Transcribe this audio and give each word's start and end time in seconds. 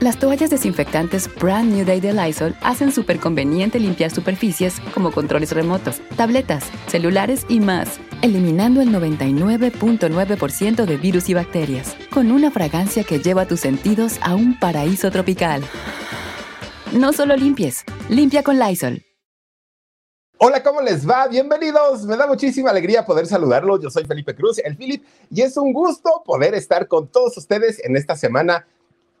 Las 0.00 0.16
toallas 0.16 0.50
desinfectantes 0.50 1.28
Brand 1.40 1.72
New 1.74 1.84
Day 1.84 2.00
de 2.00 2.12
Lysol 2.12 2.54
hacen 2.62 2.92
súper 2.92 3.18
conveniente 3.18 3.80
limpiar 3.80 4.12
superficies 4.12 4.78
como 4.94 5.10
controles 5.10 5.50
remotos, 5.50 6.00
tabletas, 6.16 6.62
celulares 6.86 7.44
y 7.48 7.58
más, 7.58 7.98
eliminando 8.22 8.80
el 8.80 8.90
99.9% 8.90 10.84
de 10.84 10.96
virus 10.98 11.28
y 11.28 11.34
bacterias, 11.34 11.96
con 12.14 12.30
una 12.30 12.52
fragancia 12.52 13.02
que 13.02 13.18
lleva 13.18 13.46
tus 13.46 13.58
sentidos 13.58 14.20
a 14.22 14.36
un 14.36 14.56
paraíso 14.60 15.10
tropical. 15.10 15.64
No 16.92 17.12
solo 17.12 17.34
limpies, 17.34 17.82
limpia 18.08 18.44
con 18.44 18.56
Lysol. 18.56 19.02
Hola, 20.38 20.62
¿cómo 20.62 20.80
les 20.80 21.10
va? 21.10 21.26
Bienvenidos. 21.26 22.04
Me 22.04 22.16
da 22.16 22.28
muchísima 22.28 22.70
alegría 22.70 23.04
poder 23.04 23.26
saludarlos. 23.26 23.80
Yo 23.82 23.90
soy 23.90 24.04
Felipe 24.04 24.36
Cruz, 24.36 24.58
el 24.58 24.76
Philip, 24.76 25.02
y 25.28 25.42
es 25.42 25.56
un 25.56 25.72
gusto 25.72 26.22
poder 26.24 26.54
estar 26.54 26.86
con 26.86 27.08
todos 27.08 27.36
ustedes 27.36 27.84
en 27.84 27.96
esta 27.96 28.14
semana 28.14 28.64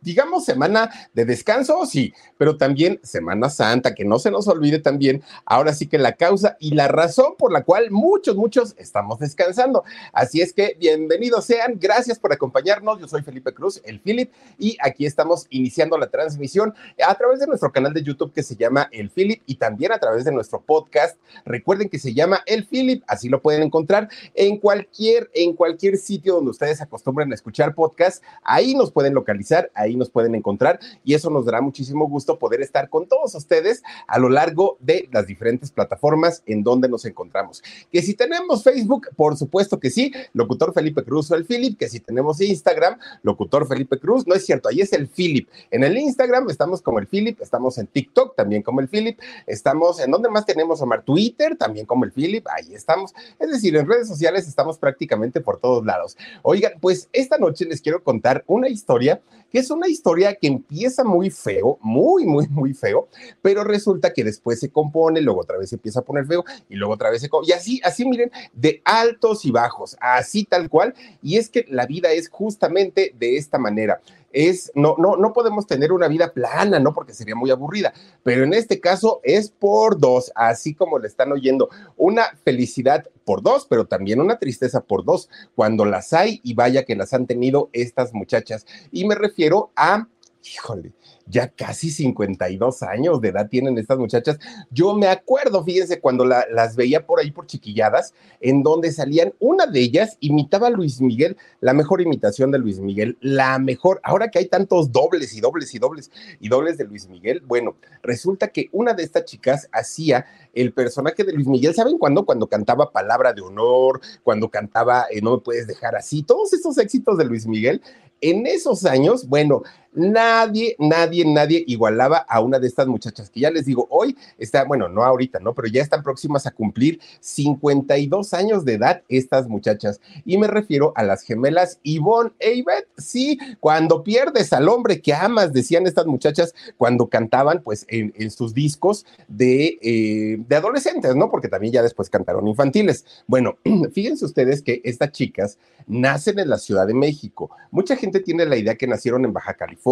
digamos, 0.00 0.44
semana 0.44 0.90
de 1.14 1.24
descanso, 1.24 1.84
sí, 1.86 2.12
pero 2.36 2.56
también 2.56 3.00
Semana 3.02 3.50
Santa, 3.50 3.94
que 3.94 4.04
no 4.04 4.18
se 4.18 4.30
nos 4.30 4.48
olvide 4.48 4.78
también, 4.78 5.22
ahora 5.44 5.74
sí 5.74 5.86
que 5.86 5.98
la 5.98 6.12
causa 6.12 6.56
y 6.60 6.74
la 6.74 6.88
razón 6.88 7.34
por 7.38 7.52
la 7.52 7.64
cual 7.64 7.90
muchos, 7.90 8.36
muchos 8.36 8.74
estamos 8.78 9.18
descansando. 9.18 9.84
Así 10.12 10.40
es 10.40 10.52
que 10.52 10.76
bienvenidos 10.78 11.44
sean, 11.44 11.78
gracias 11.78 12.18
por 12.18 12.32
acompañarnos. 12.32 13.00
Yo 13.00 13.08
soy 13.08 13.22
Felipe 13.22 13.52
Cruz, 13.52 13.80
el 13.84 14.00
Philip, 14.00 14.32
y 14.58 14.76
aquí 14.80 15.06
estamos 15.06 15.46
iniciando 15.50 15.98
la 15.98 16.08
transmisión 16.08 16.74
a 17.06 17.14
través 17.14 17.40
de 17.40 17.46
nuestro 17.46 17.72
canal 17.72 17.92
de 17.92 18.02
YouTube 18.02 18.32
que 18.32 18.42
se 18.42 18.56
llama 18.56 18.88
El 18.92 19.10
Philip 19.10 19.42
y 19.46 19.56
también 19.56 19.92
a 19.92 19.98
través 19.98 20.24
de 20.24 20.32
nuestro 20.32 20.60
podcast. 20.60 21.18
Recuerden 21.44 21.88
que 21.88 21.98
se 21.98 22.14
llama 22.14 22.42
El 22.46 22.66
Philip, 22.66 23.02
así 23.06 23.28
lo 23.28 23.40
pueden 23.40 23.62
encontrar 23.62 24.08
en 24.34 24.58
cualquier, 24.58 25.30
en 25.34 25.54
cualquier 25.54 25.96
sitio 25.96 26.34
donde 26.34 26.50
ustedes 26.50 26.80
acostumbren 26.80 27.30
a 27.32 27.34
escuchar 27.34 27.74
podcast. 27.74 28.22
Ahí 28.42 28.74
nos 28.74 28.92
pueden 28.92 29.14
localizar, 29.14 29.70
ahí 29.74 29.87
nos 29.96 30.10
pueden 30.10 30.34
encontrar 30.34 30.78
y 31.04 31.14
eso 31.14 31.30
nos 31.30 31.44
dará 31.44 31.60
muchísimo 31.60 32.08
gusto 32.08 32.38
poder 32.38 32.60
estar 32.62 32.88
con 32.88 33.06
todos 33.06 33.34
ustedes 33.34 33.82
a 34.06 34.18
lo 34.18 34.28
largo 34.28 34.76
de 34.80 35.08
las 35.12 35.26
diferentes 35.26 35.70
plataformas 35.70 36.42
en 36.46 36.62
donde 36.62 36.88
nos 36.88 37.04
encontramos. 37.04 37.62
Que 37.92 38.02
si 38.02 38.14
tenemos 38.14 38.62
Facebook, 38.62 39.08
por 39.16 39.36
supuesto 39.36 39.78
que 39.78 39.90
sí, 39.90 40.12
locutor 40.32 40.72
Felipe 40.72 41.02
Cruz 41.04 41.30
o 41.30 41.34
el 41.34 41.44
Philip, 41.44 41.78
que 41.78 41.88
si 41.88 42.00
tenemos 42.00 42.40
Instagram, 42.40 42.98
locutor 43.22 43.66
Felipe 43.66 43.98
Cruz, 43.98 44.26
no 44.26 44.34
es 44.34 44.44
cierto, 44.44 44.68
ahí 44.68 44.80
es 44.80 44.92
el 44.92 45.08
Philip. 45.08 45.48
En 45.70 45.84
el 45.84 45.96
Instagram 45.96 46.50
estamos 46.50 46.82
como 46.82 46.98
el 46.98 47.06
Philip, 47.06 47.40
estamos 47.40 47.78
en 47.78 47.86
TikTok 47.86 48.34
también 48.36 48.62
como 48.62 48.80
el 48.80 48.88
Philip, 48.88 49.18
estamos 49.46 50.00
en 50.00 50.10
donde 50.10 50.28
más 50.28 50.46
tenemos 50.46 50.80
Omar 50.80 51.02
Twitter 51.02 51.56
también 51.56 51.86
como 51.86 52.04
el 52.04 52.12
Philip, 52.12 52.46
ahí 52.48 52.74
estamos. 52.74 53.14
Es 53.38 53.50
decir, 53.50 53.76
en 53.76 53.88
redes 53.88 54.08
sociales 54.08 54.48
estamos 54.48 54.78
prácticamente 54.78 55.40
por 55.40 55.58
todos 55.60 55.84
lados. 55.84 56.16
Oigan, 56.42 56.72
pues 56.80 57.08
esta 57.12 57.38
noche 57.38 57.64
les 57.64 57.80
quiero 57.80 58.02
contar 58.02 58.44
una 58.46 58.68
historia 58.68 59.20
que 59.50 59.58
es 59.58 59.70
una 59.70 59.88
historia 59.88 60.34
que 60.34 60.46
empieza 60.46 61.04
muy 61.04 61.30
feo, 61.30 61.78
muy, 61.80 62.24
muy, 62.24 62.46
muy 62.48 62.74
feo, 62.74 63.08
pero 63.42 63.64
resulta 63.64 64.12
que 64.12 64.24
después 64.24 64.60
se 64.60 64.70
compone, 64.70 65.20
luego 65.20 65.40
otra 65.40 65.58
vez 65.58 65.70
se 65.70 65.76
empieza 65.76 66.00
a 66.00 66.04
poner 66.04 66.26
feo 66.26 66.44
y 66.68 66.76
luego 66.76 66.94
otra 66.94 67.10
vez 67.10 67.22
se... 67.22 67.28
Y 67.46 67.52
así, 67.52 67.80
así 67.84 68.04
miren, 68.04 68.30
de 68.52 68.82
altos 68.84 69.44
y 69.44 69.50
bajos, 69.50 69.96
así 70.00 70.44
tal 70.44 70.68
cual. 70.68 70.94
Y 71.22 71.36
es 71.36 71.48
que 71.48 71.64
la 71.68 71.86
vida 71.86 72.12
es 72.12 72.28
justamente 72.28 73.14
de 73.18 73.36
esta 73.36 73.58
manera 73.58 74.00
es, 74.32 74.70
no, 74.74 74.96
no, 74.98 75.16
no 75.16 75.32
podemos 75.32 75.66
tener 75.66 75.92
una 75.92 76.08
vida 76.08 76.32
plana, 76.32 76.78
¿no? 76.78 76.92
Porque 76.92 77.14
sería 77.14 77.34
muy 77.34 77.50
aburrida, 77.50 77.92
pero 78.22 78.44
en 78.44 78.54
este 78.54 78.80
caso 78.80 79.20
es 79.22 79.50
por 79.50 79.98
dos, 79.98 80.32
así 80.34 80.74
como 80.74 80.98
le 80.98 81.08
están 81.08 81.32
oyendo, 81.32 81.68
una 81.96 82.24
felicidad 82.44 83.08
por 83.24 83.42
dos, 83.42 83.66
pero 83.68 83.86
también 83.86 84.20
una 84.20 84.38
tristeza 84.38 84.80
por 84.80 85.04
dos, 85.04 85.28
cuando 85.54 85.84
las 85.84 86.12
hay 86.12 86.40
y 86.42 86.54
vaya 86.54 86.84
que 86.84 86.96
las 86.96 87.12
han 87.12 87.26
tenido 87.26 87.70
estas 87.72 88.14
muchachas. 88.14 88.66
Y 88.90 89.06
me 89.06 89.14
refiero 89.14 89.70
a, 89.76 90.08
híjole, 90.54 90.92
ya 91.26 91.48
casi 91.48 91.90
52 91.90 92.82
años 92.82 93.20
de 93.20 93.28
edad 93.28 93.48
tienen 93.48 93.76
estas 93.78 93.98
muchachas. 93.98 94.38
Yo 94.70 94.94
me 94.94 95.08
acuerdo, 95.08 95.62
fíjense, 95.64 96.00
cuando 96.00 96.24
las 96.24 96.76
veía 96.76 97.06
por 97.06 97.20
ahí 97.20 97.30
por 97.30 97.46
chiquilladas, 97.46 98.14
en 98.40 98.62
donde 98.62 98.92
salían, 98.92 99.34
una 99.38 99.66
de 99.66 99.80
ellas 99.80 100.16
imitaba 100.20 100.68
a 100.68 100.70
Luis 100.70 101.00
Miguel, 101.00 101.36
la 101.60 101.74
mejor 101.74 102.00
imitación 102.00 102.50
de 102.50 102.58
Luis 102.58 102.80
Miguel, 102.80 103.18
la 103.20 103.58
mejor. 103.58 104.00
Ahora 104.02 104.30
que 104.30 104.38
hay 104.38 104.46
tantos 104.46 104.92
dobles 104.92 105.34
y 105.34 105.40
dobles 105.40 105.74
y 105.74 105.78
dobles 105.78 106.10
y 106.40 106.48
dobles 106.48 106.78
de 106.78 106.84
Luis 106.84 107.08
Miguel, 107.08 107.42
bueno, 107.46 107.76
resulta 108.02 108.48
que 108.48 108.68
una 108.72 108.94
de 108.94 109.02
estas 109.02 109.24
chicas 109.24 109.68
hacía 109.72 110.24
el 110.54 110.72
personaje 110.72 111.24
de 111.24 111.32
Luis 111.32 111.46
Miguel, 111.46 111.74
¿saben 111.74 111.98
cuándo? 111.98 112.24
Cuando 112.24 112.48
cantaba 112.48 112.90
Palabra 112.90 113.32
de 113.32 113.42
Honor, 113.42 114.00
cuando 114.22 114.48
cantaba 114.48 115.06
eh, 115.10 115.20
No 115.20 115.32
me 115.32 115.38
puedes 115.38 115.66
dejar 115.66 115.94
así, 115.96 116.22
todos 116.22 116.52
esos 116.52 116.78
éxitos 116.78 117.18
de 117.18 117.24
Luis 117.24 117.46
Miguel, 117.46 117.82
en 118.20 118.46
esos 118.46 118.84
años, 118.84 119.28
bueno, 119.28 119.62
nadie, 119.98 120.76
nadie, 120.78 121.24
nadie 121.24 121.64
igualaba 121.66 122.18
a 122.18 122.40
una 122.40 122.58
de 122.58 122.68
estas 122.68 122.86
muchachas 122.86 123.28
que 123.30 123.40
ya 123.40 123.50
les 123.50 123.66
digo, 123.66 123.86
hoy 123.90 124.16
está, 124.38 124.64
bueno, 124.64 124.88
no 124.88 125.02
ahorita, 125.02 125.40
¿no? 125.40 125.54
Pero 125.54 125.68
ya 125.68 125.82
están 125.82 126.02
próximas 126.02 126.46
a 126.46 126.52
cumplir 126.52 127.00
52 127.20 128.32
años 128.34 128.64
de 128.64 128.74
edad 128.74 129.02
estas 129.08 129.48
muchachas. 129.48 130.00
Y 130.24 130.38
me 130.38 130.46
refiero 130.46 130.92
a 130.96 131.02
las 131.02 131.22
gemelas 131.22 131.80
Yvonne 131.82 132.32
e 132.38 132.54
Yvette. 132.56 132.88
Sí, 132.96 133.38
cuando 133.60 134.02
pierdes 134.02 134.52
al 134.52 134.68
hombre 134.68 135.00
que 135.02 135.12
amas, 135.12 135.52
decían 135.52 135.86
estas 135.86 136.06
muchachas 136.06 136.54
cuando 136.76 137.08
cantaban, 137.08 137.62
pues, 137.62 137.84
en, 137.88 138.30
sus 138.30 138.54
discos 138.54 139.04
de, 139.26 139.78
eh, 139.82 140.36
de 140.46 140.56
adolescentes, 140.56 141.16
¿no? 141.16 141.30
Porque 141.30 141.48
también 141.48 141.72
ya 141.72 141.82
después 141.82 142.10
cantaron 142.10 142.46
infantiles. 142.46 143.04
Bueno, 143.26 143.58
fíjense 143.92 144.24
ustedes 144.24 144.62
que 144.62 144.80
estas 144.84 145.12
chicas 145.12 145.58
nacen 145.86 146.38
en 146.38 146.50
la 146.50 146.58
Ciudad 146.58 146.86
de 146.86 146.94
México. 146.94 147.50
Mucha 147.70 147.96
gente 147.96 148.20
tiene 148.20 148.46
la 148.46 148.56
idea 148.56 148.76
que 148.76 148.86
nacieron 148.86 149.24
en 149.24 149.32
Baja 149.32 149.54
California 149.54 149.87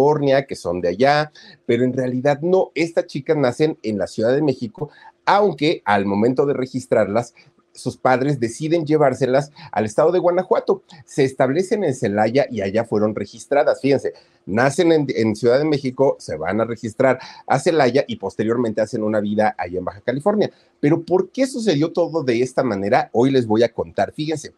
que 0.47 0.55
son 0.55 0.81
de 0.81 0.89
allá, 0.89 1.31
pero 1.65 1.83
en 1.83 1.93
realidad 1.93 2.39
no, 2.41 2.71
estas 2.75 3.07
chicas 3.07 3.37
nacen 3.37 3.77
en 3.83 3.97
la 3.97 4.07
Ciudad 4.07 4.33
de 4.33 4.41
México, 4.41 4.89
aunque 5.25 5.81
al 5.85 6.05
momento 6.05 6.45
de 6.45 6.53
registrarlas 6.53 7.33
sus 7.73 7.95
padres 7.95 8.39
deciden 8.39 8.85
llevárselas 8.85 9.51
al 9.71 9.85
estado 9.85 10.11
de 10.11 10.19
Guanajuato. 10.19 10.81
Se 11.05 11.23
establecen 11.23 11.83
en 11.83 11.93
Celaya 11.93 12.47
y 12.49 12.61
allá 12.61 12.83
fueron 12.85 13.13
registradas. 13.13 13.81
Fíjense, 13.81 14.13
nacen 14.47 14.91
en, 14.91 15.05
en, 15.15 15.35
Ciudad 15.35 15.59
de 15.59 15.65
México, 15.65 16.15
se 16.19 16.37
van 16.37 16.59
a 16.59 16.65
registrar 16.65 17.19
a 17.45 17.59
Celaya 17.59 18.03
y 18.07 18.15
posteriormente 18.15 18.81
hacen 18.81 19.03
una 19.03 19.19
vida 19.19 19.55
allá 19.57 19.77
en 19.77 19.85
Baja 19.85 20.01
California. 20.01 20.49
Pero 20.79 21.03
¿por 21.03 21.29
qué 21.29 21.45
sucedió 21.45 21.91
todo 21.91 22.23
de 22.23 22.41
esta 22.41 22.63
manera? 22.63 23.09
Hoy 23.13 23.29
les 23.29 23.45
voy 23.45 23.61
a 23.61 23.71
contar. 23.71 24.11
Fíjense, 24.11 24.53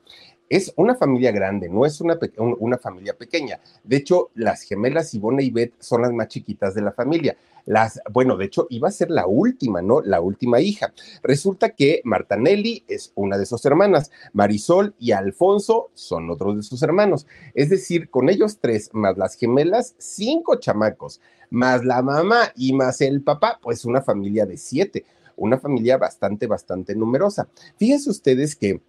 es 0.49 0.73
una 0.75 0.95
familia 0.95 1.31
grande, 1.31 1.69
no 1.69 1.85
es 1.85 2.01
una, 2.01 2.17
una 2.37 2.77
familia 2.77 3.15
pequeña. 3.15 3.59
De 3.83 3.97
hecho, 3.97 4.31
las 4.33 4.63
gemelas 4.63 5.13
Ivone 5.13 5.43
y 5.43 5.51
Beth 5.51 5.73
son 5.79 6.01
las 6.01 6.11
más 6.11 6.27
chiquitas 6.27 6.73
de 6.73 6.81
la 6.81 6.91
familia. 6.91 7.37
Las, 7.65 8.01
bueno, 8.11 8.35
de 8.35 8.45
hecho, 8.45 8.65
iba 8.71 8.87
a 8.87 8.91
ser 8.91 9.11
la 9.11 9.27
última, 9.27 9.83
¿no? 9.83 10.01
La 10.01 10.21
última 10.21 10.59
hija. 10.59 10.91
Resulta 11.21 11.69
que 11.69 12.01
Marta 12.03 12.35
Nelly 12.35 12.83
es 12.87 13.11
una 13.13 13.37
de 13.37 13.45
sus 13.45 13.63
hermanas, 13.63 14.09
Marisol 14.33 14.95
y 14.97 15.11
Alfonso 15.11 15.91
son 15.93 16.31
otros 16.31 16.55
de 16.55 16.63
sus 16.63 16.81
hermanos. 16.81 17.27
Es 17.53 17.69
decir, 17.69 18.09
con 18.09 18.27
ellos 18.27 18.57
tres, 18.59 18.89
más 18.93 19.17
las 19.17 19.35
gemelas, 19.35 19.93
cinco 19.99 20.55
chamacos, 20.55 21.21
más 21.51 21.85
la 21.85 22.01
mamá 22.01 22.51
y 22.55 22.73
más 22.73 23.01
el 23.01 23.21
papá, 23.21 23.59
pues 23.61 23.85
una 23.85 24.01
familia 24.01 24.47
de 24.47 24.57
siete, 24.57 25.05
una 25.35 25.59
familia 25.59 25.97
bastante, 25.97 26.47
bastante 26.47 26.95
numerosa. 26.95 27.47
Fíjense 27.77 28.09
ustedes 28.09 28.55
que 28.55 28.81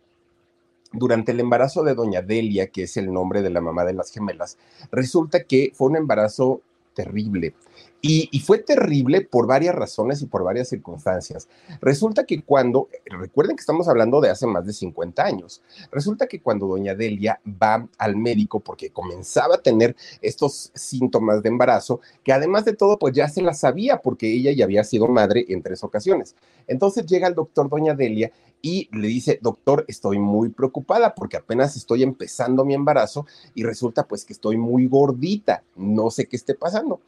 durante 0.92 1.32
el 1.32 1.40
embarazo 1.40 1.82
de 1.82 1.94
doña 1.94 2.22
Delia, 2.22 2.68
que 2.68 2.84
es 2.84 2.96
el 2.96 3.12
nombre 3.12 3.42
de 3.42 3.50
la 3.50 3.60
mamá 3.60 3.84
de 3.84 3.94
las 3.94 4.10
gemelas, 4.10 4.58
resulta 4.90 5.44
que 5.44 5.72
fue 5.74 5.88
un 5.88 5.96
embarazo 5.96 6.62
terrible. 6.94 7.54
Y, 8.02 8.40
fue 8.40 8.58
terrible 8.58 9.20
por 9.20 9.46
varias 9.46 9.74
razones 9.74 10.22
y 10.22 10.26
por 10.26 10.42
varias 10.42 10.68
circunstancias. 10.70 11.48
Resulta 11.82 12.24
que 12.24 12.42
cuando, 12.42 12.88
recuerden 13.04 13.56
que 13.56 13.60
estamos 13.60 13.88
hablando 13.88 14.22
de 14.22 14.30
hace 14.30 14.46
más 14.46 14.64
de 14.64 14.72
50 14.72 15.22
años, 15.22 15.60
resulta 15.92 16.26
que 16.26 16.40
cuando 16.40 16.66
doña 16.66 16.94
Delia 16.94 17.40
va 17.46 17.86
al 17.98 18.16
médico 18.16 18.60
porque 18.60 18.90
comenzaba 18.90 19.56
a 19.56 19.62
tener 19.62 19.96
estos 20.22 20.70
síntomas 20.74 21.42
de 21.42 21.50
embarazo, 21.50 22.00
que 22.24 22.32
además 22.32 22.64
de 22.64 22.72
todo, 22.72 22.98
pues 22.98 23.14
ya 23.14 23.28
se 23.28 23.42
la 23.42 23.52
sabía 23.52 23.98
porque 23.98 24.32
ella 24.32 24.52
ya 24.52 24.64
había 24.64 24.82
sido 24.82 25.06
madre 25.06 25.44
en 25.48 25.62
tres 25.62 25.84
ocasiones. 25.84 26.34
Entonces 26.66 27.04
llega 27.04 27.28
el 27.28 27.34
doctor 27.34 27.68
doña 27.68 27.94
Delia 27.94 28.32
y 28.62 28.88
le 28.96 29.08
dice, 29.08 29.38
doctor, 29.42 29.84
estoy 29.88 30.18
muy 30.18 30.48
preocupada 30.48 31.14
porque 31.14 31.36
apenas 31.36 31.76
estoy 31.76 32.02
empezando 32.02 32.64
mi 32.64 32.74
embarazo 32.74 33.26
y 33.54 33.62
resulta 33.62 34.06
pues 34.06 34.24
que 34.24 34.32
estoy 34.32 34.56
muy 34.56 34.86
gordita, 34.86 35.62
no 35.76 36.10
sé 36.10 36.26
qué 36.26 36.36
esté 36.36 36.54
pasando 36.54 37.00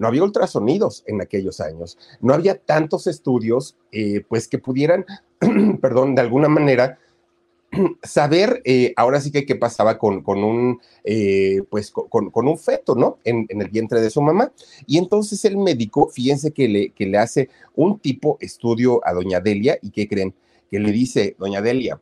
no 0.00 0.08
había 0.08 0.24
ultrasonidos 0.24 1.04
en 1.06 1.20
aquellos 1.20 1.60
años, 1.60 1.98
no 2.22 2.32
había 2.32 2.56
tantos 2.58 3.06
estudios, 3.06 3.76
eh, 3.92 4.22
pues 4.26 4.48
que 4.48 4.58
pudieran, 4.58 5.04
perdón, 5.82 6.14
de 6.14 6.22
alguna 6.22 6.48
manera 6.48 6.98
saber 8.02 8.62
eh, 8.64 8.94
ahora 8.96 9.20
sí 9.20 9.30
que 9.30 9.44
qué 9.44 9.56
pasaba 9.56 9.98
con, 9.98 10.22
con 10.22 10.42
un, 10.42 10.80
eh, 11.04 11.60
pues 11.68 11.90
con, 11.90 12.30
un 12.34 12.58
feto, 12.58 12.94
¿no? 12.94 13.18
En, 13.24 13.44
en, 13.50 13.60
el 13.60 13.68
vientre 13.68 14.00
de 14.00 14.08
su 14.08 14.22
mamá. 14.22 14.52
Y 14.86 14.96
entonces 14.96 15.44
el 15.44 15.58
médico, 15.58 16.08
fíjense 16.08 16.52
que 16.52 16.66
le, 16.66 16.90
que 16.90 17.04
le 17.04 17.18
hace 17.18 17.50
un 17.76 17.98
tipo 17.98 18.38
estudio 18.40 19.06
a 19.06 19.12
doña 19.12 19.40
Delia 19.40 19.78
y 19.82 19.90
que 19.90 20.08
creen 20.08 20.34
que 20.70 20.80
le 20.80 20.92
dice, 20.92 21.36
doña 21.38 21.60
Delia, 21.60 22.00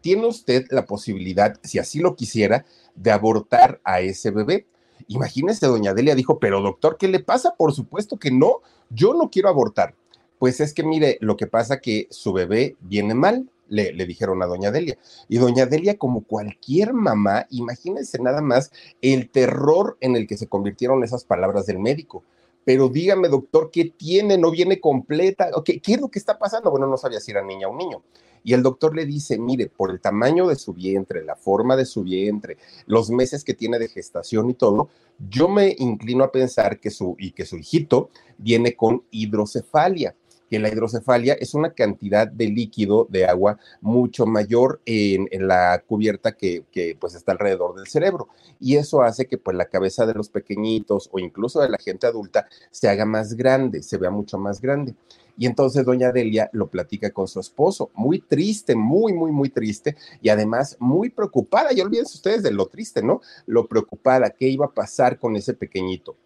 tiene 0.00 0.26
usted 0.26 0.64
la 0.70 0.86
posibilidad, 0.86 1.58
si 1.62 1.78
así 1.78 1.98
lo 1.98 2.16
quisiera, 2.16 2.64
de 2.94 3.10
abortar 3.10 3.82
a 3.84 4.00
ese 4.00 4.30
bebé. 4.30 4.64
Imagínese, 5.08 5.66
doña 5.66 5.94
Delia 5.94 6.14
dijo, 6.14 6.38
pero 6.38 6.60
doctor, 6.60 6.96
¿qué 6.98 7.08
le 7.08 7.20
pasa? 7.20 7.54
Por 7.56 7.72
supuesto 7.72 8.18
que 8.18 8.30
no, 8.30 8.60
yo 8.90 9.14
no 9.14 9.30
quiero 9.30 9.48
abortar. 9.48 9.94
Pues 10.38 10.60
es 10.60 10.74
que 10.74 10.82
mire, 10.82 11.18
lo 11.20 11.36
que 11.36 11.46
pasa 11.46 11.80
que 11.80 12.08
su 12.10 12.32
bebé 12.32 12.76
viene 12.80 13.14
mal, 13.14 13.48
le, 13.68 13.92
dijeron 14.06 14.42
a 14.42 14.46
doña 14.46 14.70
Delia. 14.70 14.98
Y 15.28 15.38
doña 15.38 15.66
Delia, 15.66 15.96
como 15.96 16.22
cualquier 16.24 16.92
mamá, 16.92 17.46
imagínense 17.50 18.18
nada 18.20 18.40
más 18.40 18.70
el 19.02 19.30
terror 19.30 19.96
en 20.00 20.16
el 20.16 20.26
que 20.26 20.36
se 20.36 20.46
convirtieron 20.46 21.02
esas 21.04 21.24
palabras 21.24 21.66
del 21.66 21.78
médico. 21.78 22.22
Pero 22.66 22.88
dígame, 22.88 23.28
doctor, 23.28 23.70
¿qué 23.70 23.84
tiene? 23.96 24.36
¿No 24.36 24.50
viene 24.50 24.80
completa? 24.80 25.50
¿Qué, 25.64 25.80
es 25.86 26.00
lo 26.00 26.08
que 26.08 26.18
está 26.18 26.36
pasando? 26.36 26.68
Bueno, 26.68 26.88
no 26.88 26.96
sabía 26.96 27.20
si 27.20 27.30
era 27.30 27.40
niña 27.40 27.68
o 27.68 27.76
niño. 27.76 28.02
Y 28.42 28.54
el 28.54 28.64
doctor 28.64 28.96
le 28.96 29.06
dice, 29.06 29.38
mire, 29.38 29.68
por 29.68 29.92
el 29.92 30.00
tamaño 30.00 30.48
de 30.48 30.56
su 30.56 30.74
vientre, 30.74 31.24
la 31.24 31.36
forma 31.36 31.76
de 31.76 31.84
su 31.84 32.02
vientre, 32.02 32.56
los 32.86 33.08
meses 33.08 33.44
que 33.44 33.54
tiene 33.54 33.78
de 33.78 33.86
gestación 33.86 34.50
y 34.50 34.54
todo, 34.54 34.88
yo 35.30 35.46
me 35.46 35.76
inclino 35.78 36.24
a 36.24 36.32
pensar 36.32 36.80
que 36.80 36.90
su, 36.90 37.14
y 37.20 37.30
que 37.30 37.46
su 37.46 37.56
hijito 37.56 38.10
viene 38.36 38.74
con 38.74 39.04
hidrocefalia 39.12 40.16
que 40.48 40.58
la 40.58 40.68
hidrocefalia 40.68 41.34
es 41.34 41.54
una 41.54 41.72
cantidad 41.72 42.26
de 42.28 42.46
líquido, 42.46 43.06
de 43.10 43.26
agua, 43.26 43.58
mucho 43.80 44.26
mayor 44.26 44.80
en, 44.84 45.26
la 45.46 45.82
cubierta 45.86 46.32
que, 46.32 46.64
pues 46.98 47.14
está 47.14 47.32
alrededor 47.32 47.74
del 47.76 47.86
cerebro. 47.86 48.28
Y 48.60 48.76
eso 48.76 49.02
hace 49.02 49.26
que 49.26 49.38
pues 49.38 49.56
la 49.56 49.66
cabeza 49.66 50.06
de 50.06 50.14
los 50.14 50.28
pequeñitos 50.28 51.08
o 51.12 51.18
incluso 51.18 51.60
de 51.60 51.68
la 51.68 51.78
gente 51.78 52.06
adulta 52.06 52.46
se 52.70 52.88
haga 52.88 53.04
más 53.04 53.34
grande, 53.34 53.82
se 53.82 53.98
vea 53.98 54.10
mucho 54.10 54.38
más 54.38 54.60
grande. 54.60 54.94
Y 55.38 55.46
entonces 55.46 55.84
doña 55.84 56.12
Delia 56.12 56.48
lo 56.52 56.68
platica 56.68 57.10
con 57.10 57.28
su 57.28 57.40
esposo, 57.40 57.90
muy 57.94 58.20
triste, 58.20 58.74
muy, 58.74 59.12
muy, 59.12 59.32
muy 59.32 59.50
triste 59.50 59.96
y 60.22 60.30
además 60.30 60.76
muy 60.80 61.10
preocupada. 61.10 61.74
Y 61.74 61.80
olvídense 61.80 62.16
ustedes 62.16 62.42
de 62.42 62.52
lo 62.52 62.66
triste, 62.66 63.02
¿no? 63.02 63.20
Lo 63.44 63.66
preocupada, 63.66 64.30
qué 64.30 64.48
iba 64.48 64.66
a 64.66 64.72
pasar 64.72 65.18
con 65.18 65.36
ese 65.36 65.52
pequeñito. 65.52 66.16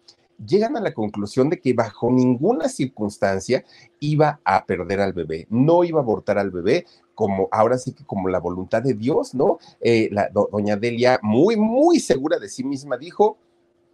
Llegan 0.45 0.77
a 0.77 0.81
la 0.81 0.93
conclusión 0.93 1.49
de 1.49 1.59
que 1.59 1.73
bajo 1.73 2.11
ninguna 2.11 2.67
circunstancia 2.69 3.63
iba 3.99 4.39
a 4.43 4.65
perder 4.65 5.01
al 5.01 5.13
bebé, 5.13 5.47
no 5.49 5.83
iba 5.83 5.99
a 5.99 6.03
abortar 6.03 6.37
al 6.37 6.51
bebé, 6.51 6.85
como 7.13 7.47
ahora 7.51 7.77
sí 7.77 7.93
que 7.93 8.05
como 8.05 8.29
la 8.29 8.39
voluntad 8.39 8.81
de 8.81 8.93
Dios, 8.93 9.35
¿no? 9.35 9.59
Eh, 9.79 10.09
la, 10.11 10.29
doña 10.29 10.75
Delia, 10.75 11.19
muy, 11.21 11.55
muy 11.55 11.99
segura 11.99 12.39
de 12.39 12.49
sí 12.49 12.63
misma, 12.63 12.97
dijo, 12.97 13.37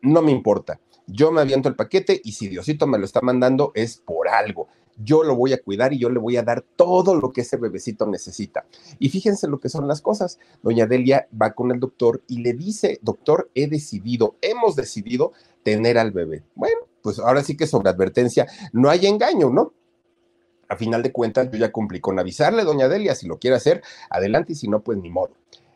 no 0.02 0.22
me 0.22 0.32
importa, 0.32 0.80
yo 1.08 1.32
me 1.32 1.42
aviento 1.42 1.70
el 1.70 1.76
paquete 1.76 2.22
y 2.24 2.34
si 2.34 2.48
Diosito 2.48 2.88
me 2.88 2.98
lo 2.98 3.06
está 3.06 3.22
mandando 3.22 3.72
es 3.76 3.98
por 3.98 4.28
algo 4.28 4.68
yo 5.04 5.24
lo 5.24 5.36
voy 5.36 5.54
a 5.54 5.62
cuidar 5.62 5.94
y 5.94 6.00
yo 6.00 6.10
le 6.10 6.20
voy 6.20 6.38
a 6.38 6.44
dar 6.44 6.62
todo 6.76 7.16
lo 7.16 7.32
que 7.32 7.42
ese 7.42 7.58
bebecito 7.58 8.06
necesita. 8.08 8.66
Y 9.00 9.10
fíjense 9.10 9.48
lo 9.48 9.60
que 9.60 9.70
son 9.70 9.88
las 9.88 10.02
cosas. 10.02 10.40
Doña 10.64 10.86
Delia 10.86 11.28
va 11.40 11.54
con 11.54 11.72
el 11.72 11.80
doctor 11.80 12.22
y 12.28 12.40
le 12.40 12.54
dice, 12.54 13.00
doctor, 13.02 13.50
he 13.56 13.68
decidido, 13.68 14.36
hemos 14.42 14.76
decidido 14.76 15.34
tener 15.64 15.98
al 15.98 16.12
bebé. 16.12 16.44
Bueno, 16.56 16.80
pues 17.02 17.20
ahora 17.20 17.44
sí 17.44 17.56
que 17.56 17.68
sobre 17.68 17.90
advertencia, 17.90 18.48
no 18.74 18.90
hay 18.90 19.06
engaño, 19.06 19.50
¿no? 19.50 19.74
A 20.70 20.76
final 20.76 21.02
de 21.02 21.14
cuentas, 21.14 21.50
yo 21.52 21.58
ya 21.58 21.72
cumplí 21.72 22.02
con 22.02 22.20
avisarle, 22.20 22.64
doña 22.64 22.90
Delia, 22.90 23.16
si 23.16 23.28
lo 23.28 23.40
quiere 23.40 23.56
hacer, 23.56 23.82
adelante, 24.10 24.54
y 24.54 24.56
si 24.56 24.68
no, 24.68 24.82
pues 24.82 24.98
ni 24.98 25.10
modo. 25.10 25.32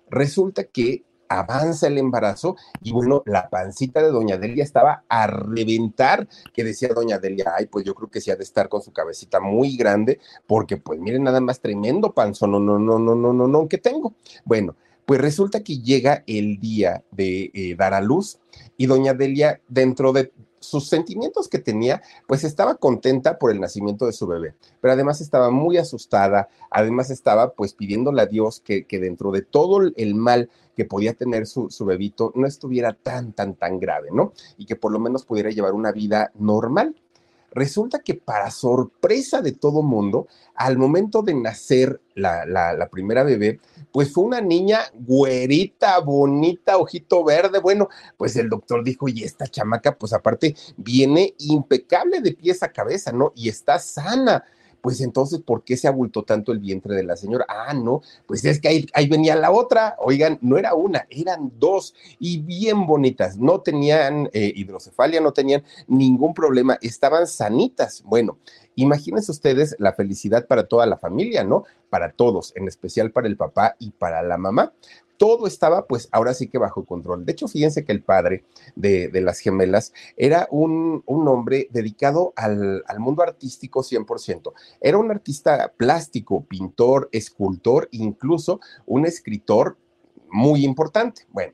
Resulta 0.09 0.65
que 0.65 1.05
avanza 1.39 1.87
el 1.87 1.97
embarazo 1.97 2.55
y 2.81 2.91
bueno, 2.91 3.23
la 3.25 3.49
pancita 3.49 4.01
de 4.01 4.09
doña 4.11 4.37
Delia 4.37 4.63
estaba 4.63 5.03
a 5.07 5.27
reventar, 5.27 6.27
que 6.53 6.63
decía 6.63 6.89
doña 6.89 7.19
Delia, 7.19 7.53
ay, 7.57 7.67
pues 7.67 7.85
yo 7.85 7.95
creo 7.95 8.09
que 8.09 8.21
sí 8.21 8.31
ha 8.31 8.35
de 8.35 8.43
estar 8.43 8.69
con 8.69 8.81
su 8.81 8.91
cabecita 8.91 9.39
muy 9.39 9.77
grande, 9.77 10.19
porque 10.47 10.77
pues 10.77 10.99
miren 10.99 11.23
nada 11.23 11.41
más 11.41 11.59
tremendo 11.61 12.13
panzón, 12.13 12.51
no, 12.51 12.59
no, 12.59 12.79
no, 12.79 12.99
no, 12.99 13.15
no, 13.15 13.33
no, 13.33 13.47
no, 13.47 13.67
que 13.67 13.77
tengo. 13.77 14.13
Bueno, 14.43 14.75
pues 15.05 15.19
resulta 15.19 15.63
que 15.63 15.79
llega 15.79 16.23
el 16.27 16.59
día 16.59 17.03
de 17.11 17.51
eh, 17.53 17.75
dar 17.75 17.93
a 17.93 18.01
luz 18.01 18.39
y 18.77 18.85
doña 18.85 19.13
Delia, 19.13 19.61
dentro 19.67 20.13
de 20.13 20.31
sus 20.61 20.87
sentimientos 20.87 21.49
que 21.49 21.59
tenía, 21.59 22.01
pues 22.27 22.45
estaba 22.45 22.75
contenta 22.75 23.37
por 23.37 23.51
el 23.51 23.59
nacimiento 23.59 24.05
de 24.05 24.13
su 24.13 24.27
bebé, 24.27 24.53
pero 24.79 24.93
además 24.93 25.19
estaba 25.19 25.51
muy 25.51 25.77
asustada, 25.77 26.47
además 26.69 27.09
estaba 27.09 27.51
pues 27.53 27.73
pidiéndole 27.73 28.21
a 28.21 28.27
Dios 28.27 28.61
que, 28.61 28.85
dentro 28.89 29.31
de 29.31 29.41
todo 29.41 29.81
el 29.95 30.15
mal 30.15 30.49
que 30.77 30.85
podía 30.85 31.13
tener 31.13 31.47
su, 31.47 31.69
su 31.69 31.85
bebito 31.85 32.31
no 32.35 32.47
estuviera 32.47 32.93
tan, 32.93 33.33
tan, 33.33 33.55
tan 33.55 33.79
grave, 33.79 34.09
¿no? 34.13 34.33
Y 34.57 34.65
que 34.65 34.75
por 34.75 34.91
lo 34.91 34.99
menos 34.99 35.25
pudiera 35.25 35.49
llevar 35.49 35.73
una 35.73 35.91
vida 35.91 36.31
normal. 36.35 36.95
Resulta 37.51 37.99
que 37.99 38.15
para 38.15 38.49
sorpresa 38.49 39.41
de 39.41 39.51
todo 39.51 39.83
mundo, 39.83 40.27
al 40.55 40.77
momento 40.77 41.21
de 41.21 41.33
nacer 41.33 41.99
la, 42.15 42.45
la, 42.45 42.89
primera 42.89 43.23
bebé, 43.23 43.59
pues 43.91 44.13
fue 44.13 44.23
una 44.23 44.39
niña 44.39 44.79
güerita, 44.93 45.99
bonita, 45.99 46.77
ojito 46.77 47.23
verde. 47.23 47.59
Bueno, 47.59 47.89
pues 48.17 48.37
el 48.37 48.49
doctor 48.49 48.83
dijo, 48.83 49.09
y 49.09 49.23
esta 49.23 49.47
chamaca, 49.47 49.97
pues 49.97 50.13
aparte, 50.13 50.55
viene 50.77 51.33
impecable 51.39 52.21
de 52.21 52.33
pies 52.33 52.63
a 52.63 52.71
cabeza, 52.71 53.11
¿no? 53.11 53.33
Y 53.35 53.49
está 53.49 53.79
sana 53.79 54.45
pues 54.81 54.99
entonces, 55.01 55.39
¿por 55.41 55.63
qué 55.63 55.77
se 55.77 55.87
abultó 55.87 56.23
tanto 56.23 56.51
el 56.51 56.59
vientre 56.59 56.95
de 56.95 57.03
la 57.03 57.15
señora? 57.15 57.45
Ah, 57.47 57.73
no, 57.73 58.01
pues 58.25 58.43
es 58.45 58.59
que 58.59 58.87
ahí, 58.93 59.07
venía 59.07 59.35
la 59.35 59.51
otra. 59.51 59.95
Oigan, 59.99 60.39
no 60.41 60.57
era 60.57 60.73
una, 60.73 61.07
eran 61.09 61.51
dos 61.59 61.93
y 62.19 62.39
bien 62.39 62.87
bonitas. 62.87 63.37
No 63.37 63.61
tenían 63.61 64.29
eh, 64.33 64.51
hidrocefalia, 64.55 65.21
no 65.21 65.33
tenían 65.33 65.63
ningún 65.87 66.33
problema, 66.33 66.77
estaban 66.81 67.27
sanitas. 67.27 68.03
Bueno, 68.03 68.37
imagínense 68.75 69.31
ustedes 69.31 69.75
la 69.79 69.93
felicidad 69.93 70.47
para 70.47 70.67
toda 70.67 70.85
la 70.85 70.97
familia, 70.97 71.43
¿no? 71.43 71.63
Para 71.89 72.11
todos, 72.11 72.53
en 72.55 72.67
especial 72.67 73.11
para 73.11 73.27
el 73.27 73.37
papá 73.37 73.75
y 73.79 73.91
para 73.91 74.23
la 74.23 74.37
mamá 74.37 74.73
todo 75.21 75.45
estaba 75.45 75.85
pues 75.85 76.09
ahora 76.11 76.33
sí 76.33 76.47
que 76.47 76.57
bajo 76.57 76.83
control. 76.83 77.27
De 77.27 77.33
hecho, 77.33 77.47
fíjense 77.47 77.85
que 77.85 77.91
el 77.91 78.01
padre 78.01 78.43
de, 78.75 79.11
las 79.21 79.37
gemelas 79.37 79.93
era 80.17 80.47
un, 80.49 81.03
hombre 81.05 81.67
dedicado 81.69 82.33
al, 82.35 82.83
mundo 82.97 83.21
artístico 83.21 83.83
100%. 83.83 84.51
Era 84.81 84.97
un 84.97 85.11
artista 85.11 85.73
plástico, 85.77 86.43
pintor, 86.45 87.07
escultor, 87.11 87.87
incluso 87.91 88.61
un 88.87 89.05
escritor 89.05 89.77
muy 90.31 90.65
importante. 90.65 91.27
Bueno, 91.29 91.53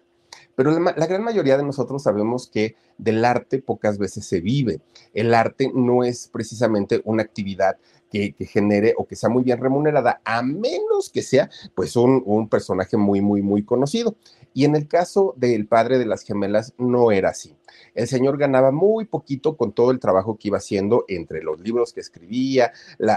pero 0.55 0.71
la, 0.71 0.95
la, 0.95 1.05
gran 1.05 1.25
mayoría 1.25 1.57
de 1.57 1.63
nosotros 1.63 2.03
sabemos 2.03 2.47
que 2.47 2.77
del 2.97 3.25
arte 3.25 3.61
pocas 3.61 3.97
veces 3.97 4.25
se 4.25 4.39
vive. 4.39 4.79
El 5.13 5.33
arte 5.33 5.69
no 5.75 6.05
es 6.05 6.29
precisamente 6.29 7.01
una 7.03 7.23
actividad 7.23 7.75
que, 8.09 8.33
genere 8.39 8.93
o 8.97 9.05
que 9.05 9.15
sea 9.15 9.29
muy 9.29 9.43
bien 9.43 9.59
remunerada, 9.59 10.21
a 10.23 10.41
menos 10.41 11.09
que 11.11 11.21
sea 11.21 11.49
pues 11.75 11.95
un, 11.95 12.21
un 12.25 12.49
personaje 12.49 12.97
muy, 12.97 13.21
muy, 13.21 13.41
muy 13.41 13.63
conocido. 13.63 14.15
Y 14.53 14.65
en 14.65 14.75
el 14.75 14.87
caso 14.87 15.33
del 15.37 15.67
padre 15.67 15.99
de 15.99 16.05
las 16.05 16.23
gemelas 16.23 16.73
no 16.77 17.11
era 17.11 17.29
así. 17.29 17.55
El 17.93 18.07
señor 18.07 18.37
ganaba 18.37 18.71
muy 18.71 19.05
poquito 19.05 19.55
con 19.55 19.71
todo 19.71 19.91
el 19.91 19.99
trabajo 19.99 20.37
que 20.37 20.47
iba 20.47 20.57
haciendo 20.57 21.05
entre 21.07 21.43
los 21.43 21.59
libros 21.59 21.93
que 21.93 21.99
escribía, 21.99 22.71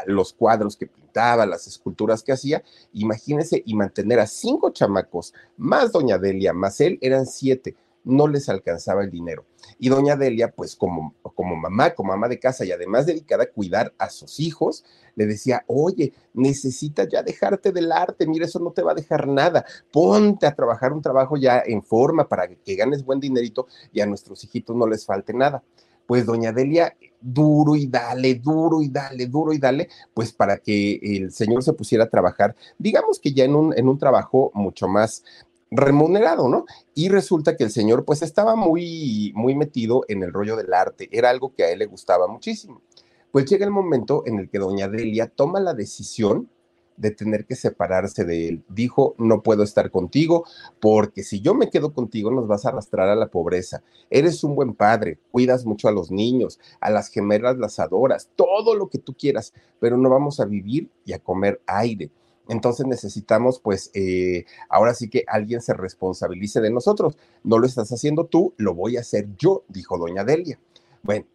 los 0.07 0.33
cuadros 0.33 0.77
que 0.77 0.87
pintaba, 0.87 1.47
las 1.47 1.67
esculturas 1.67 2.23
que 2.23 2.33
hacía. 2.33 2.63
Imagínense, 2.93 3.63
y 3.65 3.75
mantener 3.75 4.21
a 4.21 4.27
cinco 4.27 4.71
chamacos, 4.71 5.33
más 5.57 5.93
doña 5.93 6.19
Delia, 6.19 6.53
más 6.53 6.81
él, 6.81 6.99
eran 7.01 7.27
siete 7.27 7.75
no 8.05 8.29
les 8.29 8.49
alcanzaba 8.49 9.03
el 9.03 9.11
dinero. 9.11 9.45
Y 9.79 9.89
doña 9.89 10.17
Delia, 10.17 10.51
pues 10.51 10.77
como, 10.77 11.15
como 11.35 11.57
mamá, 11.57 11.91
como 11.95 12.11
mamá 12.11 12.29
de 12.29 12.39
casa 12.39 12.65
y 12.65 12.73
además 12.73 13.07
dedicada 13.07 13.45
a 13.45 13.51
cuidar 13.51 13.93
a 13.99 14.11
sus 14.11 14.41
hijos, 14.41 14.85
le 15.15 15.27
decía, 15.27 15.65
oye, 15.67 16.13
necesitas 16.35 17.09
ya 17.09 17.23
dejarte 17.23 17.73
del 17.73 17.93
arte, 17.93 18.27
mira, 18.27 18.47
eso 18.47 18.59
no 18.59 18.73
te 18.73 18.83
va 18.83 18.93
a 18.93 18.95
dejar 18.95 19.27
nada, 19.29 19.65
ponte 19.93 20.47
a 20.47 20.55
trabajar 20.55 20.93
un 20.93 21.03
trabajo 21.03 21.37
ya 21.37 21.63
en 21.65 21.83
forma 21.83 22.29
para 22.29 22.49
que 22.49 22.75
ganes 22.77 23.05
buen 23.05 23.21
dinerito 23.21 23.67
y 23.93 24.01
a 24.01 24.07
nuestros 24.07 24.43
hijitos 24.45 24.75
no 24.77 24.87
les 24.87 25.05
falte 25.05 25.33
nada. 25.35 25.63
pues 26.07 26.27
doña 26.27 26.53
Delia 26.53 26.97
duro 27.21 27.77
y 27.77 27.87
dale, 27.87 28.35
duro 28.37 28.83
y 28.83 28.89
dale, 28.89 29.27
duro 29.27 29.53
y 29.53 29.59
dale, 29.59 29.89
pues 30.15 30.33
para 30.33 30.59
que 30.59 30.99
el 31.03 31.31
señor 31.33 31.63
se 31.63 31.73
pusiera 31.73 32.05
a 32.05 32.11
trabajar, 32.11 32.57
digamos 32.79 33.21
que 33.21 33.33
ya 33.33 33.45
en 33.45 33.55
un, 33.55 33.79
en 33.79 33.89
un 33.89 33.99
trabajo 33.99 34.51
mucho 34.55 34.89
más 34.89 35.23
remunerado, 35.71 36.49
¿no? 36.49 36.65
Y 36.95 37.09
resulta 37.09 37.57
que 37.57 37.65
el 37.65 37.71
señor 37.71 38.05
pues 38.05 38.23
estaba 38.23 38.57
muy, 38.57 39.33
muy 39.35 39.55
metido 39.55 40.05
en 40.09 40.23
el 40.23 40.33
rollo 40.33 40.57
del 40.57 40.75
arte, 40.75 41.09
era 41.13 41.31
algo 41.31 41.55
que 41.55 41.65
a 41.65 41.71
él 41.71 41.79
le 41.79 41.87
gustaba 41.87 42.27
muchísimo. 42.27 42.83
Pues 43.31 43.47
llega 43.47 43.65
el 43.65 43.71
momento 43.71 44.25
en 44.27 44.39
el 44.41 44.51
que 44.51 44.59
doña 44.59 44.89
Delia 44.89 45.29
toma 45.29 45.61
la 45.61 45.75
decisión 45.75 46.49
de 46.97 47.11
tener 47.11 47.47
que 47.47 47.57
separarse 47.57 48.25
de 48.25 48.49
él. 48.49 48.65
Dijo, 48.69 49.15
no 49.17 49.43
puedo 49.43 49.63
estar 49.63 49.91
contigo 49.91 50.45
porque 50.81 51.23
si 51.23 51.41
yo 51.41 51.55
me 51.55 51.71
quedo 51.71 51.95
contigo 51.95 52.31
nos 52.31 52.47
vas 52.47 52.67
a 52.67 52.69
arrastrar 52.69 53.09
a 53.09 53.15
la 53.15 53.29
pobreza. 53.29 53.83
Eres 54.11 54.45
un 54.45 54.55
buen 54.55 54.75
padre, 54.75 55.19
cuidas 55.31 55.65
mucho 55.65 55.89
a 55.89 55.93
los 55.93 56.11
niños, 56.11 56.61
a 56.81 56.91
las 56.91 57.09
gemelas 57.09 57.57
las 57.57 57.79
adoras, 57.79 58.29
todo 58.37 58.75
lo 58.75 58.89
que 58.89 58.99
tú 58.99 59.15
quieras, 59.15 59.55
pero 59.79 59.97
no 59.97 60.11
vamos 60.11 60.41
a 60.41 60.45
vivir 60.45 60.91
y 61.07 61.15
a 61.15 61.19
comer 61.19 61.61
aire. 61.67 62.11
Entonces 62.51 62.85
necesitamos, 62.85 63.61
pues, 63.61 63.93
eh, 63.95 64.45
ahora 64.69 64.93
sí 64.93 65.09
que 65.09 65.23
alguien 65.29 65.63
se 65.63 65.73
responsabilice 65.73 66.61
de 66.61 66.71
nosotros. 66.71 67.17
No 67.45 67.61
lo 67.61 67.67
estás 67.67 67.93
haciendo 67.93 68.27
tú, 68.27 68.55
lo 68.57 68.75
voy 68.75 68.97
a 68.97 69.01
hacer 69.01 69.29
yo, 69.39 69.63
dijo 69.69 69.97
doña 69.99 70.25
Delia. 70.25 70.59
Bueno. 71.05 71.27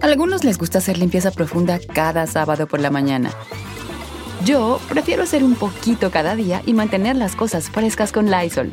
Algunos 0.00 0.44
les 0.44 0.56
gusta 0.56 0.78
hacer 0.78 0.98
limpieza 0.98 1.32
profunda 1.32 1.80
cada 1.92 2.28
sábado 2.28 2.68
por 2.68 2.78
la 2.78 2.90
mañana. 2.90 3.32
Yo 4.44 4.78
prefiero 4.88 5.24
hacer 5.24 5.42
un 5.42 5.56
poquito 5.56 6.12
cada 6.12 6.36
día 6.36 6.62
y 6.64 6.74
mantener 6.74 7.16
las 7.16 7.34
cosas 7.34 7.68
frescas 7.68 8.12
con 8.12 8.30
Lysol. 8.30 8.72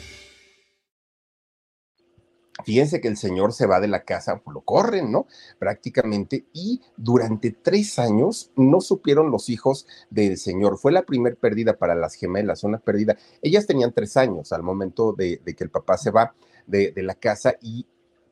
Fíjense 2.65 3.01
que 3.01 3.07
el 3.07 3.17
señor 3.17 3.53
se 3.53 3.65
va 3.65 3.79
de 3.79 3.87
la 3.87 4.03
casa, 4.03 4.41
lo 4.51 4.61
corren, 4.61 5.11
¿no? 5.11 5.27
Prácticamente, 5.59 6.45
y 6.53 6.81
durante 6.97 7.51
tres 7.51 7.99
años 7.99 8.51
no 8.55 8.81
supieron 8.81 9.31
los 9.31 9.49
hijos 9.49 9.87
del 10.09 10.37
señor. 10.37 10.77
Fue 10.77 10.91
la 10.91 11.03
primer 11.03 11.37
pérdida 11.37 11.77
para 11.77 11.95
las 11.95 12.15
gemelas, 12.15 12.63
una 12.63 12.79
pérdida. 12.79 13.17
Ellas 13.41 13.67
tenían 13.67 13.93
tres 13.93 14.17
años 14.17 14.51
al 14.51 14.63
momento 14.63 15.13
de, 15.13 15.39
que 15.39 15.63
el 15.63 15.69
papá 15.69 15.97
se 15.97 16.11
va 16.11 16.33
de, 16.67 16.93
la 16.97 17.15
casa 17.15 17.55
y 17.61 17.85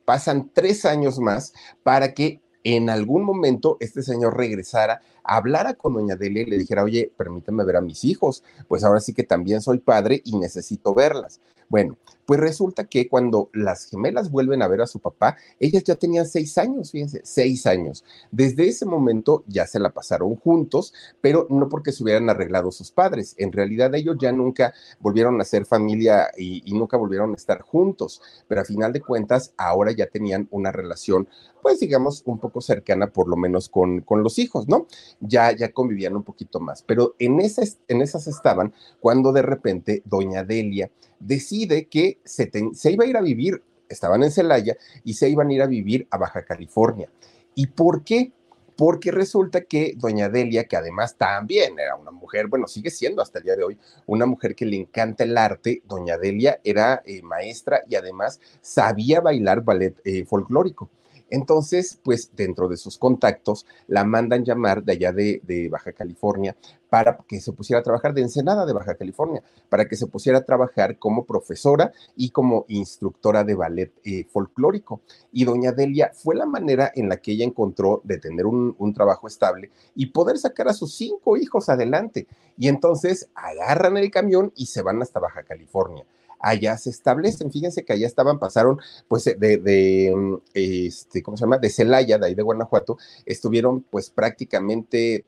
pasan 0.04 0.50
tres 0.52 0.84
años 0.84 1.18
más 1.18 1.52
para 1.82 2.14
que 2.14 2.40
en 2.62 2.90
algún 2.90 3.24
momento 3.24 3.76
este 3.80 4.02
señor 4.02 4.36
regresara, 4.36 5.00
hablara 5.24 5.74
con 5.74 5.94
doña 5.94 6.16
Delia 6.16 6.42
y 6.42 6.46
le 6.46 6.58
dijera, 6.58 6.84
oye, 6.84 7.10
permíteme 7.16 7.64
ver 7.64 7.76
a 7.76 7.80
mis 7.80 8.04
hijos, 8.04 8.44
pues 8.68 8.84
ahora 8.84 9.00
sí 9.00 9.14
que 9.14 9.24
también 9.24 9.62
soy 9.62 9.78
padre 9.78 10.20
y 10.24 10.36
necesito 10.36 10.94
verlas. 10.94 11.40
Bueno, 11.68 11.96
pues 12.26 12.40
resulta 12.40 12.84
que 12.84 13.08
cuando 13.08 13.50
las 13.52 13.86
gemelas 13.86 14.30
vuelven 14.30 14.62
a 14.62 14.68
ver 14.68 14.82
a 14.82 14.86
su 14.86 15.00
papá, 15.00 15.36
ellas 15.58 15.84
ya 15.84 15.96
tenían 15.96 16.26
seis 16.26 16.56
años, 16.58 16.90
fíjense, 16.90 17.20
seis 17.24 17.66
años. 17.66 18.04
Desde 18.30 18.68
ese 18.68 18.86
momento 18.86 19.44
ya 19.46 19.66
se 19.66 19.80
la 19.80 19.90
pasaron 19.90 20.36
juntos, 20.36 20.94
pero 21.20 21.46
no 21.50 21.68
porque 21.68 21.92
se 21.92 22.02
hubieran 22.02 22.30
arreglado 22.30 22.70
sus 22.70 22.90
padres. 22.90 23.34
En 23.38 23.52
realidad 23.52 23.94
ellos 23.94 24.16
ya 24.20 24.32
nunca 24.32 24.72
volvieron 25.00 25.40
a 25.40 25.44
ser 25.44 25.66
familia 25.66 26.30
y, 26.36 26.62
nunca 26.70 26.96
volvieron 26.96 27.32
a 27.32 27.36
estar 27.36 27.60
juntos, 27.62 28.22
pero 28.48 28.60
a 28.60 28.64
final 28.64 28.92
de 28.92 29.00
cuentas 29.00 29.52
ahora 29.56 29.92
ya 29.92 30.06
tenían 30.06 30.48
una 30.50 30.72
relación 30.72 31.28
pues 31.62 31.78
digamos, 31.78 32.22
un 32.24 32.38
poco 32.38 32.62
cercana 32.62 33.08
por 33.08 33.28
lo 33.28 33.36
menos 33.36 33.68
con, 33.68 34.00
con 34.00 34.22
los 34.22 34.38
hijos, 34.38 34.66
¿no? 34.66 34.86
Ya, 35.20 35.52
ya 35.52 35.72
convivían 35.72 36.16
un 36.16 36.22
poquito 36.22 36.58
más, 36.58 36.82
pero 36.82 37.14
en 37.18 37.38
esas, 37.38 37.78
en 37.88 38.00
esas 38.00 38.26
estaban 38.26 38.72
cuando 38.98 39.30
de 39.32 39.42
repente 39.42 40.02
doña 40.06 40.42
Delia 40.42 40.90
decide 41.18 41.86
que 41.88 42.09
se, 42.24 42.50
iba 42.90 43.04
a 43.04 43.08
ir 43.08 43.16
a 43.16 43.20
vivir, 43.20 43.62
estaban 43.88 44.22
en 44.22 44.30
Celaya 44.30 44.76
y 45.04 45.14
se 45.14 45.28
iban 45.28 45.48
a 45.48 45.52
ir 45.52 45.62
a 45.62 45.66
vivir 45.66 46.06
a 46.10 46.18
Baja 46.18 46.44
California. 46.44 47.08
¿Y 47.54 47.66
por 47.68 48.04
qué? 48.04 48.32
porque 48.80 49.10
resulta 49.10 49.60
que 49.60 49.92
doña 49.94 50.30
Delia, 50.30 50.64
que 50.64 50.74
además 50.74 51.14
también 51.14 51.78
era 51.78 51.96
una 51.96 52.10
mujer, 52.10 52.46
bueno, 52.46 52.66
sigue 52.66 52.90
siendo 52.90 53.20
hasta 53.20 53.38
el 53.38 53.44
día 53.44 53.54
de 53.54 53.62
hoy, 53.62 53.78
una 54.06 54.24
mujer 54.24 54.54
que 54.54 54.64
le 54.64 54.74
encanta 54.74 55.22
el 55.22 55.36
arte, 55.36 55.82
doña 55.84 56.16
Delia 56.16 56.60
era 56.64 57.02
eh, 57.04 57.20
maestra 57.20 57.82
y 57.86 57.96
además 57.96 58.40
sabía 58.62 59.20
bailar 59.20 59.62
ballet 59.62 60.00
eh, 60.02 60.24
folclórico. 60.24 60.88
Entonces, 61.30 61.98
pues 62.02 62.30
dentro 62.34 62.68
de 62.68 62.76
sus 62.76 62.98
contactos, 62.98 63.66
la 63.86 64.04
mandan 64.04 64.44
llamar 64.44 64.82
de 64.82 64.92
allá 64.92 65.12
de, 65.12 65.68
Baja 65.70 65.92
California 65.92 66.56
para 66.88 67.18
que 67.28 67.40
se 67.40 67.52
pusiera 67.52 67.80
a 67.80 67.84
trabajar 67.84 68.12
de 68.12 68.22
Ensenada 68.22 68.66
de 68.66 68.72
Baja 68.72 68.96
California, 68.96 69.42
para 69.68 69.86
que 69.86 69.96
se 69.96 70.08
pusiera 70.08 70.38
a 70.38 70.44
trabajar 70.44 70.98
como 70.98 71.24
profesora 71.24 71.92
y 72.16 72.30
como 72.30 72.64
instructora 72.68 73.44
de 73.44 73.54
ballet 73.54 73.92
eh, 74.04 74.24
folclórico. 74.24 75.00
Y 75.32 75.44
doña 75.44 75.70
Delia 75.70 76.10
fue 76.12 76.34
la 76.34 76.46
manera 76.46 76.90
en 76.94 77.08
la 77.08 77.18
que 77.18 77.32
ella 77.32 77.44
encontró 77.44 78.00
de 78.02 78.18
tener 78.18 78.46
un, 78.46 78.74
un 78.78 78.92
trabajo 78.92 79.28
estable 79.28 79.70
y 79.94 80.06
poder 80.06 80.38
sacar 80.38 80.68
a 80.68 80.74
sus 80.74 80.94
cinco 80.94 81.36
hijos 81.36 81.68
adelante. 81.68 82.26
Y 82.58 82.66
entonces 82.66 83.28
agarran 83.34 83.96
el 83.96 84.10
camión 84.10 84.52
y 84.56 84.66
se 84.66 84.82
van 84.82 85.00
hasta 85.00 85.20
Baja 85.20 85.44
California 85.44 86.04
allá 86.40 86.76
se 86.78 86.90
establecen. 86.90 87.52
Fíjense 87.52 87.84
que 87.84 87.92
allá 87.92 88.06
estaban, 88.06 88.38
pasaron, 88.38 88.80
pues, 89.08 89.24
de, 89.24 89.34
de 89.36 90.12
mm, 90.14 90.36
este, 90.54 91.22
¿cómo 91.22 91.36
se 91.36 91.42
llama? 91.42 91.58
De 91.58 91.70
Celaya, 91.70 92.18
de 92.18 92.26
ahí 92.26 92.34
de 92.34 92.42
Guanajuato, 92.42 92.98
estuvieron, 93.26 93.82
pues, 93.82 94.10
prácticamente 94.10 95.24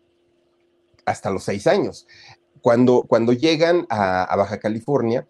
hasta 1.04 1.30
los 1.30 1.44
seis 1.44 1.66
años. 1.66 2.06
Cuando, 2.60 3.02
cuando 3.02 3.32
llegan 3.32 3.86
a, 3.88 4.34
Baja 4.36 4.58
California, 4.58 5.26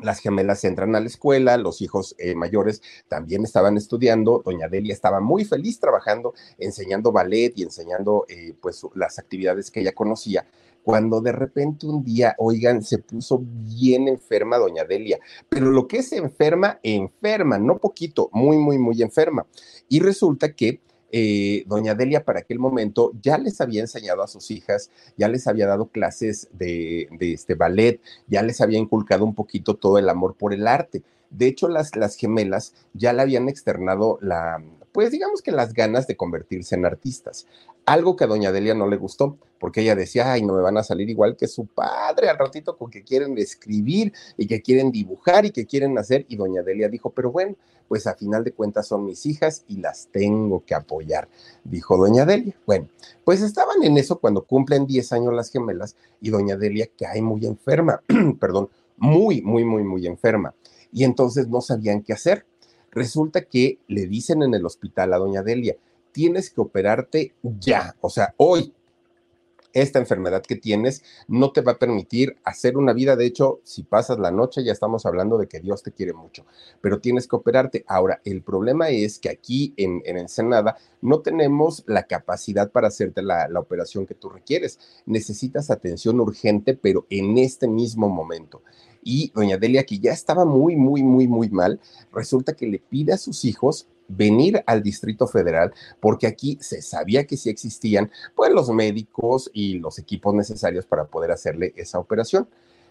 las 0.00 0.20
gemelas 0.20 0.64
entran 0.64 0.96
a 0.96 1.00
la 1.00 1.06
escuela, 1.06 1.58
los 1.58 1.82
hijos 1.82 2.14
eh, 2.18 2.34
mayores 2.34 2.80
también 3.08 3.44
estaban 3.44 3.76
estudiando, 3.76 4.40
doña 4.42 4.68
Delia 4.68 4.94
estaba 4.94 5.20
muy 5.20 5.44
feliz 5.44 5.78
trabajando, 5.78 6.32
enseñando 6.58 7.12
ballet 7.12 7.52
y 7.56 7.64
enseñando 7.64 8.24
eh, 8.28 8.54
pues 8.60 8.82
las 8.94 9.18
actividades 9.18 9.70
que 9.70 9.80
ella 9.80 9.92
conocía, 9.92 10.46
cuando 10.82 11.20
de 11.20 11.32
repente 11.32 11.86
un 11.86 12.02
día, 12.04 12.34
oigan, 12.38 12.82
se 12.82 12.98
puso 12.98 13.42
bien 13.42 14.08
enferma 14.08 14.58
doña 14.58 14.84
Delia, 14.84 15.18
pero 15.48 15.70
lo 15.70 15.86
que 15.86 15.98
es 15.98 16.12
enferma, 16.12 16.78
enferma, 16.82 17.58
no 17.58 17.78
poquito, 17.78 18.30
muy, 18.32 18.56
muy, 18.56 18.78
muy 18.78 19.02
enferma. 19.02 19.46
Y 19.88 20.00
resulta 20.00 20.52
que 20.52 20.80
eh, 21.12 21.64
doña 21.66 21.94
Delia 21.94 22.24
para 22.24 22.40
aquel 22.40 22.60
momento 22.60 23.12
ya 23.20 23.36
les 23.36 23.60
había 23.60 23.80
enseñado 23.80 24.22
a 24.22 24.28
sus 24.28 24.50
hijas, 24.50 24.90
ya 25.16 25.28
les 25.28 25.46
había 25.48 25.66
dado 25.66 25.86
clases 25.86 26.48
de, 26.52 27.08
este 27.20 27.54
ballet, 27.54 28.00
ya 28.28 28.42
les 28.42 28.60
había 28.60 28.78
inculcado 28.78 29.24
un 29.24 29.34
poquito 29.34 29.74
todo 29.74 29.98
el 29.98 30.08
amor 30.08 30.36
por 30.36 30.54
el 30.54 30.66
arte. 30.68 31.02
De 31.30 31.46
hecho, 31.46 31.68
las, 31.68 31.96
las 31.96 32.16
gemelas 32.16 32.74
ya 32.92 33.12
le 33.12 33.22
habían 33.22 33.48
externado 33.48 34.18
la, 34.20 34.62
pues 34.92 35.10
digamos 35.10 35.42
que 35.42 35.52
las 35.52 35.72
ganas 35.72 36.06
de 36.06 36.16
convertirse 36.16 36.74
en 36.74 36.86
artistas. 36.86 37.46
Algo 37.86 38.16
que 38.16 38.24
a 38.24 38.26
doña 38.26 38.52
Delia 38.52 38.74
no 38.74 38.88
le 38.88 38.96
gustó, 38.96 39.38
porque 39.58 39.82
ella 39.82 39.94
decía, 39.94 40.32
ay, 40.32 40.42
no 40.42 40.54
me 40.54 40.62
van 40.62 40.78
a 40.78 40.82
salir 40.82 41.08
igual 41.10 41.36
que 41.36 41.46
su 41.46 41.66
padre 41.66 42.28
al 42.28 42.38
ratito 42.38 42.76
con 42.76 42.90
que 42.90 43.02
quieren 43.02 43.36
escribir 43.38 44.12
y 44.36 44.46
que 44.46 44.62
quieren 44.62 44.90
dibujar 44.90 45.44
y 45.44 45.50
que 45.50 45.66
quieren 45.66 45.96
hacer. 45.98 46.26
Y 46.28 46.36
doña 46.36 46.62
Delia 46.62 46.88
dijo, 46.88 47.10
pero 47.10 47.30
bueno, 47.30 47.56
pues 47.88 48.06
a 48.06 48.14
final 48.14 48.44
de 48.44 48.52
cuentas 48.52 48.86
son 48.86 49.04
mis 49.04 49.26
hijas 49.26 49.64
y 49.66 49.78
las 49.78 50.08
tengo 50.12 50.64
que 50.64 50.74
apoyar, 50.74 51.28
dijo 51.64 51.96
doña 51.96 52.24
Delia. 52.24 52.54
Bueno, 52.64 52.88
pues 53.24 53.42
estaban 53.42 53.82
en 53.82 53.98
eso 53.98 54.20
cuando 54.20 54.44
cumplen 54.44 54.86
10 54.86 55.12
años 55.12 55.34
las 55.34 55.50
gemelas 55.50 55.96
y 56.20 56.30
doña 56.30 56.56
Delia 56.56 56.88
cae 56.96 57.20
muy 57.20 57.44
enferma, 57.46 58.00
perdón, 58.40 58.70
muy, 58.96 59.42
muy, 59.42 59.64
muy, 59.64 59.82
muy 59.82 60.06
enferma. 60.06 60.54
Y 60.92 61.04
entonces 61.04 61.48
no 61.48 61.60
sabían 61.60 62.02
qué 62.02 62.12
hacer. 62.12 62.46
Resulta 62.90 63.42
que 63.42 63.78
le 63.88 64.06
dicen 64.06 64.42
en 64.42 64.54
el 64.54 64.66
hospital 64.66 65.12
a 65.12 65.18
doña 65.18 65.42
Delia, 65.42 65.76
tienes 66.12 66.50
que 66.50 66.60
operarte 66.60 67.34
ya, 67.42 67.96
o 68.00 68.10
sea, 68.10 68.34
hoy. 68.36 68.72
Esta 69.72 69.98
enfermedad 69.98 70.42
que 70.42 70.56
tienes 70.56 71.02
no 71.28 71.52
te 71.52 71.60
va 71.60 71.72
a 71.72 71.78
permitir 71.78 72.36
hacer 72.44 72.76
una 72.76 72.92
vida. 72.92 73.16
De 73.16 73.26
hecho, 73.26 73.60
si 73.64 73.82
pasas 73.82 74.18
la 74.18 74.30
noche, 74.30 74.64
ya 74.64 74.72
estamos 74.72 75.06
hablando 75.06 75.38
de 75.38 75.46
que 75.46 75.60
Dios 75.60 75.82
te 75.82 75.92
quiere 75.92 76.12
mucho, 76.12 76.44
pero 76.80 77.00
tienes 77.00 77.28
que 77.28 77.36
operarte. 77.36 77.84
Ahora, 77.86 78.20
el 78.24 78.42
problema 78.42 78.90
es 78.90 79.18
que 79.18 79.30
aquí 79.30 79.74
en, 79.76 80.02
en 80.04 80.18
Ensenada 80.18 80.76
no 81.00 81.20
tenemos 81.20 81.84
la 81.86 82.04
capacidad 82.04 82.70
para 82.70 82.88
hacerte 82.88 83.22
la, 83.22 83.48
la 83.48 83.60
operación 83.60 84.06
que 84.06 84.14
tú 84.14 84.28
requieres. 84.28 84.78
Necesitas 85.06 85.70
atención 85.70 86.20
urgente, 86.20 86.74
pero 86.74 87.06
en 87.10 87.38
este 87.38 87.68
mismo 87.68 88.08
momento 88.08 88.62
y 89.02 89.32
doña 89.34 89.56
Delia, 89.56 89.84
que 89.84 89.98
ya 89.98 90.12
estaba 90.12 90.44
muy, 90.44 90.76
muy, 90.76 91.02
muy, 91.02 91.26
muy 91.26 91.48
mal, 91.48 91.80
resulta 92.12 92.54
que 92.54 92.66
le 92.66 92.78
pide 92.78 93.12
a 93.12 93.18
sus 93.18 93.44
hijos 93.44 93.88
venir 94.10 94.62
al 94.66 94.82
Distrito 94.82 95.26
Federal, 95.26 95.72
porque 96.00 96.26
aquí 96.26 96.58
se 96.60 96.82
sabía 96.82 97.26
que 97.26 97.36
sí 97.36 97.50
existían, 97.50 98.10
pues, 98.34 98.52
los 98.52 98.68
médicos 98.70 99.50
y 99.52 99.78
los 99.78 99.98
equipos 99.98 100.34
necesarios 100.34 100.86
para 100.86 101.04
poder 101.04 101.30
hacerle 101.30 101.72
esa 101.76 101.98
operación. 101.98 102.48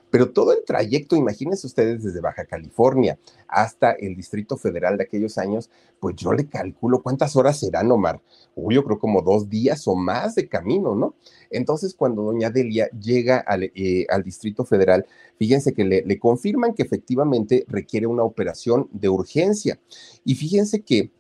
Pero 0.10 0.32
todo 0.32 0.54
el 0.54 0.64
trayecto, 0.66 1.16
imagínense 1.16 1.68
ustedes 1.68 2.04
desde 2.04 2.22
Baja 2.22 2.46
California 2.46 3.20
hasta 3.48 3.92
el 3.92 4.16
Distrito 4.16 4.58
Federal 4.58 4.98
de 4.98 5.04
aquellos 5.04 5.38
años, 5.38 5.70
pues 6.00 6.16
yo 6.16 6.34
le 6.34 6.48
calculo 6.48 7.02
cuántas 7.02 7.36
horas 7.36 7.60
serán, 7.60 7.92
Omar. 7.92 8.22
Uy, 8.56 8.76
yo 8.76 8.84
creo 8.84 9.00
como 9.00 9.22
dos 9.22 9.50
días 9.50 9.88
o 9.88 9.96
más 9.96 10.36
de 10.36 10.48
camino, 10.48 10.96
¿no? 10.96 11.16
Entonces, 11.50 11.94
cuando 11.94 12.24
doña 12.24 12.50
Delia 12.50 12.90
llega 12.92 13.38
al, 13.40 13.64
eh, 13.76 14.06
Distrito 14.24 14.66
Federal, 14.66 15.06
fíjense 15.38 15.74
que 15.74 15.84
le, 15.86 16.20
confirman 16.20 16.74
que 16.74 16.84
efectivamente 16.84 17.66
requiere 17.68 18.08
una 18.08 18.24
operación 18.24 18.90
de 18.92 19.10
urgencia. 19.10 19.80
Y 20.26 20.36
fíjense 20.36 20.82
que 20.82 21.12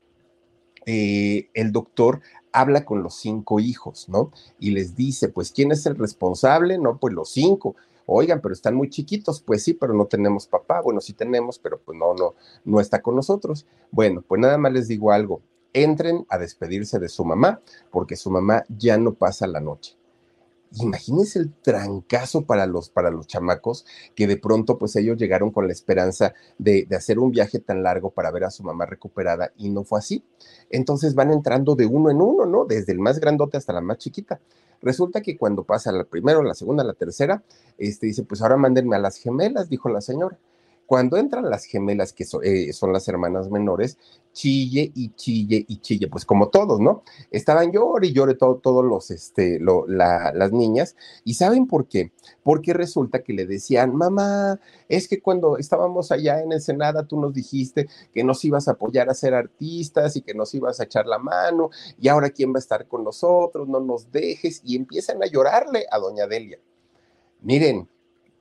eh, 0.86 1.50
el 1.54 1.72
doctor 1.72 2.22
habla 2.52 2.86
con 2.86 3.04
los 3.04 3.16
cinco 3.16 3.60
hijos, 3.60 4.10
¿no? 4.10 4.32
Y 4.60 4.72
les 4.72 4.96
dice, 4.96 5.30
pues, 5.30 5.52
¿quién 5.52 5.72
es 5.72 5.86
el 5.86 5.96
responsable? 5.96 6.78
No, 6.78 6.98
pues 6.98 7.14
los 7.14 7.30
cinco. 7.32 7.76
Oigan, 8.12 8.42
pero 8.42 8.54
están 8.54 8.74
muy 8.74 8.90
chiquitos, 8.90 9.42
pues 9.42 9.64
sí, 9.64 9.74
pero 9.76 9.94
no 9.94 10.08
tenemos 10.08 10.48
papá. 10.48 10.82
Bueno, 10.82 11.00
sí 11.00 11.14
tenemos, 11.14 11.60
pero 11.60 11.80
pues 11.80 11.98
no, 11.98 12.16
no, 12.16 12.34
no 12.66 12.80
está 12.80 13.02
con 13.02 13.16
nosotros. 13.16 13.68
Bueno, 13.92 14.24
pues 14.28 14.42
nada 14.42 14.58
más 14.58 14.74
les 14.74 14.88
digo 14.88 15.12
algo. 15.12 15.42
Entren 15.74 16.26
a 16.28 16.40
despedirse 16.40 16.98
de 16.98 17.08
su 17.08 17.24
mamá, 17.24 17.62
porque 17.92 18.16
su 18.16 18.32
mamá 18.32 18.64
ya 18.68 18.98
no 18.98 19.14
pasa 19.14 19.46
la 19.46 19.60
noche. 19.60 19.96
Imagínense 20.74 21.40
el 21.40 21.54
trancazo 21.54 22.46
para 22.46 22.66
los, 22.68 22.90
para 22.90 23.10
los 23.10 23.26
chamacos 23.26 23.86
que 24.16 24.28
de 24.28 24.38
pronto 24.38 24.78
pues 24.78 24.96
ellos 24.96 25.18
llegaron 25.18 25.52
con 25.52 25.66
la 25.66 25.74
esperanza 25.74 26.34
de, 26.60 26.86
de, 26.88 26.96
hacer 26.96 27.18
un 27.18 27.32
viaje 27.32 27.58
tan 27.58 27.82
largo 27.82 28.12
para 28.12 28.30
ver 28.30 28.44
a 28.44 28.52
su 28.52 28.64
mamá 28.64 28.86
recuperada 28.86 29.52
y 29.58 29.70
no 29.70 29.84
fue 29.84 29.98
así. 29.98 30.24
Entonces 30.70 31.16
van 31.16 31.32
entrando 31.32 31.76
de 31.76 31.88
uno 31.88 32.12
en 32.12 32.22
uno, 32.22 32.46
¿no? 32.46 32.66
Desde 32.66 32.92
el 32.92 33.00
más 33.00 33.20
grandote 33.20 33.58
hasta 33.58 33.74
la 33.74 33.82
más 33.82 33.98
chiquita. 33.98 34.40
Resulta 34.82 35.22
que 35.22 35.38
cuando 35.38 35.64
pasa 35.64 35.92
la 35.92 36.04
primera, 36.04 36.42
la 36.42 36.54
segunda, 36.54 36.84
la 36.84 36.94
tercera, 36.94 37.44
este 37.78 38.08
dice, 38.08 38.24
pues 38.24 38.42
ahora 38.42 38.58
mándenme 38.58 38.96
a 38.96 39.00
las 39.00 39.18
gemelas, 39.18 39.70
dijo 39.70 39.90
la 39.90 40.02
señora. 40.02 40.38
Cuando 40.90 41.18
entran 41.18 41.48
las 41.48 41.66
gemelas, 41.66 42.14
que 42.14 42.26
eh, 42.42 42.74
son 42.74 42.92
las 42.92 43.08
hermanas 43.08 43.52
menores, 43.52 44.00
chille 44.34 44.92
y 44.96 45.14
chille 45.14 45.64
y 45.68 45.82
chille, 45.82 46.08
pues 46.08 46.26
como 46.26 46.50
todos, 46.50 46.80
¿no? 46.80 47.04
Estaban 47.30 47.72
llore 47.72 48.08
y 48.08 48.12
llore 48.12 48.34
todo, 48.34 48.56
todos 48.56 48.84
los, 48.84 49.12
este, 49.12 49.60
las 49.60 50.52
niñas. 50.52 50.96
¿Y 51.24 51.36
saben 51.36 51.68
por 51.68 51.88
qué? 51.88 52.12
Porque 52.42 52.74
resulta 52.74 53.22
que 53.22 53.34
le 53.34 53.46
decían, 53.46 53.96
mamá, 53.96 54.60
es 54.88 55.08
que 55.08 55.22
cuando 55.22 55.60
estábamos 55.60 56.12
allá 56.12 56.42
en 56.42 56.54
Ensenada, 56.54 57.06
tú 57.06 57.22
nos 57.22 57.36
dijiste 57.36 57.88
que 58.12 58.24
nos 58.24 58.44
ibas 58.44 58.68
a 58.68 58.72
apoyar 58.72 59.12
a 59.12 59.14
ser 59.14 59.36
artistas 59.36 60.16
y 60.16 60.24
que 60.24 60.34
nos 60.34 60.56
ibas 60.56 60.80
a 60.80 60.86
echar 60.86 61.06
la 61.06 61.20
mano, 61.20 61.70
y 62.02 62.08
ahora 62.08 62.32
quién 62.32 62.52
va 62.52 62.56
a 62.56 62.66
estar 62.66 62.88
con 62.88 63.04
nosotros, 63.04 63.68
no 63.68 63.80
nos 63.80 64.12
dejes, 64.12 64.64
y 64.66 64.76
empiezan 64.76 65.22
a 65.22 65.28
llorarle 65.28 65.86
a 65.92 66.00
doña 66.00 66.26
Delia. 66.26 66.58
Miren, 67.44 67.88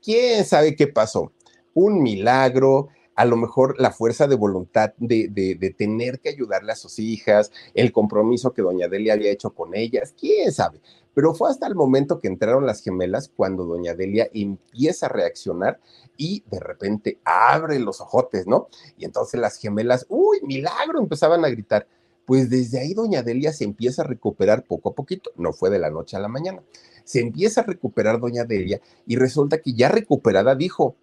¿quién 0.03 0.47
sabe 0.47 0.75
qué 0.75 0.87
pasó? 0.87 1.31
Un 1.79 2.03
milagro, 2.03 2.89
a 3.15 3.25
lo 3.25 3.37
mejor 3.37 3.81
la 3.81 3.93
fuerza 3.93 4.27
de 4.27 4.35
voluntad 4.35 4.93
de, 4.99 5.75
tener 5.77 6.21
que 6.21 6.29
ayudarle 6.29 6.73
a 6.73 6.77
sus 6.77 6.99
hijas, 6.99 7.53
el 7.75 7.93
compromiso 7.93 8.53
que 8.53 8.63
doña 8.63 8.89
Delia 8.89 9.15
había 9.15 9.31
hecho 9.31 9.51
con 9.51 9.75
ellas, 9.75 10.15
quién 10.19 10.53
sabe. 10.53 10.81
Pero 11.15 11.35
fue 11.35 11.51
hasta 11.51 11.67
el 11.67 11.75
momento 11.75 12.21
que 12.21 12.29
entraron 12.29 12.67
las 12.67 12.81
gemelas 12.81 13.31
cuando 13.35 13.65
doña 13.65 13.95
Delia 13.95 14.29
empieza 14.33 15.07
a 15.07 15.09
reaccionar 15.09 15.81
y 16.17 16.45
de 16.51 16.61
repente 16.61 17.19
abre 17.25 17.79
los 17.79 18.01
ojotes, 18.01 18.47
¿no? 18.47 18.69
Y 18.97 19.05
entonces 19.05 19.41
las 19.41 19.57
gemelas, 19.57 20.07
uy, 20.09 20.39
milagro, 20.43 21.01
empezaban 21.01 21.45
a 21.45 21.49
gritar. 21.49 21.87
Pues 22.25 22.51
desde 22.51 22.81
ahí 22.81 22.95
doña 22.95 23.23
Delia 23.23 23.53
se 23.53 23.65
empieza 23.65 24.03
a 24.03 24.07
recuperar 24.07 24.65
poco 24.65 24.91
a 24.91 24.95
poquito, 24.95 25.31
no 25.37 25.53
fue 25.53 25.71
de 25.71 25.79
la 25.79 25.91
noche 25.91 26.17
a 26.17 26.21
la 26.21 26.29
mañana. 26.29 26.63
Se 27.03 27.21
empieza 27.21 27.63
a 27.63 27.65
recuperar 27.65 28.21
doña 28.21 28.45
Delia 28.45 28.81
y 29.07 29.17
resulta 29.17 29.59
que 29.59 29.73
ya 29.73 29.89
recuperada 29.89 30.55
dijo, 30.55 30.95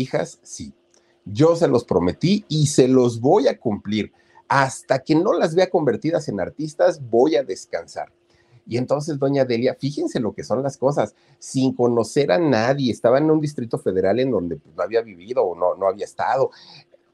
hijas, 0.00 0.38
sí. 0.42 0.72
Yo 1.24 1.56
se 1.56 1.68
los 1.68 1.84
prometí 1.84 2.44
y 2.48 2.68
se 2.68 2.86
los 2.86 3.20
voy 3.20 3.48
a 3.48 3.58
cumplir. 3.58 4.12
Hasta 4.48 5.00
que 5.00 5.16
no 5.16 5.32
las 5.32 5.54
vea 5.54 5.68
convertidas 5.68 6.28
en 6.28 6.40
artistas, 6.40 7.00
voy 7.10 7.34
a 7.34 7.42
descansar. 7.42 8.12
Y 8.68 8.78
entonces, 8.78 9.18
doña 9.18 9.44
Delia, 9.44 9.74
fíjense 9.74 10.20
lo 10.20 10.32
que 10.32 10.44
son 10.44 10.62
las 10.62 10.76
cosas, 10.76 11.14
sin 11.38 11.72
conocer 11.72 12.32
a 12.32 12.38
nadie, 12.38 12.92
estaba 12.92 13.18
en 13.18 13.30
un 13.30 13.40
distrito 13.40 13.78
federal 13.78 14.18
en 14.18 14.30
donde 14.30 14.56
pues, 14.56 14.74
no 14.74 14.82
había 14.82 15.02
vivido 15.02 15.42
o 15.42 15.56
no, 15.56 15.76
no 15.76 15.88
había 15.88 16.04
estado. 16.04 16.50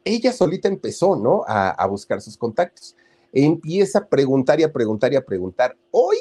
Ella 0.05 0.33
solita 0.33 0.69
empezó, 0.69 1.17
¿no? 1.17 1.45
A, 1.47 1.71
a 1.71 1.87
buscar 1.87 2.21
sus 2.21 2.37
contactos. 2.37 2.97
Empieza 3.33 4.01
a 4.01 4.07
preguntar 4.07 4.61
y 4.61 4.63
a 4.63 4.73
preguntar 4.73 5.13
y 5.13 5.17
a 5.17 5.25
preguntar. 5.25 5.77
Hoy, 5.91 6.17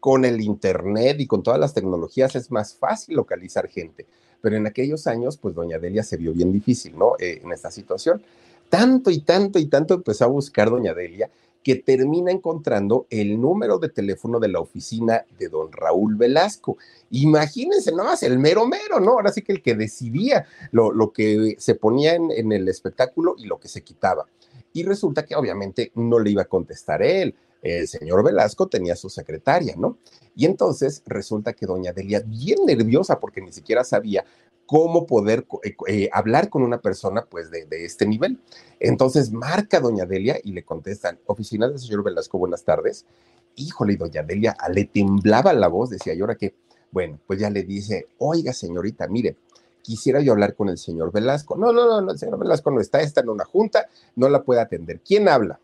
con 0.00 0.24
el 0.24 0.40
Internet 0.40 1.20
y 1.20 1.26
con 1.26 1.42
todas 1.42 1.60
las 1.60 1.74
tecnologías, 1.74 2.34
es 2.34 2.50
más 2.50 2.74
fácil 2.74 3.16
localizar 3.16 3.68
gente 3.68 4.06
pero 4.42 4.56
en 4.56 4.66
aquellos 4.66 5.06
años, 5.06 5.38
pues 5.38 5.54
doña 5.54 5.78
Delia 5.78 6.02
se 6.02 6.18
vio 6.18 6.34
bien 6.34 6.52
difícil, 6.52 6.98
¿no? 6.98 7.14
Eh, 7.18 7.40
en 7.42 7.52
esta 7.52 7.70
situación. 7.70 8.20
Tanto 8.68 9.10
y 9.10 9.20
tanto 9.20 9.58
y 9.58 9.66
tanto 9.66 9.94
empezó 9.94 10.24
a 10.24 10.28
buscar 10.28 10.68
doña 10.68 10.92
Delia 10.92 11.30
que 11.62 11.76
termina 11.76 12.32
encontrando 12.32 13.06
el 13.08 13.40
número 13.40 13.78
de 13.78 13.88
teléfono 13.88 14.40
de 14.40 14.48
la 14.48 14.58
oficina 14.58 15.24
de 15.38 15.48
don 15.48 15.70
Raúl 15.70 16.16
Velasco. 16.16 16.76
Imagínense 17.10 17.92
no 17.92 18.02
más 18.02 18.24
el 18.24 18.38
mero 18.38 18.66
mero, 18.66 18.98
¿no? 18.98 19.12
Ahora 19.12 19.30
sí 19.30 19.42
que 19.42 19.52
el 19.52 19.62
que 19.62 19.76
decidía 19.76 20.44
lo, 20.72 20.90
lo 20.92 21.12
que 21.12 21.54
se 21.58 21.76
ponía 21.76 22.14
en, 22.14 22.32
en 22.32 22.50
el 22.50 22.68
espectáculo 22.68 23.36
y 23.38 23.46
lo 23.46 23.60
que 23.60 23.68
se 23.68 23.82
quitaba. 23.82 24.26
Y 24.72 24.82
resulta 24.82 25.24
que 25.24 25.36
obviamente 25.36 25.92
no 25.94 26.18
le 26.18 26.30
iba 26.30 26.42
a 26.42 26.46
contestar 26.46 27.02
él 27.02 27.34
el 27.62 27.86
señor 27.88 28.24
Velasco 28.24 28.66
tenía 28.66 28.96
su 28.96 29.08
secretaria, 29.08 29.74
¿no? 29.76 29.98
Y 30.34 30.46
entonces 30.46 31.02
resulta 31.06 31.52
que 31.52 31.66
doña 31.66 31.92
Delia, 31.92 32.22
bien 32.26 32.58
nerviosa 32.66 33.20
porque 33.20 33.40
ni 33.40 33.52
siquiera 33.52 33.84
sabía 33.84 34.24
cómo 34.66 35.06
poder 35.06 35.46
eh, 35.64 35.76
eh, 35.86 36.08
hablar 36.12 36.48
con 36.48 36.62
una 36.62 36.80
persona 36.80 37.26
pues 37.28 37.50
de, 37.50 37.66
este 37.70 38.06
nivel. 38.06 38.40
Entonces 38.80 39.30
marca 39.30 39.80
doña 39.80 40.06
Delia 40.06 40.38
y 40.42 40.52
le 40.52 40.64
contestan, 40.64 41.18
oficina 41.26 41.68
del 41.68 41.78
señor 41.78 42.02
Velasco, 42.02 42.38
buenas 42.38 42.64
tardes. 42.64 43.06
Híjole, 43.54 43.96
doña 43.96 44.22
Delia 44.22 44.56
le 44.72 44.86
temblaba 44.86 45.52
la 45.52 45.68
voz, 45.68 45.90
decía, 45.90 46.14
¿y 46.14 46.20
ahora 46.20 46.36
qué? 46.36 46.54
Bueno, 46.90 47.18
pues 47.26 47.38
ya 47.38 47.50
le 47.50 47.62
dice, 47.62 48.08
oiga 48.18 48.52
señorita, 48.52 49.06
mire, 49.08 49.36
quisiera 49.82 50.20
yo 50.20 50.32
hablar 50.32 50.54
con 50.54 50.68
el 50.68 50.78
señor 50.78 51.12
Velasco. 51.12 51.56
No, 51.56 51.72
no, 51.72 51.86
no, 51.86 52.00
no, 52.00 52.12
el 52.12 52.18
señor 52.18 52.38
Velasco 52.38 52.70
no 52.70 52.80
está, 52.80 53.00
está 53.00 53.20
en 53.20 53.28
una 53.28 53.44
junta, 53.44 53.88
no 54.16 54.28
la 54.28 54.42
puede 54.42 54.60
atender. 54.60 55.00
¿Quién 55.00 55.28
habla? 55.28 55.60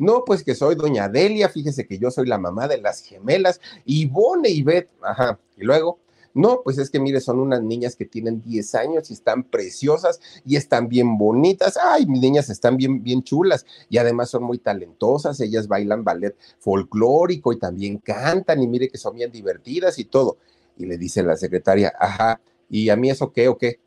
No, 0.00 0.24
pues 0.24 0.42
que 0.42 0.54
soy 0.54 0.76
doña 0.76 1.10
Delia, 1.10 1.50
fíjese 1.50 1.86
que 1.86 1.98
yo 1.98 2.10
soy 2.10 2.26
la 2.26 2.38
mamá 2.38 2.66
de 2.66 2.78
las 2.78 3.02
gemelas, 3.02 3.60
Ivone 3.84 4.48
y 4.48 4.62
Beth, 4.62 4.88
ajá, 5.02 5.38
y 5.58 5.64
luego, 5.64 5.98
no, 6.32 6.62
pues 6.64 6.78
es 6.78 6.88
que 6.88 6.98
mire, 6.98 7.20
son 7.20 7.38
unas 7.38 7.62
niñas 7.62 7.96
que 7.96 8.06
tienen 8.06 8.40
10 8.40 8.74
años 8.76 9.10
y 9.10 9.12
están 9.12 9.44
preciosas 9.44 10.18
y 10.46 10.56
están 10.56 10.88
bien 10.88 11.18
bonitas. 11.18 11.76
Ay, 11.76 12.06
mis 12.06 12.22
niñas 12.22 12.48
están 12.48 12.78
bien, 12.78 13.02
bien 13.02 13.22
chulas 13.24 13.66
y 13.90 13.98
además 13.98 14.30
son 14.30 14.44
muy 14.44 14.56
talentosas. 14.56 15.38
Ellas 15.40 15.68
bailan 15.68 16.02
ballet 16.02 16.34
folclórico 16.60 17.52
y 17.52 17.58
también 17.58 17.98
cantan 17.98 18.62
y 18.62 18.68
mire 18.68 18.88
que 18.88 18.96
son 18.96 19.16
bien 19.16 19.30
divertidas 19.30 19.98
y 19.98 20.06
todo. 20.06 20.38
Y 20.78 20.86
le 20.86 20.96
dice 20.96 21.22
la 21.22 21.36
secretaria, 21.36 21.92
ajá, 21.98 22.40
¿y 22.70 22.88
a 22.88 22.96
mí 22.96 23.10
eso 23.10 23.32
qué 23.32 23.48
o 23.48 23.58
qué? 23.58 23.80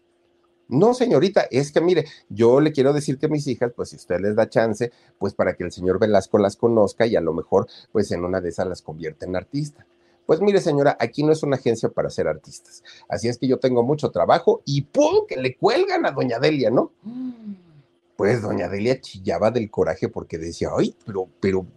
No, 0.74 0.96
señorita, 0.96 1.48
es 1.52 1.72
que 1.72 1.82
mire, 1.82 2.06
yo 2.30 2.60
le 2.60 2.72
quiero 2.72 2.94
decir 2.94 3.20
que 3.20 3.28
mis 3.28 3.46
hijas, 3.46 3.72
pues 3.76 3.90
si 3.90 3.96
usted 3.96 4.20
les 4.20 4.36
da 4.36 4.50
chance, 4.50 4.92
pues 5.20 5.36
para 5.36 5.54
que 5.54 5.64
el 5.64 5.72
señor 5.72 6.00
Velasco 6.00 6.40
las 6.40 6.58
conozca 6.58 7.06
y 7.06 7.16
a 7.16 7.22
lo 7.22 7.32
mejor, 7.32 7.68
pues 7.92 8.12
en 8.12 8.26
una 8.26 8.42
de 8.42 8.50
esas 8.50 8.68
las 8.68 8.82
convierte 8.82 9.26
en 9.26 9.36
artista. 9.36 9.86
Pues 10.26 10.42
mire, 10.42 10.62
señora, 10.62 10.98
aquí 11.00 11.24
no 11.24 11.32
es 11.32 11.44
una 11.44 11.58
agencia 11.58 11.90
para 11.90 12.10
ser 12.10 12.28
artistas. 12.28 12.84
Así 13.08 13.28
es 13.28 13.38
que 13.38 13.48
yo 13.48 13.60
tengo 13.60 13.84
mucho 13.84 14.10
trabajo 14.10 14.62
y 14.66 14.82
¡pum! 14.82 15.28
que 15.28 15.38
le 15.38 15.56
cuelgan 15.56 16.06
a 16.08 16.12
doña 16.12 16.40
Delia, 16.40 16.72
¿no? 16.72 16.92
Pues 18.16 18.42
doña 18.42 18.68
Delia 18.68 19.00
chillaba 19.00 19.52
del 19.52 19.70
coraje 19.70 20.10
porque 20.10 20.40
decía, 20.40 20.70
ay, 20.76 20.96
pero, 21.06 21.28
pero, 21.40 21.68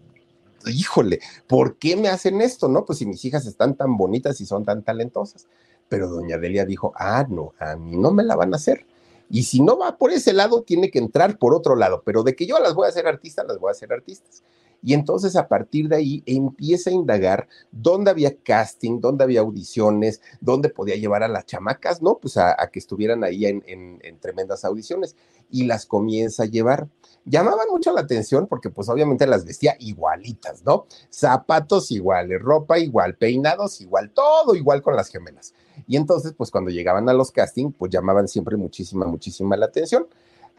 híjole, 0.67 1.21
¿por 1.47 1.77
qué 1.77 1.97
me 1.97 2.09
hacen 2.09 2.41
esto, 2.41 2.69
no? 2.69 2.87
Pues 2.87 3.01
si 3.01 3.07
mis 3.07 3.25
hijas 3.27 3.47
están 3.47 3.77
tan 3.77 3.97
bonitas 3.99 4.41
y 4.41 4.47
son 4.47 4.65
tan 4.65 4.83
talentosas. 4.83 5.47
Pero 5.89 6.09
doña 6.09 6.39
Delia 6.39 6.65
dijo, 6.65 6.93
ah, 6.97 7.27
no, 7.29 7.53
a 7.59 7.77
mí 7.77 7.97
no 7.97 8.11
me 8.13 8.25
la 8.25 8.37
van 8.37 8.53
a 8.53 8.57
hacer. 8.57 8.87
Y 9.29 9.45
si 9.45 9.61
no 9.61 9.77
va 9.79 9.97
por 9.97 10.13
ese 10.13 10.33
lado, 10.33 10.63
tiene 10.63 10.91
que 10.91 10.99
entrar 10.99 11.39
por 11.39 11.55
otro 11.55 11.77
lado. 11.77 12.03
Pero 12.05 12.23
de 12.23 12.37
que 12.37 12.47
yo 12.47 12.59
las 12.59 12.75
voy 12.75 12.87
a 12.87 12.91
hacer 12.91 13.07
artistas, 13.07 13.47
las 13.47 13.59
voy 13.59 13.69
a 13.69 13.73
hacer 13.73 13.93
artistas. 13.93 14.43
Y 14.83 14.95
entonces 14.95 15.35
a 15.37 15.49
partir 15.49 15.89
de 15.89 15.97
ahí 15.97 16.23
empieza 16.27 16.91
a 16.91 16.93
indagar 16.93 17.49
dónde 17.73 18.11
había 18.11 18.37
casting, 18.37 19.01
dónde 19.01 19.25
había 19.25 19.41
audiciones, 19.41 20.21
dónde 20.41 20.69
podía 20.69 20.97
llevar 20.97 21.23
a 21.23 21.29
las 21.29 21.47
chamacas, 21.47 22.03
¿no? 22.03 22.19
Pues 22.19 22.37
a, 22.37 22.55
que 22.71 22.79
estuvieran 22.79 23.25
ahí 23.25 23.47
en, 23.47 23.65
en, 23.67 24.19
tremendas 24.21 24.65
audiciones. 24.65 25.17
Y 25.51 25.65
las 25.65 25.87
comienza 25.87 26.45
a 26.45 26.47
llevar. 26.47 26.89
Llamaban 27.25 27.67
mucho 27.71 27.93
la 27.93 28.03
atención 28.03 28.47
porque 28.47 28.71
pues 28.71 28.89
obviamente 28.89 29.27
las 29.27 29.45
vestía 29.45 29.77
igualitas, 29.81 30.65
¿no? 30.65 30.87
Zapatos 31.11 31.91
iguales, 31.91 32.41
ropa 32.41 32.79
igual, 32.79 33.17
peinados 33.17 33.81
igual, 33.81 34.11
todo 34.11 34.55
igual 34.55 34.83
con 34.83 34.95
las 34.95 35.09
gemelas. 35.09 35.53
Y 35.87 35.97
entonces, 35.97 36.33
pues 36.37 36.51
cuando 36.51 36.71
llegaban 36.71 37.09
a 37.09 37.13
los 37.13 37.31
castings, 37.31 37.75
pues 37.79 37.93
llamaban 37.93 38.29
siempre 38.29 38.57
muchísima, 38.57 39.07
muchísima 39.07 39.57
la 39.57 39.67
atención. 39.67 40.07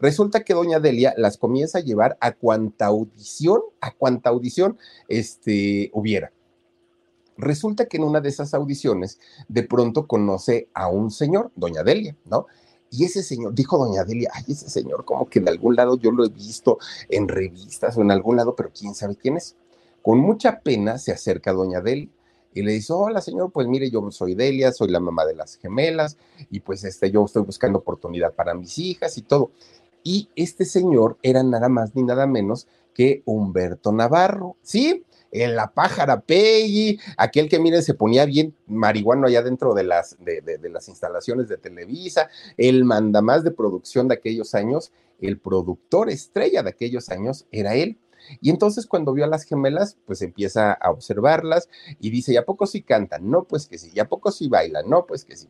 Resulta 0.00 0.44
que 0.44 0.54
doña 0.54 0.80
Delia 0.80 1.12
las 1.16 1.36
comienza 1.36 1.78
a 1.78 1.82
llevar 1.82 2.16
a 2.20 2.32
cuanta 2.32 2.86
audición, 2.86 3.60
a 3.80 3.92
cuanta 3.92 4.30
audición 4.30 4.78
este, 5.08 5.90
hubiera. 5.92 6.32
resulta 7.36 7.86
que 7.86 7.98
en 7.98 8.04
una 8.04 8.20
de 8.20 8.28
esas 8.28 8.52
audiciones 8.52 9.20
de 9.48 9.62
pronto 9.62 10.06
conoce 10.08 10.68
a 10.74 10.88
un 10.88 11.10
señor, 11.10 11.52
doña 11.54 11.84
Delia, 11.84 12.16
¿no? 12.24 12.46
Y 12.90 13.04
ese 13.04 13.22
señor, 13.22 13.54
dijo 13.54 13.78
doña 13.78 14.04
Delia, 14.04 14.30
ay, 14.34 14.44
ese 14.48 14.68
señor 14.70 15.04
como 15.04 15.28
que 15.28 15.40
de 15.40 15.50
algún 15.50 15.76
lado 15.76 15.96
yo 15.96 16.10
lo 16.10 16.24
he 16.24 16.30
visto 16.30 16.78
en 17.08 17.28
revistas 17.28 17.96
o 17.96 18.02
en 18.02 18.10
algún 18.10 18.36
lado, 18.36 18.56
pero 18.56 18.70
quién 18.76 18.94
sabe 18.94 19.14
quién 19.16 19.36
es. 19.36 19.56
Con 20.02 20.18
mucha 20.18 20.60
pena 20.60 20.98
se 20.98 21.12
acerca 21.12 21.52
doña 21.52 21.80
Delia 21.80 22.08
y 22.54 22.62
le 22.62 22.72
dice, 22.72 22.92
hola 22.92 23.20
señor, 23.20 23.50
pues 23.52 23.66
mire, 23.66 23.90
yo 23.90 24.10
soy 24.10 24.34
Delia, 24.34 24.72
soy 24.72 24.88
la 24.88 25.00
mamá 25.00 25.24
de 25.26 25.34
las 25.34 25.56
gemelas 25.56 26.16
y 26.50 26.60
pues 26.60 26.84
este, 26.84 27.10
yo 27.10 27.24
estoy 27.24 27.42
buscando 27.42 27.78
oportunidad 27.78 28.32
para 28.32 28.54
mis 28.54 28.78
hijas 28.78 29.16
y 29.18 29.22
todo. 29.22 29.50
Y 30.02 30.28
este 30.36 30.64
señor 30.64 31.18
era 31.22 31.42
nada 31.42 31.68
más 31.68 31.94
ni 31.94 32.02
nada 32.02 32.26
menos 32.26 32.66
que 32.94 33.22
Humberto 33.26 33.92
Navarro, 33.92 34.56
¿sí? 34.62 35.04
En 35.30 35.54
la 35.54 35.72
pájara 35.72 36.20
Peggy, 36.20 36.98
aquel 37.18 37.48
que 37.48 37.58
miren 37.58 37.82
se 37.82 37.94
ponía 37.94 38.24
bien 38.24 38.54
marihuano 38.66 39.26
allá 39.26 39.42
dentro 39.42 39.74
de 39.74 39.84
las, 39.84 40.16
de, 40.18 40.40
de 40.40 40.68
las 40.70 40.88
instalaciones 40.88 41.48
de 41.48 41.58
Televisa, 41.58 42.28
el 42.56 42.84
mandamás 42.84 43.44
de 43.44 43.50
producción 43.50 44.08
de 44.08 44.14
aquellos 44.14 44.54
años, 44.54 44.90
el 45.20 45.38
productor 45.38 46.08
estrella 46.08 46.62
de 46.62 46.70
aquellos 46.70 47.10
años 47.10 47.46
era 47.52 47.74
él. 47.74 47.98
Y 48.40 48.50
entonces 48.50 48.86
cuando 48.86 49.12
vio 49.12 49.24
a 49.24 49.28
las 49.28 49.44
gemelas, 49.44 49.96
pues 50.06 50.22
empieza 50.22 50.72
a 50.72 50.90
observarlas 50.90 51.68
y 52.00 52.10
dice, 52.10 52.32
¿y 52.32 52.36
a 52.36 52.44
poco 52.44 52.66
sí 52.66 52.82
cantan? 52.82 53.30
No, 53.30 53.44
pues 53.44 53.66
que 53.66 53.78
sí. 53.78 53.90
¿Y 53.94 54.00
a 54.00 54.08
poco 54.08 54.30
sí 54.30 54.48
bailan? 54.48 54.88
No, 54.88 55.06
pues 55.06 55.24
que 55.24 55.36
sí. 55.36 55.48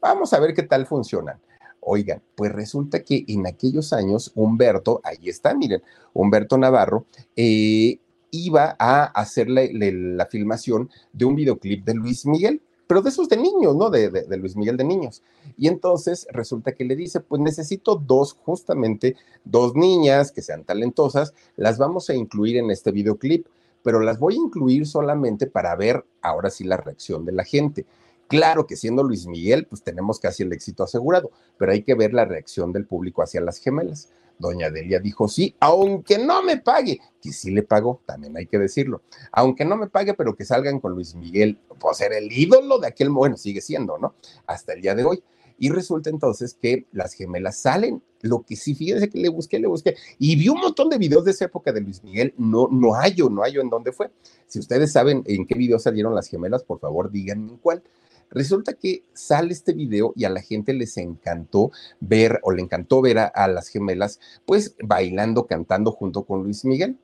Vamos 0.00 0.32
a 0.32 0.40
ver 0.40 0.54
qué 0.54 0.62
tal 0.62 0.86
funcionan. 0.86 1.40
Oigan, 1.80 2.22
pues 2.34 2.52
resulta 2.52 3.02
que 3.02 3.24
en 3.26 3.46
aquellos 3.46 3.92
años 3.92 4.32
Humberto, 4.34 5.00
ahí 5.02 5.28
está, 5.28 5.54
miren, 5.54 5.82
Humberto 6.12 6.58
Navarro, 6.58 7.06
eh, 7.36 7.98
iba 8.30 8.76
a 8.78 9.04
hacer 9.04 9.48
la, 9.48 10.26
filmación 10.26 10.90
de 11.12 11.24
un 11.24 11.34
videoclip 11.34 11.84
de 11.84 11.94
Luis 11.94 12.26
Miguel 12.26 12.62
pero 12.90 13.02
de 13.02 13.10
esos 13.10 13.28
de 13.28 13.36
niños, 13.36 13.76
¿no? 13.76 13.88
De, 13.88 14.10
de, 14.10 14.36
Luis 14.36 14.56
Miguel 14.56 14.76
de 14.76 14.82
niños. 14.82 15.22
Y 15.56 15.68
entonces 15.68 16.26
resulta 16.32 16.72
que 16.72 16.84
le 16.84 16.96
dice, 16.96 17.20
pues 17.20 17.40
necesito 17.40 17.94
dos, 17.94 18.32
justamente 18.32 19.14
dos 19.44 19.76
niñas 19.76 20.32
que 20.32 20.42
sean 20.42 20.64
talentosas, 20.64 21.32
las 21.54 21.78
vamos 21.78 22.10
a 22.10 22.14
incluir 22.14 22.56
en 22.56 22.68
este 22.72 22.90
videoclip, 22.90 23.46
pero 23.84 24.00
las 24.00 24.18
voy 24.18 24.34
a 24.34 24.38
incluir 24.38 24.88
solamente 24.88 25.46
para 25.46 25.76
ver 25.76 26.04
ahora 26.20 26.50
sí 26.50 26.64
la 26.64 26.78
reacción 26.78 27.24
de 27.24 27.30
la 27.30 27.44
gente. 27.44 27.86
Claro 28.26 28.66
que 28.66 28.74
siendo 28.74 29.04
Luis 29.04 29.28
Miguel, 29.28 29.66
pues 29.66 29.84
tenemos 29.84 30.18
casi 30.18 30.42
el 30.42 30.52
éxito 30.52 30.82
asegurado, 30.82 31.30
pero 31.58 31.70
hay 31.70 31.84
que 31.84 31.94
ver 31.94 32.12
la 32.12 32.24
reacción 32.24 32.72
del 32.72 32.86
público 32.86 33.22
hacia 33.22 33.40
las 33.40 33.58
gemelas. 33.58 34.08
Doña 34.40 34.70
Delia 34.70 34.98
dijo 34.98 35.28
sí, 35.28 35.54
aunque 35.60 36.18
no 36.18 36.42
me 36.42 36.56
pague, 36.56 36.98
que 37.20 37.32
sí 37.32 37.50
le 37.50 37.62
pagó, 37.62 38.00
también 38.06 38.36
hay 38.36 38.46
que 38.46 38.58
decirlo. 38.58 39.02
Aunque 39.30 39.64
no 39.64 39.76
me 39.76 39.88
pague, 39.88 40.14
pero 40.14 40.34
que 40.34 40.44
salgan 40.44 40.80
con 40.80 40.92
Luis 40.92 41.14
Miguel, 41.14 41.58
pues 41.78 41.98
ser 41.98 42.12
el 42.14 42.32
ídolo 42.32 42.78
de 42.78 42.88
aquel, 42.88 43.10
bueno, 43.10 43.36
sigue 43.36 43.60
siendo, 43.60 43.98
¿no? 43.98 44.14
Hasta 44.46 44.72
el 44.72 44.80
día 44.80 44.94
de 44.94 45.04
hoy. 45.04 45.22
Y 45.58 45.68
resulta 45.68 46.08
entonces 46.08 46.54
que 46.54 46.86
las 46.90 47.12
gemelas 47.12 47.58
salen. 47.58 48.02
Lo 48.22 48.42
que 48.42 48.56
sí, 48.56 48.74
fíjense 48.74 49.10
que 49.10 49.18
le 49.18 49.28
busqué, 49.28 49.58
le 49.58 49.66
busqué. 49.66 49.94
Y 50.18 50.34
vi 50.36 50.48
un 50.48 50.58
montón 50.58 50.88
de 50.88 50.96
videos 50.96 51.22
de 51.26 51.32
esa 51.32 51.44
época 51.44 51.70
de 51.70 51.82
Luis 51.82 52.02
Miguel. 52.02 52.32
No, 52.38 52.66
no 52.70 52.94
hallo, 52.94 53.28
no 53.28 53.42
hallo 53.42 53.60
en 53.60 53.68
dónde 53.68 53.92
fue. 53.92 54.10
Si 54.46 54.58
ustedes 54.58 54.90
saben 54.90 55.22
en 55.26 55.46
qué 55.46 55.54
video 55.54 55.78
salieron 55.78 56.14
las 56.14 56.28
gemelas, 56.28 56.64
por 56.64 56.80
favor 56.80 57.10
díganme 57.10 57.50
en 57.50 57.58
cuál. 57.58 57.82
Resulta 58.30 58.74
que 58.74 59.04
sale 59.12 59.52
este 59.52 59.72
video 59.72 60.12
y 60.16 60.24
a 60.24 60.30
la 60.30 60.40
gente 60.40 60.72
les 60.72 60.96
encantó 60.96 61.70
ver 62.00 62.38
o 62.42 62.52
le 62.52 62.62
encantó 62.62 63.00
ver 63.02 63.18
a, 63.18 63.48
las 63.48 63.68
gemelas 63.68 64.20
pues 64.46 64.76
bailando, 64.82 65.46
cantando 65.46 65.92
junto 65.92 66.24
con 66.24 66.42
Luis 66.42 66.64
Miguel. 66.64 66.96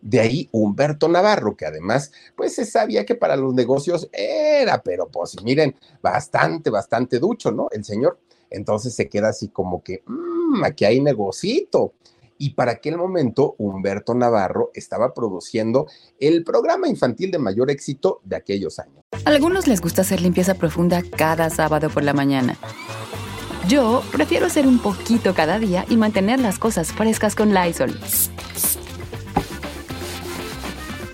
De 0.00 0.20
ahí 0.20 0.48
Humberto 0.52 1.08
Navarro, 1.08 1.56
que 1.56 1.66
además, 1.66 2.12
pues 2.36 2.54
se 2.54 2.64
sabía 2.64 3.04
que 3.04 3.16
para 3.16 3.34
los 3.34 3.52
negocios 3.52 4.08
era, 4.12 4.80
pero 4.80 5.08
pues 5.08 5.42
miren, 5.42 5.74
bastante, 6.00 6.70
bastante 6.70 7.18
ducho, 7.18 7.50
¿no? 7.50 7.66
El 7.72 7.84
señor. 7.84 8.20
Entonces 8.48 8.94
se 8.94 9.08
queda 9.08 9.30
así 9.30 9.48
como 9.48 9.82
que, 9.82 10.04
mmm, 10.06 10.62
aquí 10.62 10.84
hay 10.84 11.00
negocito 11.00 11.94
y 12.38 12.50
para 12.50 12.72
aquel 12.72 12.96
momento 12.96 13.56
Humberto 13.58 14.14
Navarro 14.14 14.70
estaba 14.74 15.12
produciendo 15.12 15.86
el 16.20 16.44
programa 16.44 16.88
infantil 16.88 17.30
de 17.30 17.38
mayor 17.38 17.70
éxito 17.70 18.20
de 18.24 18.36
aquellos 18.36 18.78
años. 18.78 19.04
A 19.24 19.30
algunos 19.30 19.66
les 19.66 19.80
gusta 19.80 20.02
hacer 20.02 20.20
limpieza 20.20 20.54
profunda 20.54 21.02
cada 21.16 21.50
sábado 21.50 21.90
por 21.90 22.04
la 22.04 22.14
mañana. 22.14 22.56
Yo 23.68 24.02
prefiero 24.12 24.46
hacer 24.46 24.66
un 24.66 24.78
poquito 24.78 25.34
cada 25.34 25.58
día 25.58 25.84
y 25.90 25.98
mantener 25.98 26.40
las 26.40 26.58
cosas 26.58 26.90
frescas 26.92 27.34
con 27.34 27.52
Lysol. 27.52 27.94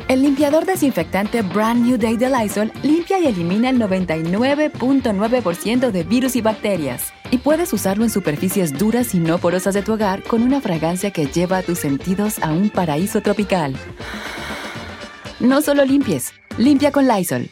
El 0.06 0.22
limpiador 0.22 0.66
desinfectante 0.66 1.42
Brand 1.42 1.84
New 1.84 1.98
Day 1.98 2.16
de 2.16 2.30
Lysol 2.30 2.70
limpia 2.82 3.18
y 3.18 3.26
elimina 3.26 3.70
el 3.70 3.80
99.9% 3.80 5.90
de 5.90 6.04
virus 6.04 6.36
y 6.36 6.42
bacterias. 6.42 7.12
Y 7.34 7.38
puedes 7.38 7.72
usarlo 7.72 8.04
en 8.04 8.10
superficies 8.10 8.78
duras 8.78 9.12
y 9.12 9.18
no 9.18 9.38
porosas 9.38 9.74
de 9.74 9.82
tu 9.82 9.94
hogar 9.94 10.22
con 10.22 10.40
una 10.40 10.60
fragancia 10.60 11.10
que 11.10 11.26
lleva 11.26 11.58
a 11.58 11.62
tus 11.64 11.80
sentidos 11.80 12.38
a 12.40 12.52
un 12.52 12.70
paraíso 12.70 13.22
tropical. 13.22 13.74
No 15.40 15.60
solo 15.60 15.84
limpies, 15.84 16.30
limpia 16.58 16.92
con 16.92 17.08
Lysol 17.08 17.50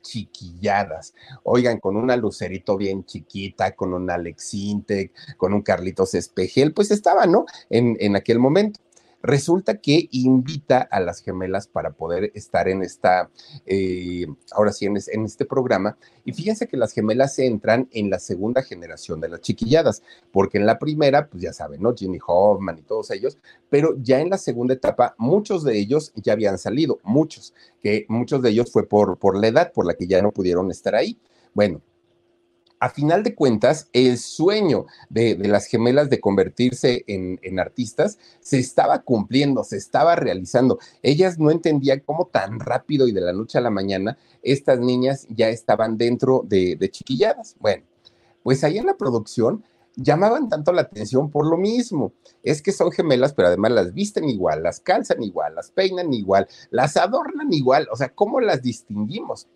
chiquilladas. 0.00 1.12
Oigan, 1.42 1.78
con 1.78 1.96
una 1.96 2.16
lucerito 2.16 2.76
bien 2.76 3.04
chiquita, 3.04 3.72
con 3.72 3.92
un 3.92 4.08
Alex 4.08 4.54
Intec, 4.54 5.12
con 5.36 5.52
un 5.52 5.62
Carlitos 5.62 6.14
Espejel, 6.14 6.72
pues 6.72 6.90
estaba, 6.90 7.26
¿no? 7.26 7.44
En, 7.68 7.96
en 8.00 8.16
aquel 8.16 8.38
momento. 8.38 8.80
Resulta 9.22 9.78
que 9.78 10.08
invita 10.12 10.78
a 10.78 11.00
las 11.00 11.20
gemelas 11.20 11.66
para 11.66 11.90
poder 11.90 12.30
estar 12.34 12.68
en 12.68 12.82
esta, 12.82 13.30
eh, 13.66 14.26
ahora 14.52 14.72
sí, 14.72 14.86
en, 14.86 14.96
este 14.96 15.44
programa. 15.44 15.96
Y 16.24 16.32
fíjense 16.32 16.68
que 16.68 16.76
las 16.76 16.92
gemelas 16.92 17.38
entran 17.38 17.88
en 17.92 18.10
la 18.10 18.18
segunda 18.18 18.62
generación 18.62 19.20
de 19.20 19.28
las 19.28 19.40
chiquilladas, 19.40 20.02
porque 20.32 20.58
en 20.58 20.66
la 20.66 20.78
primera, 20.78 21.28
pues 21.28 21.42
ya 21.42 21.52
saben, 21.52 21.82
¿no? 21.82 21.94
Ginny 21.94 22.18
Hoffman 22.26 22.78
y 22.78 22.82
todos 22.82 23.10
ellos, 23.10 23.38
pero 23.68 23.96
ya 24.00 24.20
en 24.20 24.30
la 24.30 24.38
segunda 24.38 24.74
etapa, 24.74 25.14
muchos 25.18 25.64
de 25.64 25.78
ellos 25.78 26.12
ya 26.14 26.34
habían 26.34 26.58
salido, 26.58 26.98
muchos, 27.02 27.54
que 27.82 28.06
muchos 28.08 28.42
de 28.42 28.50
ellos 28.50 28.70
fue 28.70 28.86
por, 28.86 29.18
por 29.18 29.36
la 29.36 29.48
edad 29.48 29.72
por 29.72 29.86
la 29.86 29.94
que 29.94 30.06
ya 30.06 30.22
no 30.22 30.32
pudieron 30.32 30.70
estar 30.70 30.94
ahí. 30.94 31.18
Bueno, 31.54 31.80
a 32.78 32.90
final 32.90 33.22
de 33.22 33.34
cuentas, 33.34 33.88
el 33.92 34.18
sueño 34.18 34.86
de, 35.08 35.36
las 35.38 35.66
gemelas 35.66 36.10
de 36.10 36.20
convertirse 36.20 37.04
en, 37.06 37.58
artistas 37.58 38.18
se 38.40 38.58
estaba 38.58 39.00
cumpliendo, 39.00 39.64
se 39.64 39.76
estaba 39.76 40.14
realizando. 40.16 40.78
Ellas 41.02 41.38
no 41.38 41.50
entendían 41.50 42.02
cómo 42.04 42.26
tan 42.26 42.60
rápido 42.60 43.08
y 43.08 43.12
de 43.12 43.22
la 43.22 43.32
noche 43.32 43.58
a 43.58 43.62
la 43.62 43.70
mañana 43.70 44.18
estas 44.42 44.78
niñas 44.78 45.26
ya 45.30 45.48
estaban 45.48 45.96
dentro 45.96 46.42
de, 46.46 46.76
de 46.76 46.90
chiquilladas. 46.90 47.56
Bueno, 47.60 47.84
pues 48.42 48.62
ahí 48.62 48.78
en 48.78 48.86
la 48.86 48.96
producción 48.96 49.64
llamaban 49.96 50.48
tanto 50.48 50.72
la 50.72 50.82
atención 50.82 51.30
por 51.30 51.46
lo 51.46 51.56
mismo. 51.56 52.12
Es 52.42 52.62
que 52.62 52.72
son 52.72 52.92
gemelas, 52.92 53.32
pero 53.32 53.48
además 53.48 53.72
las 53.72 53.94
visten 53.94 54.28
igual, 54.28 54.62
las 54.62 54.80
calzan 54.80 55.22
igual, 55.22 55.54
las 55.54 55.70
peinan 55.70 56.12
igual, 56.12 56.46
las 56.70 56.96
adornan 56.96 57.52
igual. 57.52 57.88
O 57.90 57.96
sea, 57.96 58.10
¿cómo 58.10 58.40
las 58.40 58.62
distinguimos? 58.62 59.48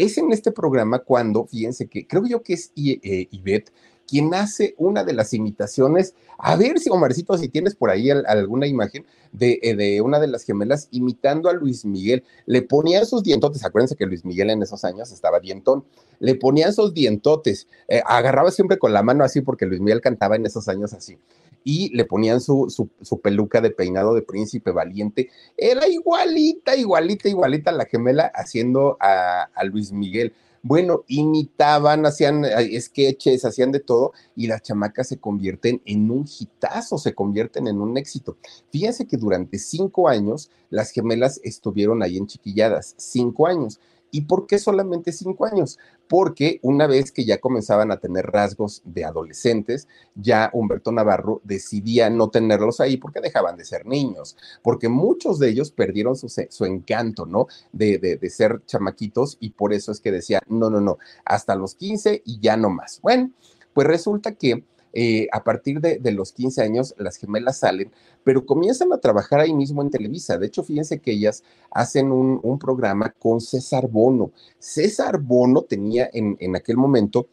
Es 0.00 0.16
en 0.16 0.32
este 0.32 0.50
programa 0.50 1.00
cuando, 1.00 1.44
fíjense 1.44 1.86
que 1.86 2.06
creo 2.06 2.24
yo 2.24 2.42
que 2.42 2.54
es 2.54 2.72
eh, 2.74 3.28
Ivette 3.30 3.70
quien 4.08 4.32
hace 4.32 4.74
una 4.78 5.04
de 5.04 5.12
las 5.12 5.34
imitaciones. 5.34 6.14
A 6.38 6.56
ver 6.56 6.80
si, 6.80 6.88
Omarcito, 6.88 7.36
si 7.36 7.48
tienes 7.48 7.74
por 7.76 7.90
ahí 7.90 8.10
alguna 8.10 8.66
imagen 8.66 9.04
de, 9.30 9.60
eh, 9.62 9.76
de, 9.76 10.00
una 10.00 10.18
de 10.18 10.26
las 10.26 10.44
gemelas 10.44 10.88
imitando 10.90 11.50
a 11.50 11.52
Luis 11.52 11.84
Miguel. 11.84 12.24
Le 12.46 12.62
ponía 12.62 13.04
sus 13.04 13.22
dientotes, 13.22 13.62
acuérdense 13.62 13.94
que 13.94 14.06
Luis 14.06 14.24
Miguel 14.24 14.48
en 14.48 14.62
esos 14.62 14.86
años 14.86 15.12
estaba 15.12 15.38
dientón, 15.38 15.84
le 16.18 16.34
ponía 16.34 16.68
esos 16.68 16.94
dientotes, 16.94 17.68
eh, 17.86 18.00
agarraba 18.06 18.50
siempre 18.50 18.78
con 18.78 18.94
la 18.94 19.02
mano 19.02 19.22
así 19.22 19.42
porque 19.42 19.66
Luis 19.66 19.82
Miguel 19.82 20.00
cantaba 20.00 20.34
en 20.34 20.46
esos 20.46 20.66
años 20.68 20.94
así 20.94 21.18
y 21.64 21.94
le 21.94 22.04
ponían 22.04 22.40
su, 22.40 22.66
su, 22.68 23.20
peluca 23.20 23.60
de 23.60 23.70
peinado 23.70 24.14
de 24.14 24.22
príncipe 24.22 24.70
valiente. 24.70 25.30
Era 25.56 25.86
igualita, 25.88 26.76
igualita, 26.76 27.28
igualita 27.28 27.72
la 27.72 27.84
gemela 27.84 28.30
haciendo 28.34 28.96
a, 29.00 29.48
Luis 29.64 29.92
Miguel. 29.92 30.32
Bueno, 30.62 31.04
imitaban, 31.08 32.04
hacían 32.04 32.44
sketches, 32.80 33.44
hacían 33.46 33.72
de 33.72 33.80
todo 33.80 34.12
y 34.36 34.46
las 34.46 34.62
chamacas 34.62 35.08
se 35.08 35.18
convierten 35.18 35.80
en 35.86 36.10
un 36.10 36.26
hitazo, 36.26 36.98
se 36.98 37.14
convierten 37.14 37.66
en 37.66 37.80
un 37.80 37.96
éxito. 37.96 38.36
Fíjense 38.70 39.06
que 39.06 39.16
durante 39.16 39.58
cinco 39.58 40.08
años 40.08 40.50
las 40.68 40.90
gemelas 40.90 41.40
estuvieron 41.44 42.02
ahí 42.02 42.18
en 42.18 42.26
chiquilladas, 42.26 42.94
cinco 42.98 43.46
años. 43.46 43.80
¿Y 44.10 44.22
por 44.22 44.46
qué 44.46 44.58
solamente 44.58 45.12
cinco 45.12 45.46
años? 45.46 45.78
Porque 46.10 46.58
una 46.62 46.88
vez 46.88 47.12
que 47.12 47.24
ya 47.24 47.38
comenzaban 47.38 47.92
a 47.92 47.98
tener 47.98 48.26
rasgos 48.26 48.82
de 48.84 49.04
adolescentes, 49.04 49.86
ya 50.16 50.50
Humberto 50.52 50.90
Navarro 50.90 51.40
decidía 51.44 52.10
no 52.10 52.30
tenerlos 52.30 52.80
ahí 52.80 52.96
porque 52.96 53.20
dejaban 53.20 53.56
de 53.56 53.64
ser 53.64 53.86
niños, 53.86 54.36
porque 54.60 54.88
muchos 54.88 55.38
de 55.38 55.50
ellos 55.50 55.70
perdieron 55.70 56.16
su, 56.16 56.64
encanto, 56.64 57.26
¿no? 57.26 57.46
De, 57.72 57.98
de, 57.98 58.30
ser 58.30 58.60
chamaquitos 58.66 59.36
y 59.38 59.50
por 59.50 59.72
eso 59.72 59.92
es 59.92 60.00
que 60.00 60.10
decía, 60.10 60.40
no, 60.48 60.68
no, 60.68 60.80
no, 60.80 60.98
hasta 61.24 61.54
los 61.54 61.76
15 61.76 62.22
y 62.26 62.40
ya 62.40 62.56
no 62.56 62.70
más. 62.70 63.00
Bueno, 63.02 63.30
pues 63.72 63.86
resulta 63.86 64.34
que 64.34 64.64
eh, 64.92 65.28
a 65.32 65.44
partir 65.44 65.80
de, 65.80 66.12
los 66.12 66.32
15 66.32 66.62
años, 66.62 66.94
las 66.98 67.16
gemelas 67.16 67.58
salen, 67.58 67.92
pero 68.24 68.44
comienzan 68.44 68.92
a 68.92 68.98
trabajar 68.98 69.40
ahí 69.40 69.54
mismo 69.54 69.82
en 69.82 69.90
Televisa. 69.90 70.38
De 70.38 70.46
hecho, 70.46 70.62
fíjense 70.62 71.00
que 71.00 71.12
ellas 71.12 71.42
hacen 71.70 72.12
un, 72.12 72.58
programa 72.58 73.14
con 73.18 73.40
César 73.40 73.88
Bono. 73.88 74.32
César 74.58 75.18
Bono 75.20 75.62
tenía 75.62 76.10
en, 76.12 76.36
en 76.40 76.56
aquel 76.56 76.76
momento 76.76 77.28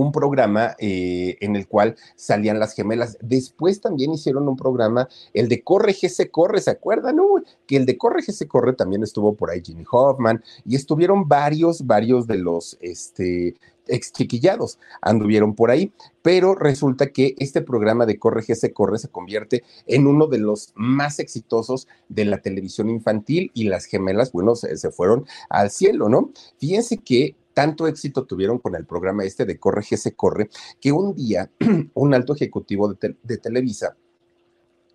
un 0.00 0.12
programa 0.12 0.74
eh, 0.78 1.36
en 1.40 1.56
el 1.56 1.68
cual 1.68 1.96
salían 2.16 2.58
las 2.58 2.74
gemelas. 2.74 3.18
Después 3.20 3.80
también 3.80 4.12
hicieron 4.12 4.48
un 4.48 4.56
programa, 4.56 5.08
el 5.34 5.48
de 5.48 5.62
Corre, 5.62 5.92
se 5.92 6.30
corre, 6.30 6.60
¿se 6.60 6.70
acuerdan? 6.70 7.18
que 7.66 7.76
el 7.76 7.86
de 7.86 7.98
Corre, 7.98 8.22
se 8.22 8.48
corre 8.48 8.72
también 8.72 9.02
estuvo 9.02 9.34
por 9.34 9.50
ahí 9.50 9.62
Jimmy 9.64 9.84
Hoffman 9.90 10.42
y 10.64 10.76
estuvieron 10.76 11.28
varios, 11.28 11.86
varios 11.86 12.26
de 12.26 12.38
los, 12.38 12.78
este, 12.80 13.56
ex 13.86 14.12
chiquillados 14.12 14.78
anduvieron 15.02 15.54
por 15.54 15.70
ahí, 15.70 15.92
pero 16.22 16.54
resulta 16.54 17.10
que 17.12 17.34
este 17.38 17.60
programa 17.60 18.06
de 18.06 18.18
Corre 18.18 18.42
se 18.42 18.72
corre 18.72 18.98
se 18.98 19.08
convierte 19.08 19.64
en 19.86 20.06
uno 20.06 20.26
de 20.26 20.38
los 20.38 20.72
más 20.74 21.18
exitosos 21.18 21.88
de 22.08 22.24
la 22.24 22.38
televisión 22.38 22.88
infantil 22.88 23.50
y 23.54 23.64
las 23.64 23.84
gemelas, 23.84 24.32
bueno, 24.32 24.54
se, 24.54 24.76
se 24.76 24.90
fueron 24.90 25.26
al 25.48 25.70
cielo, 25.70 26.08
¿no? 26.08 26.30
Fíjense 26.58 26.98
que 26.98 27.34
tanto 27.54 27.86
éxito 27.86 28.24
tuvieron 28.24 28.58
con 28.58 28.74
el 28.74 28.86
programa 28.86 29.24
este 29.24 29.44
de 29.44 29.58
Corre 29.58 29.82
se 29.82 30.14
Corre, 30.14 30.50
que 30.80 30.92
un 30.92 31.14
día 31.14 31.50
un 31.94 32.14
alto 32.14 32.34
ejecutivo 32.34 32.92
de, 32.94 33.16
de 33.22 33.38
Televisa 33.38 33.96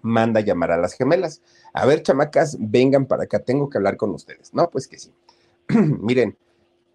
manda 0.01 0.39
llamar 0.39 0.71
a 0.71 0.77
las 0.77 0.93
gemelas. 0.93 1.41
A 1.73 1.85
ver, 1.85 2.03
chamacas, 2.03 2.57
vengan 2.59 3.05
para 3.07 3.23
acá, 3.23 3.39
tengo 3.39 3.69
que 3.69 3.77
hablar 3.77 3.97
con 3.97 4.11
ustedes. 4.11 4.53
No, 4.53 4.69
pues 4.69 4.87
que 4.87 4.99
sí. 4.99 5.11
Miren, 5.67 6.37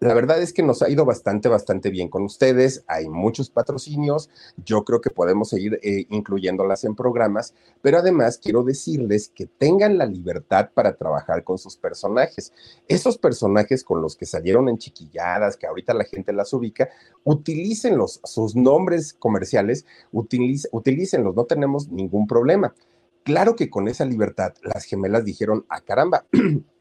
la 0.01 0.15
verdad 0.15 0.41
es 0.41 0.51
que 0.51 0.63
nos 0.63 0.81
ha 0.81 0.89
ido 0.89 1.05
bastante, 1.05 1.47
bastante 1.47 1.91
bien 1.91 2.09
con 2.09 2.23
ustedes. 2.23 2.83
Hay 2.87 3.07
muchos 3.07 3.51
patrocinios. 3.51 4.31
Yo 4.65 4.83
creo 4.83 4.99
que 4.99 5.11
podemos 5.11 5.49
seguir 5.49 5.79
eh, 5.83 6.07
incluyéndolas 6.09 6.85
en 6.85 6.95
programas, 6.95 7.53
pero 7.83 7.99
además 7.99 8.39
quiero 8.39 8.63
decirles 8.63 9.29
que 9.29 9.45
tengan 9.45 9.99
la 9.99 10.07
libertad 10.07 10.71
para 10.73 10.97
trabajar 10.97 11.43
con 11.43 11.59
sus 11.59 11.77
personajes. 11.77 12.51
Esos 12.87 13.19
personajes 13.19 13.83
con 13.83 14.01
los 14.01 14.15
que 14.15 14.25
salieron 14.25 14.69
en 14.69 14.79
chiquilladas, 14.79 15.55
que 15.55 15.67
ahorita 15.67 15.93
la 15.93 16.05
gente 16.05 16.33
las 16.33 16.51
ubica, 16.51 16.89
utilícenlos, 17.23 18.21
sus 18.23 18.55
nombres 18.55 19.13
comerciales, 19.13 19.85
utilícenlos, 20.11 21.35
no 21.35 21.45
tenemos 21.45 21.89
ningún 21.89 22.25
problema. 22.25 22.73
Claro 23.23 23.55
que 23.55 23.69
con 23.69 23.87
esa 23.87 24.05
libertad 24.05 24.55
las 24.63 24.85
gemelas 24.85 25.25
dijeron, 25.25 25.63
a 25.69 25.75
ah, 25.75 25.81
caramba, 25.81 26.25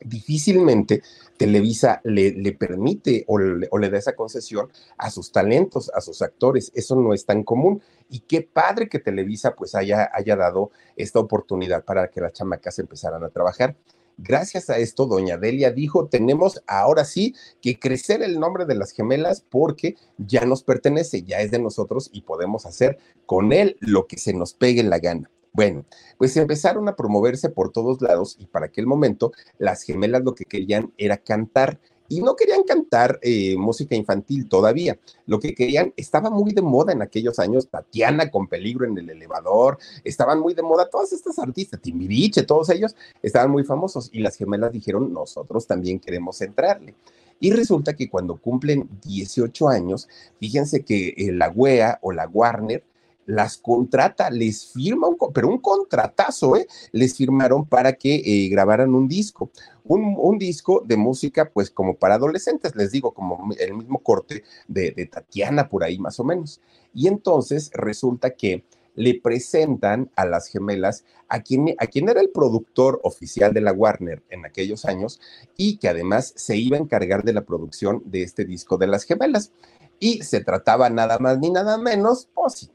difícilmente 0.00 1.02
Televisa 1.36 2.00
le, 2.04 2.32
le 2.32 2.52
permite 2.52 3.24
o 3.26 3.38
le, 3.38 3.90
da 3.90 3.98
esa 3.98 4.14
concesión 4.14 4.68
a 4.98 5.10
sus 5.10 5.32
talentos, 5.32 5.90
a 5.94 6.00
sus 6.00 6.22
actores. 6.22 6.70
Eso 6.74 6.96
no 6.96 7.12
es 7.12 7.26
tan 7.26 7.42
común. 7.42 7.82
Y 8.08 8.20
qué 8.20 8.42
padre 8.42 8.88
que 8.88 8.98
Televisa 8.98 9.54
pues 9.54 9.74
haya, 9.74 10.10
haya 10.12 10.36
dado 10.36 10.70
esta 10.96 11.18
oportunidad 11.18 11.84
para 11.84 12.08
que 12.08 12.20
las 12.20 12.32
chamacas 12.32 12.78
empezaran 12.78 13.24
a 13.24 13.30
trabajar. 13.30 13.76
Gracias 14.16 14.70
a 14.70 14.78
esto, 14.78 15.06
doña 15.06 15.36
Delia 15.38 15.72
dijo, 15.72 16.06
tenemos 16.06 16.62
ahora 16.68 17.04
sí 17.04 17.34
que 17.60 17.80
crecer 17.80 18.22
el 18.22 18.38
nombre 18.38 18.64
de 18.64 18.76
las 18.76 18.92
gemelas 18.92 19.40
porque 19.40 19.96
ya 20.18 20.44
nos 20.44 20.62
pertenece, 20.62 21.24
ya 21.24 21.40
es 21.40 21.50
de 21.50 21.58
nosotros 21.58 22.10
y 22.12 22.22
podemos 22.22 22.64
hacer 22.64 22.98
con 23.26 23.52
él 23.52 23.76
lo 23.80 24.06
que 24.06 24.16
se 24.16 24.32
nos 24.32 24.54
pegue 24.54 24.84
la 24.84 25.00
gana. 25.00 25.28
Bueno, 25.54 25.84
pues 26.18 26.36
empezaron 26.36 26.88
a 26.88 26.96
promoverse 26.96 27.48
por 27.48 27.70
todos 27.70 28.02
lados 28.02 28.36
y 28.40 28.46
para 28.46 28.66
aquel 28.66 28.88
momento 28.88 29.30
las 29.56 29.82
gemelas 29.82 30.24
lo 30.24 30.34
que 30.34 30.46
querían 30.46 30.92
era 30.98 31.16
cantar 31.16 31.78
y 32.08 32.20
no 32.20 32.34
querían 32.34 32.64
cantar 32.64 33.20
eh, 33.22 33.56
música 33.56 33.94
infantil 33.94 34.48
todavía. 34.48 34.98
Lo 35.26 35.38
que 35.38 35.54
querían, 35.54 35.94
estaba 35.96 36.28
muy 36.28 36.52
de 36.52 36.60
moda 36.60 36.92
en 36.92 37.02
aquellos 37.02 37.38
años, 37.38 37.68
Tatiana 37.68 38.32
con 38.32 38.48
peligro 38.48 38.84
en 38.84 38.98
el 38.98 39.08
elevador, 39.08 39.78
estaban 40.02 40.40
muy 40.40 40.54
de 40.54 40.62
moda 40.62 40.90
todas 40.90 41.12
estas 41.12 41.38
artistas, 41.38 41.80
Timbiriche, 41.80 42.42
todos 42.42 42.68
ellos 42.70 42.96
estaban 43.22 43.50
muy 43.52 43.62
famosos 43.62 44.10
y 44.12 44.18
las 44.18 44.36
gemelas 44.36 44.72
dijeron, 44.72 45.12
nosotros 45.12 45.68
también 45.68 46.00
queremos 46.00 46.40
entrarle. 46.40 46.94
Y 47.38 47.52
resulta 47.52 47.94
que 47.94 48.10
cuando 48.10 48.36
cumplen 48.36 48.88
18 49.04 49.68
años, 49.68 50.08
fíjense 50.40 50.84
que 50.84 51.14
eh, 51.16 51.32
la 51.32 51.48
WEA 51.48 52.00
o 52.02 52.10
la 52.10 52.26
Warner 52.26 52.82
las 53.26 53.56
contrata, 53.56 54.30
les 54.30 54.72
firma 54.72 55.08
un, 55.08 55.16
pero 55.32 55.48
un 55.48 55.58
contratazo, 55.58 56.56
¿eh? 56.56 56.66
Les 56.92 57.16
firmaron 57.16 57.66
para 57.66 57.94
que 57.94 58.16
eh, 58.16 58.48
grabaran 58.48 58.94
un 58.94 59.08
disco, 59.08 59.50
un, 59.84 60.38
disco 60.38 60.82
de 60.84 60.96
música, 60.96 61.50
pues 61.50 61.70
como 61.70 61.94
para 61.94 62.14
adolescentes, 62.14 62.74
les 62.74 62.90
digo, 62.90 63.12
como 63.12 63.50
el 63.58 63.74
mismo 63.74 63.98
corte 63.98 64.44
de, 64.66 64.92
Tatiana 65.10 65.68
por 65.68 65.84
ahí 65.84 65.98
más 65.98 66.18
o 66.20 66.24
menos. 66.24 66.60
Y 66.92 67.08
entonces 67.08 67.70
resulta 67.74 68.30
que 68.30 68.64
le 68.96 69.20
presentan 69.20 70.10
a 70.14 70.24
las 70.24 70.46
gemelas 70.48 71.04
a 71.28 71.42
quien, 71.42 71.74
a 71.78 71.86
quien 71.86 72.08
era 72.08 72.20
el 72.20 72.30
productor 72.30 73.00
oficial 73.02 73.52
de 73.52 73.60
la 73.60 73.72
Warner 73.72 74.22
en 74.30 74.46
aquellos 74.46 74.84
años 74.84 75.20
y 75.56 75.78
que 75.78 75.88
además 75.88 76.32
se 76.36 76.56
iba 76.56 76.76
a 76.76 76.80
encargar 76.80 77.24
de 77.24 77.32
la 77.32 77.44
producción 77.44 78.02
de 78.06 78.22
este 78.22 78.44
disco 78.44 78.78
de 78.78 78.86
las 78.86 79.04
gemelas. 79.04 79.52
Y 79.98 80.22
se 80.22 80.40
trataba 80.40 80.90
nada 80.90 81.18
más 81.18 81.38
ni 81.38 81.50
nada 81.50 81.78
menos, 81.78 82.28
pues 82.34 82.54
sí, 82.54 82.70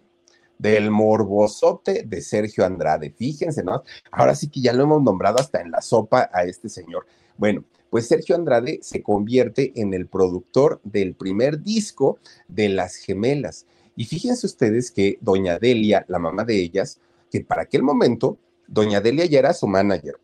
del 0.60 0.92
morbosote 0.92 2.04
de 2.06 2.22
Sergio 2.22 2.66
Andrade. 2.66 3.10
Fíjense, 3.10 3.64
¿no? 3.64 3.84
Ahora 4.12 4.36
sí 4.36 4.50
que 4.50 4.62
ya 4.62 4.74
lo 4.74 4.84
hemos 4.84 5.02
nombrado 5.02 5.40
hasta 5.40 5.62
en 5.62 5.72
la 5.72 5.82
sopa 5.82 6.30
a 6.32 6.44
este 6.44 6.70
señor. 6.70 7.08
Bueno, 7.38 7.64
pues 7.90 8.08
Sergio 8.08 8.36
Andrade 8.36 8.80
se 8.84 9.02
convierte 9.02 9.72
en 9.76 9.94
el 9.94 10.08
productor 10.08 10.80
del 10.84 11.16
primer 11.16 11.64
disco 11.64 12.20
de 12.48 12.70
Las 12.70 12.98
Gemelas. 12.98 13.66
Y 13.96 14.06
fíjense 14.06 14.46
ustedes 14.46 14.92
que 14.92 15.18
doña 15.22 15.58
Delia, 15.58 16.06
la 16.08 16.20
mamá 16.20 16.44
de 16.44 16.62
ellas, 16.62 17.00
que 17.32 17.42
para 17.42 17.64
aquel 17.64 17.82
momento, 17.82 18.38
doña 18.68 19.02
Delia 19.02 19.26
ya 19.26 19.40
era 19.40 19.54
su 19.54 19.66
manager, 19.66 20.20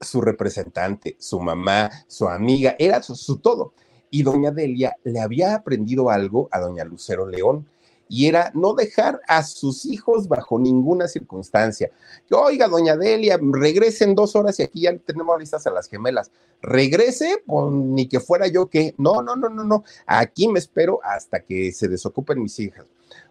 su 0.00 0.20
representante, 0.20 1.16
su 1.18 1.40
mamá, 1.40 1.90
su 2.08 2.28
amiga, 2.28 2.74
era 2.78 3.02
su, 3.02 3.14
su 3.14 3.38
todo. 3.38 3.74
Y 4.10 4.22
doña 4.22 4.50
Delia 4.50 4.96
le 5.04 5.20
había 5.20 5.54
aprendido 5.54 6.10
algo 6.10 6.48
a 6.50 6.58
doña 6.58 6.84
Lucero 6.84 7.28
León 7.28 7.66
y 8.08 8.26
era 8.26 8.50
no 8.54 8.74
dejar 8.74 9.20
a 9.28 9.42
sus 9.42 9.84
hijos 9.86 10.28
bajo 10.28 10.58
ninguna 10.58 11.08
circunstancia. 11.08 11.90
Que, 12.26 12.34
oiga, 12.34 12.68
doña 12.68 12.96
Delia, 12.96 13.38
regrese 13.40 14.04
en 14.04 14.14
dos 14.14 14.34
horas 14.34 14.58
y 14.58 14.62
aquí 14.62 14.80
ya 14.82 14.96
tenemos 14.98 15.38
listas 15.38 15.66
a 15.66 15.70
las 15.70 15.88
gemelas. 15.88 16.30
Regrese, 16.62 17.42
pues 17.46 17.72
ni 17.72 18.08
que 18.08 18.20
fuera 18.20 18.46
yo 18.48 18.68
que, 18.68 18.94
no, 18.98 19.22
no, 19.22 19.36
no, 19.36 19.48
no, 19.48 19.64
no, 19.64 19.84
aquí 20.06 20.48
me 20.48 20.58
espero 20.58 21.00
hasta 21.02 21.40
que 21.40 21.72
se 21.72 21.88
desocupen 21.88 22.42
mis 22.42 22.58
hijas. 22.58 22.86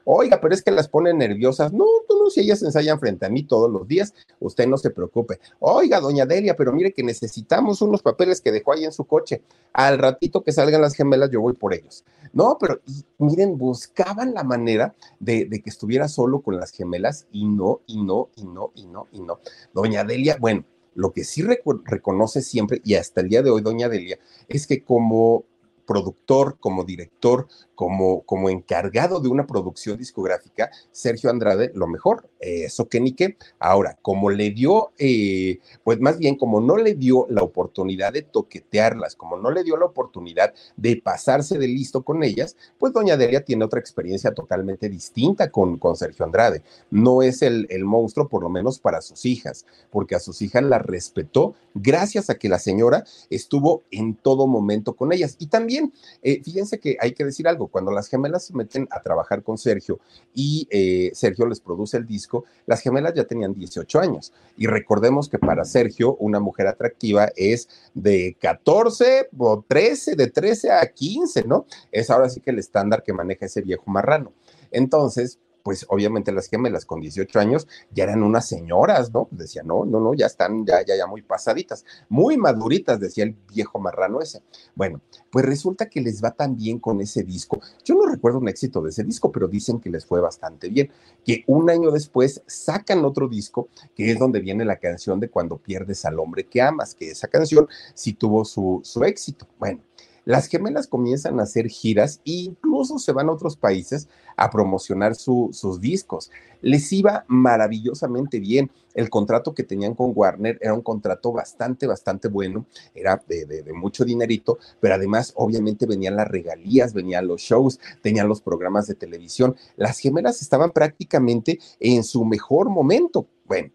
Oiga, 0.06 0.40
pero 0.40 0.54
es 0.54 0.62
que 0.62 0.72
las 0.72 0.88
ponen 0.88 1.18
nerviosas. 1.18 1.74
No, 1.74 1.86
tú 2.08 2.18
no, 2.18 2.30
si 2.30 2.42
ellas 2.42 2.63
ensayan 2.63 3.00
frente 3.00 3.26
a 3.26 3.30
mí 3.30 3.44
todos 3.44 3.70
los 3.70 3.88
días, 3.88 4.13
usted 4.40 4.68
no 4.68 4.78
se 4.78 4.90
preocupe. 4.90 5.40
Oiga, 5.60 6.00
doña 6.00 6.26
Delia, 6.26 6.56
pero 6.56 6.72
mire 6.72 6.94
que 6.94 7.04
necesitamos 7.04 7.82
unos 7.82 8.02
papeles 8.02 8.40
que 8.40 8.52
dejó 8.52 8.74
ahí 8.74 8.86
en 8.86 8.92
su 8.92 9.06
coche. 9.06 9.44
Al 9.74 9.98
ratito 9.98 10.44
que 10.44 10.52
salgan 10.52 10.82
las 10.82 10.94
gemelas, 10.94 11.30
yo 11.30 11.42
voy 11.42 11.54
por 11.54 11.74
ellos. 11.74 12.06
No, 12.34 12.58
pero 12.60 12.80
miren, 13.18 13.58
buscaban 13.58 14.34
la 14.34 14.44
manera 14.44 14.96
de, 15.20 15.46
de 15.46 15.62
que 15.62 15.70
estuviera 15.70 16.08
solo 16.08 16.42
con 16.42 16.58
las 16.58 16.72
gemelas 16.72 17.28
y 17.32 17.46
no, 17.46 17.82
y 17.86 18.02
no, 18.02 18.30
y 18.36 18.46
no, 18.46 18.72
y 18.76 18.86
no, 18.86 19.08
y 19.12 19.22
no. 19.22 19.40
Doña 19.74 20.04
Delia, 20.04 20.38
bueno, 20.40 20.63
lo 20.98 21.12
que 21.13 21.24
sí 21.24 21.44
reconoce 21.44 22.42
siempre, 22.42 22.82
y 22.84 22.96
hasta 22.96 23.22
el 23.22 23.30
día 23.30 23.44
de 23.44 23.52
hoy, 23.52 23.62
doña 23.62 23.88
Delia, 23.88 24.18
es 24.48 24.66
que 24.66 24.84
como 24.84 25.44
productor, 25.86 26.58
como 26.60 26.84
director, 26.84 27.48
como, 27.78 28.24
como 28.24 28.50
encargado 28.50 29.20
de 29.20 29.30
una 29.30 29.46
producción 29.46 30.00
discográfica, 30.00 30.72
Sergio 30.92 31.30
Andrade, 31.30 31.72
lo 31.76 31.86
mejor, 31.86 32.28
eso 32.40 32.90
que 32.90 33.00
ni 33.00 33.12
qué. 33.12 33.38
Ahora, 33.60 34.00
como 34.02 34.32
le 34.32 34.50
dio, 34.50 34.94
eh, 34.98 35.60
pues 35.84 36.00
más 36.00 36.18
bien, 36.18 36.38
como 36.38 36.60
no 36.60 36.76
le 36.78 36.96
dio 36.96 37.28
la 37.30 37.44
oportunidad 37.44 38.13
de 38.13 38.24
toquetearlas, 38.24 39.16
como 39.16 39.38
no 39.38 39.52
le 39.52 39.63
dio 39.63 39.78
la 39.78 39.86
oportunidad 39.86 40.56
de 40.76 41.00
pasarse 41.00 41.60
de 41.60 41.68
listo 41.68 42.02
con 42.02 42.24
ellas, 42.24 42.58
pues 42.80 42.94
doña 42.94 43.16
Delia 43.16 43.46
tiene 43.46 43.66
otra 43.66 43.80
experiencia 43.80 44.34
totalmente 44.34 44.90
distinta 44.90 45.52
con, 45.52 45.78
con 45.78 45.96
Sergio 45.96 46.26
Andrade. 46.26 46.63
No 46.90 47.22
es 47.22 47.44
el, 47.44 47.68
el 47.70 47.86
monstruo, 47.86 48.28
por 48.28 48.42
lo 48.42 48.50
menos 48.50 48.80
para 48.80 49.02
sus 49.02 49.24
hijas, 49.24 49.68
porque 49.92 50.16
a 50.16 50.20
sus 50.20 50.42
hijas 50.42 50.63
las 50.63 50.82
respetó 50.82 51.54
gracias 51.76 52.32
a 52.32 52.36
que 52.36 52.50
la 52.50 52.58
señora 52.58 53.06
estuvo 53.30 53.84
en 53.92 54.16
todo 54.16 54.48
momento 54.48 54.96
con 54.96 55.13
ellas. 55.13 55.36
Y 55.40 55.48
también, 55.48 55.94
eh, 56.24 56.42
fíjense 56.44 56.80
que 56.80 56.98
hay 57.00 57.13
que 57.13 57.26
decir 57.26 57.48
algo, 57.48 57.66
cuando 57.69 57.91
las 57.91 58.08
gemelas 58.08 58.45
se 58.45 58.53
meten 58.53 58.88
a 58.91 59.01
trabajar 59.01 59.43
con 59.43 59.58
Sergio 59.58 59.99
y 60.34 60.67
eh, 60.69 61.12
Sergio 61.13 61.45
les 61.47 61.60
produce 61.60 61.97
el 61.97 62.06
disco, 62.06 62.45
las 62.65 62.82
gemelas 62.82 63.13
ya 63.13 63.25
tenían 63.25 63.53
18 63.53 63.99
años. 63.99 64.34
Y 64.58 64.67
recordemos 64.67 65.30
que 65.30 65.39
para 65.39 65.65
Sergio 65.65 66.15
una 66.15 66.39
mujer 66.39 66.67
atractiva 66.67 67.30
es 67.36 67.69
de 67.93 68.36
14 68.39 69.30
o 69.38 69.63
13, 69.67 70.15
de 70.15 70.27
13 70.27 70.71
a 70.71 70.86
15, 70.86 71.43
¿no? 71.45 71.65
Es 71.91 72.10
ahora 72.10 72.30
sí 72.30 72.41
que 72.41 72.51
el 72.51 72.60
estándar 72.60 73.03
que 73.03 73.13
maneja 73.13 73.45
ese 73.45 73.62
viejo 73.62 73.84
marrano. 73.88 74.32
Entonces, 74.71 75.39
pues 75.67 75.86
obviamente 75.89 76.32
las 76.32 76.47
gemelas 76.47 76.86
con 76.86 77.01
18 77.01 77.39
años 77.41 77.67
ya 77.91 78.06
eran 78.06 78.23
unas 78.23 78.47
señoras, 78.47 79.13
¿no? 79.13 79.27
Decía, 79.32 79.63
no, 79.63 79.84
no, 79.84 79.99
no, 79.99 80.13
ya 80.13 80.27
están 80.27 80.65
ya, 80.65 80.82
ya, 80.86 80.95
ya 80.95 81.08
muy 81.08 81.23
pasaditas, 81.23 81.84
muy 82.08 82.38
maduritas, 82.38 83.01
decía 83.01 83.25
el 83.25 83.36
viejo 83.53 83.77
marrano 83.77 84.21
ese. 84.21 84.41
Bueno, 84.75 85.01
pues 85.30 85.43
resulta 85.43 85.89
que 85.89 85.99
les 85.99 86.23
va 86.23 86.32
tan 86.32 86.56
bien 86.56 86.80
con 86.80 87.01
ese 87.01 87.21
disco. 87.23 87.60
Yo 87.84 87.95
no 87.95 88.06
recuerdo 88.06 88.39
un 88.39 88.47
éxito 88.47 88.82
de 88.82 88.91
ese 88.91 89.03
disco, 89.03 89.30
pero 89.30 89.49
dicen 89.49 89.82
que 89.82 89.89
les 89.89 90.06
fue 90.06 90.21
bastante 90.21 90.69
bien, 90.69 90.89
que 91.25 91.43
un 91.47 91.69
año 91.69 91.91
después 91.91 92.41
sacan 92.47 93.03
otro 93.03 93.27
disco, 93.27 93.67
que 93.93 94.10
es 94.10 94.19
donde 94.19 94.39
viene 94.39 94.63
la 94.63 94.77
canción 94.77 95.19
de 95.19 95.30
Cuando 95.30 95.58
pierdes 95.58 96.06
al 96.06 96.17
hombre 96.17 96.45
que 96.45 96.62
amas, 96.62 96.95
que 96.95 97.12
esa 97.12 97.27
canción 97.27 97.67
sí 97.93 98.13
tuvo 98.13 98.45
su, 98.45 98.80
su 98.86 99.03
éxito. 99.03 99.45
Bueno, 99.60 99.82
las 100.28 100.48
gemelas 100.48 100.88
comienzan 100.88 101.40
a 101.40 101.44
hacer 101.44 101.70
giras 101.70 102.20
e 102.26 102.32
incluso 102.32 103.00
se 103.00 103.13
van 103.13 103.30
a 103.30 103.32
otros 103.32 103.56
países 103.56 104.10
a 104.36 104.50
promocionar 104.50 105.16
sus 105.16 105.80
discos. 105.80 106.32
Les 106.62 106.92
iba 106.92 107.24
maravillosamente 107.30 108.42
bien. 108.42 108.70
El 108.94 109.10
contrato 109.10 109.54
que 109.54 109.63
tenían 109.63 109.96
con 109.96 110.12
Warner 110.13 110.58
era 110.60 110.74
un 110.74 110.82
contrato 110.82 111.32
bastante, 111.32 111.88
bastante 111.88 112.28
bueno, 112.28 112.66
era 112.94 113.24
de, 113.26 113.46
de, 113.46 113.72
mucho 113.72 114.04
dinerito, 114.04 114.58
pero 114.82 114.96
además 114.96 115.32
obviamente 115.38 115.86
venían 115.86 116.18
las 116.18 116.28
regalías, 116.28 116.94
venían 116.94 117.26
los 117.26 117.40
shows, 117.40 117.80
tenían 118.02 118.28
los 118.28 118.42
programas 118.42 118.86
de 118.88 118.96
televisión. 118.96 119.56
Las 119.78 119.98
gemelas 120.00 120.42
estaban 120.42 120.72
prácticamente 120.72 121.58
en 121.80 122.04
su 122.04 122.26
mejor 122.26 122.70
momento. 122.70 123.28
Bueno, 123.46 123.72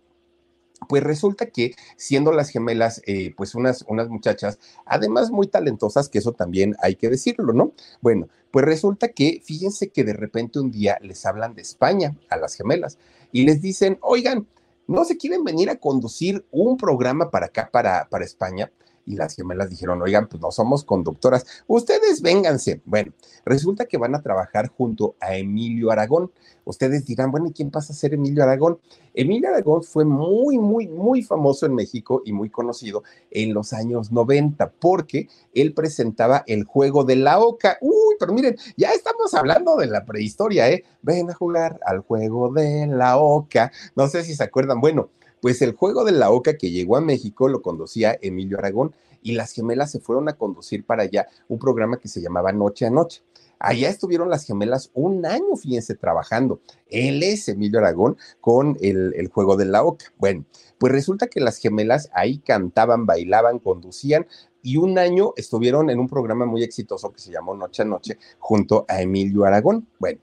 pues 0.88 1.02
resulta 1.02 1.46
que 1.46 1.74
siendo 1.96 2.32
las 2.32 2.50
gemelas, 2.50 3.02
eh, 3.06 3.34
pues 3.36 3.54
unas, 3.54 3.84
unas 3.88 4.08
muchachas, 4.08 4.58
además 4.84 5.30
muy 5.30 5.46
talentosas, 5.46 6.08
que 6.08 6.18
eso 6.18 6.32
también 6.32 6.76
hay 6.80 6.96
que 6.96 7.08
decirlo, 7.08 7.52
¿no? 7.52 7.72
Bueno, 8.00 8.28
pues 8.50 8.64
resulta 8.64 9.08
que, 9.08 9.40
fíjense 9.44 9.88
que 9.88 10.04
de 10.04 10.12
repente 10.12 10.60
un 10.60 10.70
día 10.70 10.98
les 11.00 11.24
hablan 11.26 11.54
de 11.54 11.62
España 11.62 12.16
a 12.28 12.36
las 12.36 12.54
gemelas 12.54 12.98
y 13.32 13.44
les 13.44 13.62
dicen, 13.62 13.98
oigan, 14.02 14.46
¿no 14.86 15.04
se 15.04 15.16
quieren 15.16 15.44
venir 15.44 15.70
a 15.70 15.76
conducir 15.76 16.44
un 16.50 16.76
programa 16.76 17.30
para 17.30 17.46
acá, 17.46 17.70
para, 17.72 18.08
para 18.08 18.24
España? 18.24 18.70
Y 19.04 19.16
las 19.16 19.34
gemelas 19.34 19.70
dijeron, 19.70 20.00
oigan, 20.02 20.28
pues 20.28 20.40
no 20.40 20.50
somos 20.50 20.84
conductoras, 20.84 21.44
ustedes 21.66 22.22
vénganse. 22.22 22.80
Bueno, 22.84 23.12
resulta 23.44 23.86
que 23.86 23.98
van 23.98 24.14
a 24.14 24.22
trabajar 24.22 24.68
junto 24.68 25.16
a 25.20 25.36
Emilio 25.36 25.90
Aragón. 25.90 26.30
Ustedes 26.64 27.04
dirán, 27.04 27.30
bueno, 27.32 27.48
¿y 27.48 27.52
quién 27.52 27.70
pasa 27.70 27.92
a 27.92 27.96
ser 27.96 28.14
Emilio 28.14 28.42
Aragón? 28.42 28.78
Emilio 29.14 29.48
Aragón 29.48 29.82
fue 29.82 30.04
muy, 30.04 30.58
muy, 30.58 30.86
muy 30.88 31.22
famoso 31.22 31.66
en 31.66 31.74
México 31.74 32.22
y 32.24 32.32
muy 32.32 32.50
conocido 32.50 33.02
en 33.30 33.52
los 33.52 33.72
años 33.72 34.12
90 34.12 34.70
porque 34.78 35.28
él 35.54 35.74
presentaba 35.74 36.44
el 36.46 36.64
juego 36.64 37.04
de 37.04 37.16
la 37.16 37.40
oca. 37.40 37.78
Uy, 37.80 38.16
pero 38.18 38.32
miren, 38.32 38.56
ya 38.76 38.92
estamos 38.92 39.34
hablando 39.34 39.76
de 39.76 39.86
la 39.86 40.04
prehistoria, 40.04 40.70
¿eh? 40.70 40.84
Ven 41.02 41.30
a 41.30 41.34
jugar 41.34 41.80
al 41.84 42.00
juego 42.00 42.52
de 42.52 42.86
la 42.86 43.18
oca. 43.18 43.72
No 43.96 44.06
sé 44.06 44.22
si 44.22 44.34
se 44.34 44.44
acuerdan. 44.44 44.80
Bueno, 44.80 45.10
pues 45.42 45.60
el 45.60 45.72
juego 45.72 46.04
de 46.04 46.12
la 46.12 46.30
Oca 46.30 46.56
que 46.56 46.70
llegó 46.70 46.96
a 46.96 47.00
México 47.00 47.48
lo 47.48 47.62
conducía 47.62 48.16
Emilio 48.22 48.58
Aragón 48.58 48.94
y 49.22 49.32
las 49.32 49.52
gemelas 49.52 49.90
se 49.90 49.98
fueron 49.98 50.28
a 50.28 50.34
conducir 50.34 50.86
para 50.86 51.02
allá 51.02 51.26
un 51.48 51.58
programa 51.58 51.98
que 51.98 52.06
se 52.06 52.22
llamaba 52.22 52.52
Noche 52.52 52.86
a 52.86 52.90
Noche. 52.90 53.22
Allá 53.58 53.88
estuvieron 53.88 54.30
las 54.30 54.44
gemelas 54.44 54.90
un 54.94 55.26
año, 55.26 55.56
fíjense, 55.56 55.96
trabajando. 55.96 56.60
Él 56.86 57.24
es 57.24 57.48
Emilio 57.48 57.80
Aragón 57.80 58.16
con 58.40 58.76
el, 58.80 59.14
el, 59.16 59.28
juego 59.28 59.56
de 59.56 59.64
la 59.64 59.82
oca. 59.82 60.06
Bueno, 60.16 60.44
pues 60.78 60.92
resulta 60.92 61.26
que 61.26 61.40
las 61.40 61.58
gemelas 61.58 62.08
ahí 62.14 62.38
cantaban, 62.38 63.04
bailaban, 63.04 63.58
conducían 63.58 64.26
y 64.62 64.76
un 64.76 64.96
año 64.96 65.32
estuvieron 65.36 65.90
en 65.90 65.98
un 65.98 66.08
programa 66.08 66.46
muy 66.46 66.62
exitoso 66.62 67.12
que 67.12 67.20
se 67.20 67.32
llamó 67.32 67.54
Noche 67.56 67.82
a 67.82 67.84
Noche 67.84 68.16
junto 68.38 68.84
a 68.88 69.02
Emilio 69.02 69.44
Aragón. 69.44 69.88
Bueno, 69.98 70.20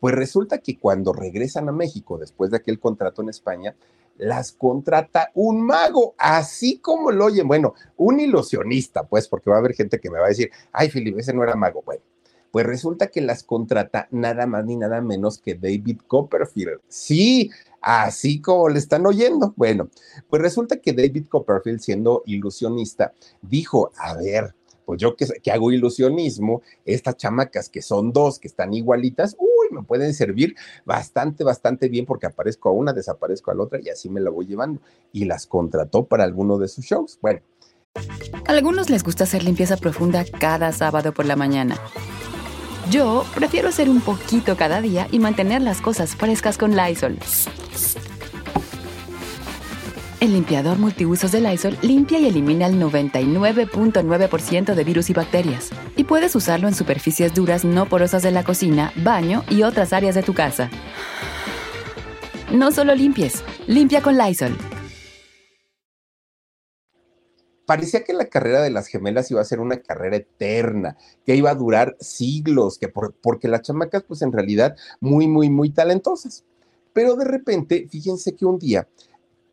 pues 0.00 0.14
resulta 0.14 0.58
que 0.58 0.78
cuando 0.78 1.12
regresan 1.12 1.68
a 1.68 1.72
México 1.72 2.18
después 2.18 2.50
de 2.50 2.58
aquel 2.58 2.78
contrato 2.78 3.22
en 3.22 3.30
España, 3.30 3.74
las 4.18 4.52
contrata 4.52 5.30
un 5.34 5.62
mago, 5.62 6.14
así 6.18 6.78
como 6.78 7.10
lo 7.10 7.26
oyen. 7.26 7.48
Bueno, 7.48 7.74
un 7.96 8.20
ilusionista, 8.20 9.04
pues, 9.04 9.28
porque 9.28 9.50
va 9.50 9.56
a 9.56 9.58
haber 9.60 9.74
gente 9.74 9.98
que 9.98 10.10
me 10.10 10.18
va 10.18 10.26
a 10.26 10.30
decir, 10.30 10.50
ay, 10.72 10.90
Felipe, 10.90 11.20
ese 11.20 11.32
no 11.32 11.42
era 11.42 11.56
mago. 11.56 11.82
Bueno, 11.84 12.02
pues 12.50 12.66
resulta 12.66 13.08
que 13.08 13.20
las 13.20 13.42
contrata 13.42 14.08
nada 14.10 14.46
más 14.46 14.64
ni 14.64 14.76
nada 14.76 15.00
menos 15.00 15.38
que 15.38 15.54
David 15.54 16.00
Copperfield. 16.06 16.80
Sí, 16.88 17.50
así 17.80 18.40
como 18.40 18.68
le 18.68 18.78
están 18.78 19.06
oyendo. 19.06 19.54
Bueno, 19.56 19.88
pues 20.28 20.42
resulta 20.42 20.78
que 20.78 20.92
David 20.92 21.26
Copperfield, 21.28 21.80
siendo 21.80 22.22
ilusionista, 22.26 23.12
dijo, 23.42 23.92
a 23.96 24.14
ver, 24.14 24.54
pues 24.88 25.02
yo 25.02 25.16
que, 25.16 25.26
que 25.42 25.50
hago 25.50 25.70
ilusionismo, 25.70 26.62
estas 26.86 27.18
chamacas 27.18 27.68
que 27.68 27.82
son 27.82 28.10
dos, 28.10 28.38
que 28.38 28.48
están 28.48 28.72
igualitas, 28.72 29.36
uy, 29.38 29.68
me 29.70 29.82
pueden 29.82 30.14
servir 30.14 30.56
bastante, 30.86 31.44
bastante 31.44 31.90
bien 31.90 32.06
porque 32.06 32.24
aparezco 32.24 32.70
a 32.70 32.72
una, 32.72 32.94
desaparezco 32.94 33.50
a 33.50 33.54
la 33.54 33.64
otra 33.64 33.80
y 33.82 33.90
así 33.90 34.08
me 34.08 34.22
la 34.22 34.30
voy 34.30 34.46
llevando. 34.46 34.80
Y 35.12 35.26
las 35.26 35.46
contrató 35.46 36.06
para 36.06 36.24
alguno 36.24 36.56
de 36.56 36.68
sus 36.68 36.86
shows. 36.86 37.18
Bueno. 37.20 37.40
A 38.46 38.50
algunos 38.50 38.88
les 38.88 39.04
gusta 39.04 39.24
hacer 39.24 39.44
limpieza 39.44 39.76
profunda 39.76 40.24
cada 40.24 40.72
sábado 40.72 41.12
por 41.12 41.26
la 41.26 41.36
mañana. 41.36 41.78
Yo 42.90 43.26
prefiero 43.34 43.68
hacer 43.68 43.90
un 43.90 44.00
poquito 44.00 44.56
cada 44.56 44.80
día 44.80 45.06
y 45.12 45.18
mantener 45.18 45.60
las 45.60 45.82
cosas 45.82 46.16
frescas 46.16 46.56
con 46.56 46.74
Lysol. 46.74 47.18
El 50.20 50.32
limpiador 50.32 50.80
multiusos 50.80 51.30
de 51.30 51.40
Lysol 51.40 51.78
limpia 51.80 52.18
y 52.18 52.26
elimina 52.26 52.66
el 52.66 52.74
99.9% 52.82 54.74
de 54.74 54.82
virus 54.82 55.10
y 55.10 55.12
bacterias. 55.12 55.70
Y 55.94 56.02
puedes 56.02 56.34
usarlo 56.34 56.66
en 56.66 56.74
superficies 56.74 57.34
duras 57.34 57.64
no 57.64 57.88
porosas 57.88 58.24
de 58.24 58.32
la 58.32 58.42
cocina, 58.42 58.92
baño 58.96 59.44
y 59.48 59.62
otras 59.62 59.92
áreas 59.92 60.16
de 60.16 60.24
tu 60.24 60.34
casa. 60.34 60.70
No 62.52 62.72
solo 62.72 62.96
limpies, 62.96 63.44
limpia 63.68 64.02
con 64.02 64.18
Lysol. 64.18 64.56
Parecía 67.64 68.02
que 68.02 68.12
la 68.12 68.26
carrera 68.26 68.60
de 68.60 68.70
las 68.70 68.88
gemelas 68.88 69.30
iba 69.30 69.40
a 69.40 69.44
ser 69.44 69.60
una 69.60 69.76
carrera 69.76 70.16
eterna, 70.16 70.96
que 71.24 71.36
iba 71.36 71.50
a 71.50 71.54
durar 71.54 71.96
siglos, 72.00 72.78
que 72.78 72.88
porque 72.88 73.46
las 73.46 73.62
chamacas, 73.62 74.02
pues 74.02 74.22
en 74.22 74.32
realidad, 74.32 74.74
muy, 74.98 75.28
muy, 75.28 75.48
muy 75.48 75.70
talentosas. 75.70 76.44
Pero 76.92 77.14
de 77.14 77.24
repente, 77.24 77.86
fíjense 77.88 78.34
que 78.34 78.44
un 78.44 78.58
día 78.58 78.88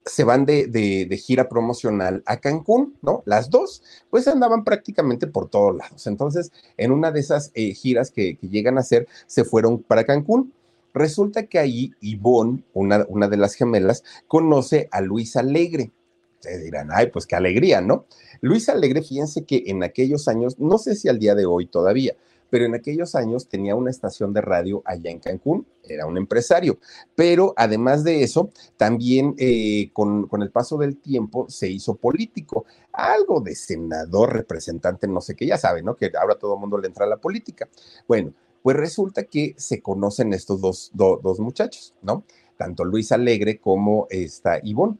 se 0.05 0.23
van 0.23 0.45
de, 0.45 0.67
de, 0.67 1.17
gira 1.17 1.49
promocional 1.49 2.21
a 2.27 2.37
Cancún, 2.37 2.95
¿no? 3.01 3.23
Las 3.25 3.49
dos, 3.49 3.81
pues 4.11 4.27
andaban 4.27 4.63
prácticamente 4.63 5.25
por 5.25 5.49
todos 5.49 5.75
lados. 5.75 6.05
Entonces, 6.05 6.51
en 6.77 6.91
una 6.91 7.11
de 7.11 7.19
esas 7.19 7.51
eh, 7.55 7.73
giras 7.73 8.11
que, 8.11 8.37
llegan 8.41 8.77
a 8.77 8.81
hacer, 8.81 9.07
se 9.25 9.43
fueron 9.43 9.81
para 9.81 10.05
Cancún. 10.05 10.53
Resulta 10.93 11.47
que 11.47 11.57
ahí 11.57 11.91
Ivonne, 12.01 12.63
una, 12.73 13.05
una 13.09 13.27
de 13.27 13.37
las 13.37 13.55
gemelas, 13.55 14.03
conoce 14.27 14.87
a 14.91 15.01
Luis 15.01 15.35
Alegre. 15.35 15.91
Ustedes 16.35 16.63
dirán, 16.63 16.89
ay, 16.91 17.07
pues 17.07 17.25
qué 17.25 17.35
alegría, 17.35 17.81
¿no? 17.81 18.05
Luis 18.41 18.69
Alegre, 18.69 19.01
fíjense 19.01 19.43
que 19.43 19.63
en 19.65 19.83
aquellos 19.83 20.27
años, 20.27 20.59
no 20.59 20.77
sé 20.77 20.95
si 20.95 21.09
al 21.09 21.17
día 21.17 21.33
de 21.33 21.47
hoy 21.47 21.65
todavía, 21.65 22.15
pero 22.49 22.65
en 22.65 22.75
aquellos 22.75 23.15
años 23.15 23.47
tenía 23.47 23.75
una 23.75 23.89
estación 23.89 24.33
de 24.33 24.41
radio 24.41 24.81
allá 24.85 25.11
en 25.11 25.19
Cancún, 25.19 25.65
era 25.83 26.05
un 26.05 26.17
empresario, 26.17 26.79
pero 27.15 27.53
además 27.57 28.03
de 28.03 28.23
eso, 28.23 28.51
también 28.77 29.35
eh, 29.37 29.89
con, 29.93 30.27
con, 30.27 30.41
el 30.41 30.51
paso 30.51 30.77
del 30.77 30.97
tiempo 30.97 31.45
se 31.49 31.69
hizo 31.69 31.95
político, 31.95 32.65
algo 32.91 33.41
de 33.41 33.55
senador, 33.55 34.33
representante, 34.33 35.07
no 35.07 35.21
sé 35.21 35.35
qué, 35.35 35.45
ya 35.45 35.57
saben, 35.57 35.85
¿no? 35.85 35.95
Que 35.95 36.11
ahora 36.19 36.35
todo 36.35 36.55
el 36.55 36.59
mundo 36.59 36.77
le 36.77 36.87
entra 36.87 37.05
a 37.05 37.09
la 37.09 37.17
política. 37.17 37.67
Bueno, 38.07 38.33
pues 38.63 38.77
resulta 38.77 39.25
que 39.25 39.53
se 39.57 39.81
conocen 39.81 40.33
estos 40.33 40.59
dos, 40.59 40.89
do, 40.93 41.19
dos 41.21 41.39
muchachos, 41.39 41.93
¿no? 42.01 42.23
Tanto 42.57 42.83
Luis 42.83 43.11
Alegre 43.11 43.59
como 43.59 44.07
esta 44.09 44.59
Ivonne 44.63 44.97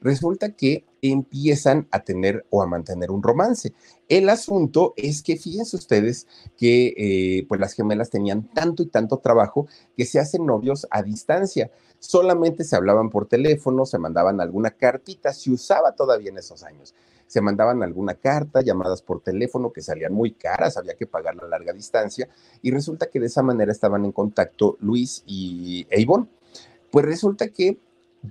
resulta 0.00 0.50
que 0.50 0.84
empiezan 1.02 1.88
a 1.90 2.00
tener 2.00 2.44
o 2.50 2.62
a 2.62 2.66
mantener 2.66 3.10
un 3.10 3.22
romance. 3.22 3.72
El 4.08 4.28
asunto 4.28 4.94
es 4.96 5.22
que 5.22 5.36
fíjense 5.36 5.76
ustedes 5.76 6.26
que 6.56 6.94
eh, 6.96 7.46
pues 7.48 7.60
las 7.60 7.74
gemelas 7.74 8.10
tenían 8.10 8.48
tanto 8.50 8.82
y 8.82 8.86
tanto 8.86 9.18
trabajo 9.18 9.66
que 9.96 10.04
se 10.04 10.18
hacen 10.18 10.46
novios 10.46 10.86
a 10.90 11.02
distancia. 11.02 11.70
Solamente 11.98 12.64
se 12.64 12.76
hablaban 12.76 13.10
por 13.10 13.26
teléfono, 13.26 13.86
se 13.86 13.98
mandaban 13.98 14.40
alguna 14.40 14.70
cartita, 14.70 15.32
se 15.32 15.50
usaba 15.50 15.92
todavía 15.92 16.30
en 16.30 16.38
esos 16.38 16.62
años. 16.62 16.94
Se 17.26 17.40
mandaban 17.40 17.82
alguna 17.82 18.14
carta, 18.14 18.60
llamadas 18.60 19.02
por 19.02 19.20
teléfono 19.20 19.72
que 19.72 19.82
salían 19.82 20.12
muy 20.12 20.32
caras, 20.32 20.76
había 20.76 20.94
que 20.94 21.06
pagar 21.06 21.36
la 21.36 21.46
larga 21.46 21.72
distancia 21.72 22.28
y 22.60 22.72
resulta 22.72 23.06
que 23.06 23.20
de 23.20 23.26
esa 23.26 23.42
manera 23.42 23.70
estaban 23.70 24.04
en 24.04 24.12
contacto 24.12 24.76
Luis 24.80 25.22
y 25.26 25.86
Ivonne. 25.96 26.26
Pues 26.90 27.04
resulta 27.04 27.48
que 27.48 27.78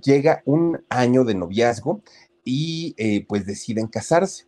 llega 0.02 0.42
un 0.44 0.82
año 0.88 1.24
de 1.24 1.34
noviazgo 1.34 2.00
y 2.44 2.94
eh, 2.96 3.24
pues 3.28 3.46
deciden 3.46 3.86
casarse. 3.86 4.46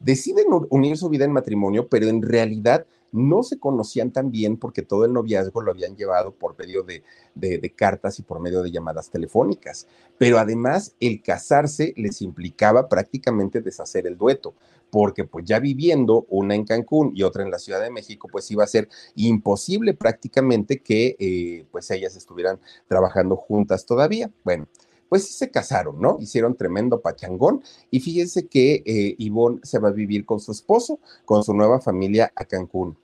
Deciden 0.00 0.46
unir 0.70 0.96
su 0.96 1.08
vida 1.08 1.24
en 1.24 1.32
matrimonio, 1.32 1.88
pero 1.88 2.06
en 2.06 2.22
realidad 2.22 2.86
no 3.10 3.42
se 3.42 3.58
conocían 3.58 4.12
tan 4.12 4.30
bien 4.30 4.56
porque 4.56 4.82
todo 4.82 5.04
el 5.04 5.12
noviazgo 5.12 5.62
lo 5.62 5.70
habían 5.70 5.96
llevado 5.96 6.32
por 6.32 6.58
medio 6.58 6.82
de, 6.82 7.02
de, 7.34 7.70
cartas 7.74 8.18
y 8.18 8.22
por 8.22 8.38
medio 8.38 8.62
de 8.62 8.70
llamadas 8.70 9.10
telefónicas. 9.10 9.86
Pero 10.18 10.38
además 10.38 10.94
el 11.00 11.22
casarse 11.22 11.94
les 11.96 12.22
implicaba 12.22 12.88
prácticamente 12.88 13.60
deshacer 13.60 14.06
el 14.06 14.18
dueto, 14.18 14.54
porque 14.90 15.24
pues 15.24 15.44
ya 15.44 15.60
viviendo 15.60 16.26
una 16.28 16.54
en 16.54 16.64
Cancún 16.64 17.12
y 17.14 17.22
otra 17.22 17.42
en 17.42 17.50
la 17.50 17.58
Ciudad 17.58 17.80
de 17.82 17.90
México, 17.90 18.28
pues 18.30 18.50
iba 18.50 18.64
a 18.64 18.68
ser 18.68 18.88
imposible 19.14 19.94
prácticamente 19.94 20.80
que 20.80 21.16
eh, 21.18 21.66
pues 21.70 21.90
ellas 21.90 22.16
estuvieran 22.16 22.58
trabajando 22.86 23.36
juntas 23.36 23.86
todavía. 23.86 24.30
Bueno, 24.44 24.68
pues 25.08 25.26
sí 25.26 25.32
se 25.32 25.50
casaron, 25.50 26.00
¿no? 26.00 26.18
Hicieron 26.20 26.56
tremendo 26.56 27.00
pachangón 27.00 27.62
y 27.90 28.00
fíjense 28.00 28.46
que 28.46 28.82
eh, 28.84 29.14
Ivonne 29.18 29.60
se 29.62 29.78
va 29.78 29.88
a 29.88 29.92
vivir 29.92 30.24
con 30.24 30.40
su 30.40 30.52
esposo, 30.52 31.00
con 31.24 31.42
su 31.44 31.54
nueva 31.54 31.80
familia 31.80 32.32
a 32.34 32.44
Cancún. 32.44 32.98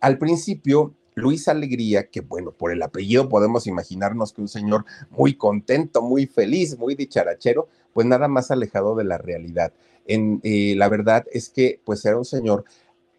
Al 0.00 0.18
principio, 0.18 0.94
Luis 1.14 1.48
Alegría, 1.48 2.08
que 2.10 2.20
bueno, 2.20 2.52
por 2.52 2.72
el 2.72 2.82
apellido 2.82 3.28
podemos 3.28 3.66
imaginarnos 3.66 4.32
que 4.32 4.40
un 4.40 4.48
señor 4.48 4.84
muy 5.10 5.36
contento, 5.36 6.02
muy 6.02 6.26
feliz, 6.26 6.78
muy 6.78 6.94
dicharachero, 6.94 7.68
pues 7.92 8.06
nada 8.06 8.26
más 8.26 8.50
alejado 8.50 8.96
de 8.96 9.04
la 9.04 9.18
realidad. 9.18 9.72
En, 10.06 10.40
eh, 10.42 10.74
la 10.76 10.88
verdad 10.88 11.24
es 11.32 11.48
que 11.48 11.80
pues 11.84 12.04
era 12.04 12.18
un 12.18 12.24
señor 12.24 12.64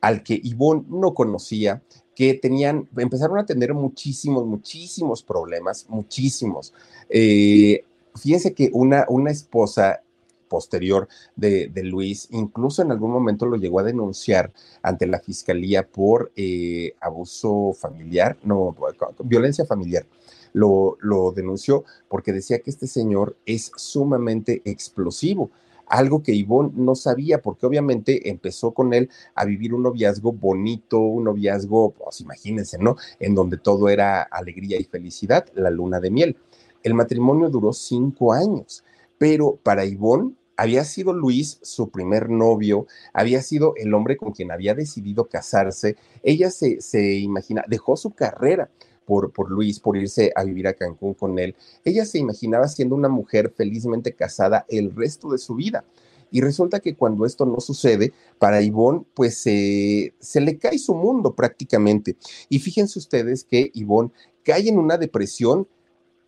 al 0.01 0.23
que 0.23 0.39
Ivonne 0.43 0.85
no 0.87 1.13
conocía, 1.13 1.81
que 2.15 2.35
tenían, 2.35 2.87
empezaron 2.95 3.39
a 3.39 3.45
tener 3.45 3.73
muchísimos, 3.73 4.45
muchísimos 4.45 5.23
problemas, 5.23 5.85
muchísimos. 5.89 6.73
Eh, 7.09 7.83
fíjense 8.15 8.53
que 8.53 8.69
una, 8.71 9.05
una 9.09 9.31
esposa 9.31 10.01
posterior 10.47 11.07
de, 11.35 11.69
Luis, 11.83 12.27
incluso 12.31 12.81
en 12.81 12.91
algún 12.91 13.11
momento 13.11 13.45
lo 13.45 13.57
llegó 13.57 13.79
a 13.79 13.83
denunciar 13.83 14.53
ante 14.81 15.07
la 15.07 15.19
fiscalía 15.19 15.87
por 15.87 16.31
eh, 16.35 16.93
abuso 17.01 17.73
familiar, 17.73 18.37
no, 18.43 18.75
violencia 19.23 19.65
familiar. 19.65 20.05
Lo, 20.53 20.97
lo 21.01 21.33
denunció 21.33 21.83
porque 22.07 22.31
decía 22.31 22.59
que 22.59 22.69
este 22.69 22.87
señor 22.87 23.35
es 23.45 23.71
sumamente 23.75 24.61
explosivo 24.63 25.51
algo 25.87 26.23
que 26.23 26.33
Ivonne 26.33 26.71
no 26.75 26.95
sabía, 26.95 27.41
porque 27.41 27.65
obviamente 27.65 28.29
empezó 28.29 28.71
con 28.73 28.93
él 28.93 29.09
a 29.35 29.45
vivir 29.45 29.73
un 29.73 29.83
noviazgo 29.83 30.31
bonito, 30.31 30.99
un 30.99 31.25
noviazgo, 31.25 31.91
pues 31.91 32.21
imagínense, 32.21 32.77
¿no? 32.77 32.95
En 33.19 33.35
donde 33.35 33.57
todo 33.57 33.89
era 33.89 34.21
alegría 34.23 34.79
y 34.79 34.83
felicidad, 34.83 35.45
la 35.53 35.69
luna 35.69 35.99
de 35.99 36.11
miel. 36.11 36.37
El 36.83 36.93
matrimonio 36.93 37.49
duró 37.49 37.73
cinco 37.73 38.33
años, 38.33 38.83
pero 39.17 39.57
para 39.63 39.85
Ivonne 39.85 40.33
había 40.57 40.83
sido 40.85 41.13
Luis 41.13 41.59
su 41.61 41.89
primer 41.89 42.29
novio, 42.29 42.87
había 43.13 43.41
sido 43.41 43.73
el 43.75 43.93
hombre 43.93 44.17
con 44.17 44.31
quien 44.31 44.51
había 44.51 44.73
decidido 44.73 45.25
casarse. 45.25 45.97
Ella 46.23 46.49
se, 46.49 46.81
se 46.81 47.15
imagina, 47.15 47.63
dejó 47.67 47.97
su 47.97 48.11
carrera 48.11 48.69
por, 49.05 49.31
por 49.31 49.51
Luis, 49.51 49.79
por 49.79 49.97
irse 49.97 50.31
a 50.35 50.43
vivir 50.43 50.67
a 50.67 50.73
Cancún 50.73 51.13
con 51.13 51.37
él. 51.39 51.55
Ella 51.83 52.05
se 52.05 52.19
imaginaba 52.19 52.67
siendo 52.67 52.95
una 52.95 53.09
mujer 53.09 53.53
felizmente 53.55 54.13
casada 54.13 54.65
el 54.69 54.93
resto 54.95 55.29
de 55.29 55.37
su 55.37 55.55
vida. 55.55 55.83
Y 56.31 56.41
resulta 56.41 56.79
que 56.79 56.95
cuando 56.95 57.25
esto 57.25 57.45
no 57.45 57.59
sucede, 57.59 58.11
para 58.39 58.61
Ivonne, 58.61 59.05
pues 59.13 59.37
se 59.37 60.11
le 60.41 60.57
cae 60.57 60.77
su 60.79 60.95
mundo 60.95 61.33
prácticamente. 61.33 62.17
Y 62.49 62.59
fíjense 62.59 62.99
ustedes 62.99 63.43
que 63.43 63.71
Ivonne 63.73 64.11
cae 64.43 64.67
en 64.67 64.77
una 64.77 64.97
depresión 64.97 65.67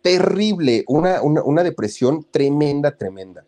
terrible, 0.02 0.84
una, 0.88 1.22
una, 1.22 1.62
depresión 1.62 2.24
tremenda, 2.30 2.96
tremenda. 2.96 3.44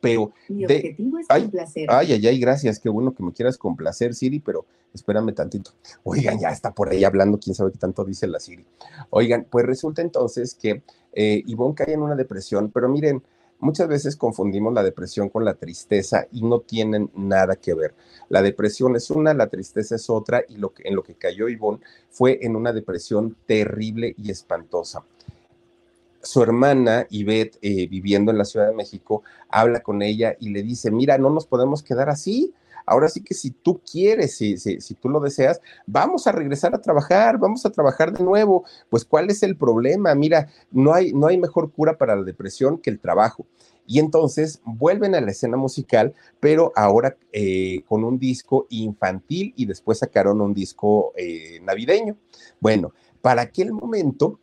Pero 0.00 0.32
de, 0.48 0.96
ay, 1.28 1.50
ay, 1.88 2.12
ay, 2.12 2.26
ay, 2.26 2.38
gracias, 2.38 2.78
qué 2.78 2.88
bueno 2.88 3.14
que 3.14 3.22
me 3.22 3.32
quieras 3.32 3.56
complacer, 3.56 4.14
Siri, 4.14 4.40
pero 4.40 4.66
espérame 4.96 5.32
tantito. 5.32 5.70
Oigan, 6.04 6.38
ya 6.38 6.50
está 6.50 6.72
por 6.72 6.88
ahí 6.90 7.04
hablando, 7.04 7.38
quién 7.38 7.54
sabe 7.54 7.72
qué 7.72 7.78
tanto 7.78 8.04
dice 8.04 8.26
la 8.26 8.40
Siri. 8.40 8.66
Oigan, 9.10 9.46
pues 9.48 9.64
resulta 9.64 10.02
entonces 10.02 10.54
que 10.54 10.82
eh, 11.12 11.42
Ivonne 11.46 11.74
cae 11.74 11.92
en 11.94 12.02
una 12.02 12.16
depresión, 12.16 12.70
pero 12.70 12.88
miren, 12.88 13.22
muchas 13.58 13.88
veces 13.88 14.16
confundimos 14.16 14.74
la 14.74 14.82
depresión 14.82 15.28
con 15.28 15.44
la 15.44 15.54
tristeza 15.54 16.26
y 16.32 16.42
no 16.42 16.60
tienen 16.60 17.10
nada 17.14 17.56
que 17.56 17.74
ver. 17.74 17.94
La 18.28 18.42
depresión 18.42 18.96
es 18.96 19.10
una, 19.10 19.32
la 19.32 19.46
tristeza 19.46 19.94
es 19.94 20.10
otra, 20.10 20.42
y 20.48 20.56
lo 20.56 20.74
que, 20.74 20.82
en 20.88 20.96
lo 20.96 21.02
que 21.02 21.14
cayó 21.14 21.48
Ivonne 21.48 21.80
fue 22.10 22.38
en 22.42 22.56
una 22.56 22.72
depresión 22.72 23.36
terrible 23.46 24.14
y 24.18 24.30
espantosa 24.30 25.04
su 26.26 26.42
hermana 26.42 27.06
Ivette, 27.10 27.58
eh, 27.62 27.86
viviendo 27.86 28.30
en 28.30 28.38
la 28.38 28.44
Ciudad 28.44 28.68
de 28.68 28.74
México, 28.74 29.22
habla 29.48 29.80
con 29.80 30.02
ella 30.02 30.36
y 30.38 30.50
le 30.50 30.62
dice, 30.62 30.90
mira, 30.90 31.18
no 31.18 31.30
nos 31.30 31.46
podemos 31.46 31.82
quedar 31.82 32.10
así. 32.10 32.52
Ahora 32.86 33.08
sí 33.08 33.20
que 33.20 33.34
si 33.34 33.50
tú 33.50 33.80
quieres, 33.80 34.36
si, 34.36 34.56
si, 34.56 34.94
tú 34.94 35.08
lo 35.08 35.20
deseas, 35.20 35.60
vamos 35.86 36.26
a 36.26 36.32
regresar 36.32 36.74
a 36.74 36.80
trabajar, 36.80 37.36
vamos 37.36 37.66
a 37.66 37.70
trabajar 37.70 38.16
de 38.16 38.22
nuevo. 38.22 38.64
Pues, 38.88 39.04
¿cuál 39.04 39.28
es 39.28 39.42
el 39.42 39.56
problema? 39.56 40.14
Mira, 40.14 40.48
no 40.70 40.94
hay, 40.94 41.12
no 41.12 41.26
hay 41.26 41.36
mejor 41.36 41.72
cura 41.72 41.98
para 41.98 42.14
la 42.14 42.22
depresión 42.22 42.78
que 42.78 42.90
el 42.90 43.00
trabajo. 43.00 43.44
Y 43.88 43.98
entonces 43.98 44.60
vuelven 44.64 45.14
a 45.14 45.20
la 45.20 45.30
escena 45.30 45.56
musical, 45.56 46.14
pero 46.40 46.72
ahora 46.74 47.16
eh, 47.32 47.82
con 47.86 48.04
un 48.04 48.18
disco 48.18 48.66
infantil 48.70 49.52
y 49.56 49.66
después 49.66 49.98
sacaron 49.98 50.40
un 50.40 50.54
disco 50.54 51.12
eh, 51.16 51.60
navideño. 51.62 52.16
Bueno, 52.60 52.92
para 53.20 53.42
aquel 53.42 53.72
momento 53.72 54.38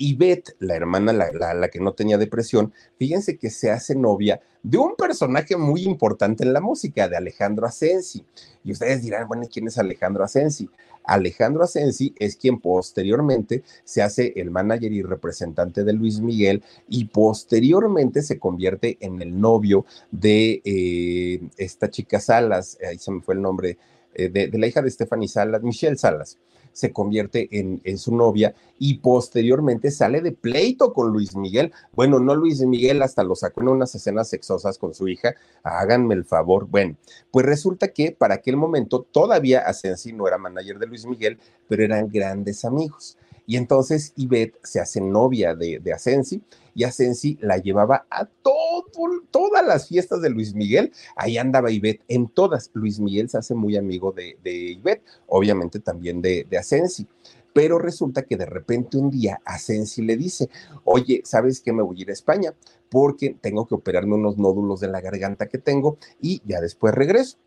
y 0.00 0.14
Beth, 0.14 0.54
la 0.60 0.76
hermana, 0.76 1.12
la, 1.12 1.68
que 1.68 1.80
no 1.80 1.92
tenía 1.92 2.16
depresión, 2.18 2.72
fíjense 2.98 3.36
que 3.36 3.50
se 3.50 3.72
hace 3.72 3.96
novia 3.96 4.40
de 4.62 4.78
un 4.78 4.94
personaje 4.94 5.56
muy 5.56 5.82
importante 5.82 6.44
en 6.44 6.52
la 6.52 6.60
música, 6.60 7.08
de 7.08 7.16
Alejandro 7.16 7.66
Asensi. 7.66 8.24
Y 8.62 8.70
ustedes 8.70 9.02
dirán, 9.02 9.26
bueno, 9.26 9.48
¿quién 9.52 9.66
es 9.66 9.76
Alejandro 9.76 10.22
Asensi? 10.22 10.70
Alejandro 11.02 11.64
Asensi 11.64 12.14
es 12.16 12.36
quien 12.36 12.60
posteriormente 12.60 13.64
se 13.82 14.02
hace 14.02 14.32
el 14.36 14.52
manager 14.52 14.92
y 14.92 15.02
representante 15.02 15.82
de 15.82 15.92
Luis 15.92 16.20
Miguel 16.20 16.62
y 16.88 17.06
posteriormente 17.06 18.22
se 18.22 18.38
convierte 18.38 18.98
en 19.00 19.20
el 19.20 19.40
novio 19.40 19.84
de 20.12 20.62
eh, 20.64 21.40
esta 21.56 21.90
chica 21.90 22.20
Salas, 22.20 22.78
ahí 22.88 22.98
se 22.98 23.10
me 23.10 23.20
fue 23.20 23.34
el 23.34 23.42
nombre, 23.42 23.78
eh, 24.14 24.28
de, 24.28 24.56
la 24.58 24.66
hija 24.68 24.80
de 24.80 24.90
Stephanie 24.90 25.28
Salas, 25.28 25.62
Michelle 25.62 25.96
Salas 25.96 26.38
se 26.72 26.92
convierte 26.92 27.48
en, 27.50 27.98
su 27.98 28.14
novia 28.14 28.54
y 28.78 28.98
posteriormente 28.98 29.90
sale 29.90 30.20
de 30.20 30.32
pleito 30.32 30.92
con 30.92 31.12
Luis 31.12 31.36
Miguel. 31.36 31.72
Bueno, 31.92 32.20
no 32.20 32.34
Luis 32.34 32.60
Miguel, 32.60 33.02
hasta 33.02 33.22
lo 33.22 33.34
sacó 33.34 33.62
en 33.62 33.68
unas 33.68 33.94
escenas 33.94 34.28
sexosas 34.28 34.78
con 34.78 34.94
su 34.94 35.08
hija. 35.08 35.34
Háganme 35.62 36.14
el 36.14 36.24
favor. 36.24 36.66
Bueno, 36.66 36.96
pues 37.30 37.46
resulta 37.46 37.88
que 37.88 38.12
para 38.12 38.34
aquel 38.34 38.56
momento 38.56 39.06
todavía 39.10 39.60
Asensi 39.60 40.12
no 40.12 40.28
era 40.28 40.38
manager 40.38 40.78
de 40.78 40.86
Luis 40.86 41.06
Miguel, 41.06 41.38
pero 41.68 41.82
eran 41.84 42.08
grandes 42.08 42.64
amigos. 42.64 43.16
Y 43.48 43.56
entonces 43.56 44.12
Ivette 44.14 44.58
se 44.62 44.78
hace 44.78 45.00
novia 45.00 45.54
de, 45.54 45.80
Asensi 45.90 46.42
y 46.74 46.84
Asensi 46.84 47.38
la 47.40 47.56
llevaba 47.56 48.06
a 48.10 48.26
todas 48.26 49.66
las 49.66 49.88
fiestas 49.88 50.20
de 50.20 50.28
Luis 50.28 50.54
Miguel. 50.54 50.92
Ahí 51.16 51.38
andaba 51.38 51.70
Ivette 51.70 52.02
en 52.08 52.28
todas. 52.28 52.70
Luis 52.74 53.00
Miguel 53.00 53.30
se 53.30 53.38
hace 53.38 53.54
muy 53.54 53.78
amigo 53.78 54.12
de, 54.12 54.36
de 54.44 54.72
Ivette, 54.72 55.02
obviamente 55.28 55.80
también 55.80 56.20
de, 56.20 56.46
de 56.48 56.58
Asensi. 56.58 57.06
Pero 57.54 57.78
resulta 57.78 58.24
que 58.24 58.36
de 58.36 58.44
repente 58.44 58.98
un 58.98 59.08
día 59.08 59.40
Asensi 59.46 60.02
le 60.02 60.18
dice, 60.18 60.50
oye, 60.84 61.22
¿sabes 61.24 61.62
qué? 61.62 61.72
Me 61.72 61.82
voy 61.82 62.00
a 62.00 62.02
ir 62.02 62.10
a 62.10 62.12
España 62.12 62.54
porque 62.90 63.34
tengo 63.40 63.66
que 63.66 63.76
operarme 63.76 64.16
unos 64.16 64.36
nódulos 64.36 64.80
de 64.80 64.88
la 64.88 65.00
garganta 65.00 65.46
que 65.46 65.56
tengo 65.56 65.96
y 66.20 66.42
ya 66.44 66.60
después 66.60 66.94
regreso. 66.94 67.38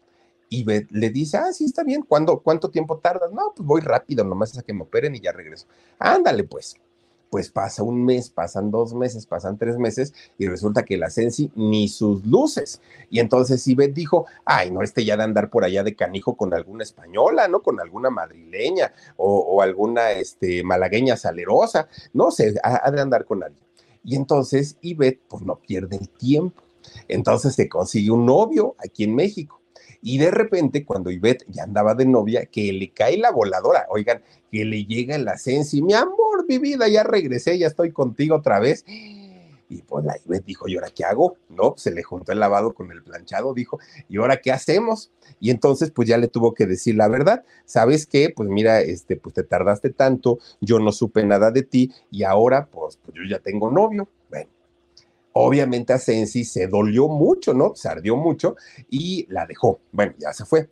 Y 0.53 0.65
le 0.65 1.09
dice, 1.11 1.37
ah, 1.37 1.53
sí, 1.53 1.63
está 1.63 1.81
bien, 1.81 2.01
¿Cuándo, 2.01 2.39
¿cuánto 2.39 2.69
tiempo 2.69 2.97
tardas? 2.97 3.31
No, 3.31 3.53
pues 3.55 3.65
voy 3.65 3.79
rápido, 3.79 4.25
nomás 4.25 4.51
es 4.51 4.57
a 4.57 4.63
que 4.63 4.73
me 4.73 4.81
operen 4.81 5.15
y 5.15 5.21
ya 5.21 5.31
regreso. 5.31 5.65
Ándale, 5.97 6.43
pues. 6.43 6.75
Pues 7.29 7.49
pasa 7.49 7.83
un 7.83 8.03
mes, 8.03 8.29
pasan 8.29 8.69
dos 8.69 8.93
meses, 8.93 9.25
pasan 9.25 9.57
tres 9.57 9.77
meses 9.77 10.13
y 10.37 10.47
resulta 10.47 10.83
que 10.83 10.97
la 10.97 11.09
Sensi 11.09 11.49
ni 11.55 11.87
sus 11.87 12.25
luces. 12.25 12.81
Y 13.09 13.21
entonces 13.21 13.65
Ivette 13.65 13.93
dijo, 13.93 14.25
ay, 14.43 14.71
no, 14.71 14.81
este 14.81 15.05
ya 15.05 15.15
de 15.15 15.23
andar 15.23 15.49
por 15.49 15.63
allá 15.63 15.83
de 15.83 15.95
canijo 15.95 16.35
con 16.35 16.53
alguna 16.53 16.83
española, 16.83 17.47
¿no? 17.47 17.61
Con 17.61 17.79
alguna 17.79 18.09
madrileña 18.09 18.91
o, 19.15 19.61
alguna 19.61 20.11
este, 20.11 20.65
malagueña 20.65 21.15
salerosa, 21.15 21.87
no 22.11 22.29
sé, 22.29 22.55
ha, 22.61 22.91
de 22.91 22.99
andar 22.99 23.23
con 23.23 23.41
alguien. 23.41 23.63
Y 24.03 24.17
entonces 24.17 24.75
Ivette, 24.81 25.21
pues 25.29 25.43
no 25.43 25.55
pierde 25.55 25.95
el 25.95 26.09
tiempo. 26.09 26.61
Entonces 27.07 27.55
se 27.55 27.69
consigue 27.69 28.11
un 28.11 28.25
novio 28.25 28.75
aquí 28.79 29.05
en 29.05 29.15
México 29.15 29.60
y 30.01 30.17
de 30.17 30.31
repente, 30.31 30.85
cuando 30.85 31.11
Ivette 31.11 31.45
ya 31.47 31.63
andaba 31.63 31.95
de 31.95 32.05
novia, 32.05 32.45
que 32.45 32.71
le 32.73 32.91
cae 32.91 33.17
la 33.17 33.31
voladora, 33.31 33.85
oigan, 33.89 34.21
que 34.51 34.65
le 34.65 34.85
llega 34.85 35.15
el 35.15 35.27
ascenso 35.27 35.77
mi 35.81 35.93
amor, 35.93 36.45
mi 36.47 36.57
vida, 36.57 36.87
ya 36.87 37.03
regresé, 37.03 37.57
ya 37.57 37.67
estoy 37.67 37.91
contigo 37.91 38.35
otra 38.35 38.59
vez. 38.59 38.83
Y 38.87 39.83
pues 39.83 40.03
la 40.03 40.17
Ivette 40.25 40.45
dijo, 40.45 40.67
¿y 40.67 40.75
ahora 40.75 40.89
qué 40.93 41.05
hago? 41.05 41.37
No, 41.47 41.75
se 41.77 41.91
le 41.91 42.03
juntó 42.03 42.33
el 42.33 42.39
lavado 42.39 42.73
con 42.73 42.91
el 42.91 43.03
planchado, 43.03 43.53
dijo, 43.53 43.79
¿y 44.09 44.17
ahora 44.17 44.41
qué 44.41 44.51
hacemos? 44.51 45.11
Y 45.39 45.49
entonces, 45.49 45.91
pues 45.91 46.09
ya 46.09 46.17
le 46.17 46.27
tuvo 46.27 46.53
que 46.53 46.65
decir 46.65 46.95
la 46.95 47.07
verdad. 47.07 47.45
¿Sabes 47.63 48.05
qué? 48.05 48.33
Pues 48.35 48.49
mira, 48.49 48.81
este, 48.81 49.15
pues 49.15 49.33
te 49.33 49.43
tardaste 49.43 49.89
tanto, 49.89 50.39
yo 50.59 50.79
no 50.79 50.91
supe 50.91 51.23
nada 51.23 51.51
de 51.51 51.63
ti 51.63 51.89
y 52.09 52.23
ahora, 52.23 52.65
pues, 52.65 52.97
pues 52.97 53.15
yo 53.15 53.21
ya 53.29 53.39
tengo 53.39 53.71
novio. 53.71 54.09
Bueno, 54.29 54.49
Obviamente 55.33 55.93
a 55.93 55.97
Sensi 55.97 56.43
se 56.43 56.67
dolió 56.67 57.07
mucho, 57.07 57.53
¿no? 57.53 57.73
Se 57.75 57.87
ardió 57.87 58.15
mucho 58.17 58.55
y 58.89 59.25
la 59.29 59.45
dejó. 59.45 59.79
Bueno, 59.91 60.13
ya 60.17 60.33
se 60.33 60.45
fue. 60.45 60.69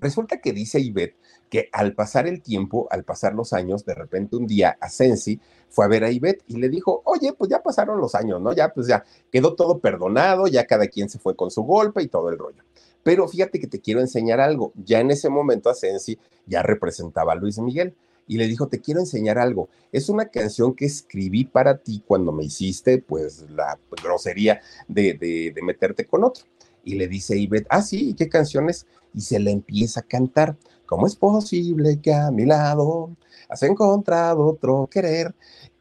Resulta 0.00 0.40
que 0.40 0.52
dice 0.52 0.78
Ivette 0.80 1.16
que 1.48 1.68
al 1.72 1.94
pasar 1.94 2.26
el 2.26 2.42
tiempo, 2.42 2.86
al 2.90 3.04
pasar 3.04 3.34
los 3.34 3.52
años, 3.52 3.84
de 3.84 3.94
repente 3.94 4.36
un 4.36 4.46
día 4.46 4.76
a 4.80 4.88
Sensi 4.88 5.40
fue 5.70 5.84
a 5.84 5.88
ver 5.88 6.04
a 6.04 6.10
Ivette 6.10 6.44
y 6.46 6.56
le 6.56 6.68
dijo, 6.68 7.02
oye, 7.04 7.32
pues 7.32 7.50
ya 7.50 7.62
pasaron 7.62 7.98
los 8.00 8.14
años, 8.14 8.40
¿no? 8.40 8.52
Ya, 8.52 8.72
pues 8.72 8.86
ya 8.86 9.04
quedó 9.32 9.54
todo 9.54 9.78
perdonado, 9.78 10.46
ya 10.46 10.66
cada 10.66 10.86
quien 10.86 11.08
se 11.08 11.18
fue 11.18 11.34
con 11.34 11.50
su 11.50 11.62
golpe 11.62 12.02
y 12.02 12.08
todo 12.08 12.28
el 12.28 12.38
rollo. 12.38 12.62
Pero 13.02 13.26
fíjate 13.26 13.58
que 13.58 13.66
te 13.66 13.80
quiero 13.80 14.00
enseñar 14.00 14.40
algo. 14.40 14.72
Ya 14.76 15.00
en 15.00 15.10
ese 15.10 15.30
momento 15.30 15.70
a 15.70 15.74
Sensi 15.74 16.18
ya 16.46 16.62
representaba 16.62 17.32
a 17.32 17.36
Luis 17.36 17.58
Miguel 17.58 17.94
y 18.28 18.36
le 18.36 18.46
dijo, 18.46 18.68
te 18.68 18.80
quiero 18.80 19.00
enseñar 19.00 19.38
algo. 19.38 19.70
Es 19.90 20.10
una 20.10 20.26
canción 20.26 20.74
que 20.74 20.84
escribí 20.84 21.44
para 21.44 21.78
ti 21.78 22.04
cuando 22.06 22.30
me 22.30 22.44
hiciste, 22.44 22.98
pues, 22.98 23.46
la 23.50 23.78
grosería 24.02 24.60
de, 24.86 25.14
de, 25.14 25.62
meterte 25.62 26.06
con 26.06 26.22
otro. 26.24 26.44
Y 26.84 26.94
le 26.94 27.08
dice 27.08 27.36
Ivette, 27.36 27.66
ah, 27.70 27.82
sí, 27.82 28.10
¿y 28.10 28.14
qué 28.14 28.28
canciones? 28.28 28.86
Y 29.14 29.22
se 29.22 29.38
la 29.40 29.50
empieza 29.50 30.00
a 30.00 30.02
cantar. 30.04 30.56
¿Cómo 30.86 31.06
es 31.06 31.16
posible 31.16 32.00
que 32.00 32.12
a 32.12 32.30
mi 32.30 32.44
lado 32.44 33.16
has 33.48 33.62
encontrado 33.62 34.46
otro 34.46 34.88
querer? 34.90 35.34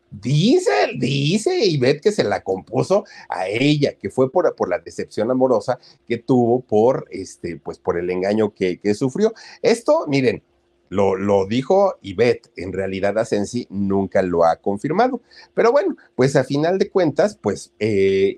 Dice, 0.09 0.71
dice 0.97 1.65
Ivette 1.65 2.01
que 2.01 2.11
se 2.13 2.23
la 2.23 2.41
compuso 2.41 3.03
a 3.27 3.49
ella, 3.49 3.93
que 3.93 4.09
fue 4.09 4.31
por, 4.31 4.55
por 4.55 4.69
la 4.69 4.79
decepción 4.79 5.29
amorosa 5.29 5.79
que 6.07 6.17
tuvo 6.17 6.61
por, 6.61 7.07
este, 7.11 7.57
pues 7.57 7.77
por 7.77 7.97
el 7.97 8.09
engaño 8.09 8.53
que, 8.53 8.79
que 8.79 8.93
sufrió. 8.93 9.33
Esto, 9.61 10.05
miren, 10.07 10.43
lo, 10.89 11.15
lo, 11.15 11.45
dijo 11.45 11.95
Ivette, 12.01 12.51
en 12.55 12.73
realidad 12.73 13.17
Asensi 13.17 13.67
nunca 13.69 14.21
lo 14.21 14.45
ha 14.45 14.57
confirmado. 14.57 15.21
Pero 15.53 15.71
bueno, 15.71 15.95
pues 16.15 16.35
a 16.35 16.43
final 16.43 16.77
de 16.77 16.89
cuentas, 16.89 17.37
pues 17.41 17.73
eh, 17.79 18.37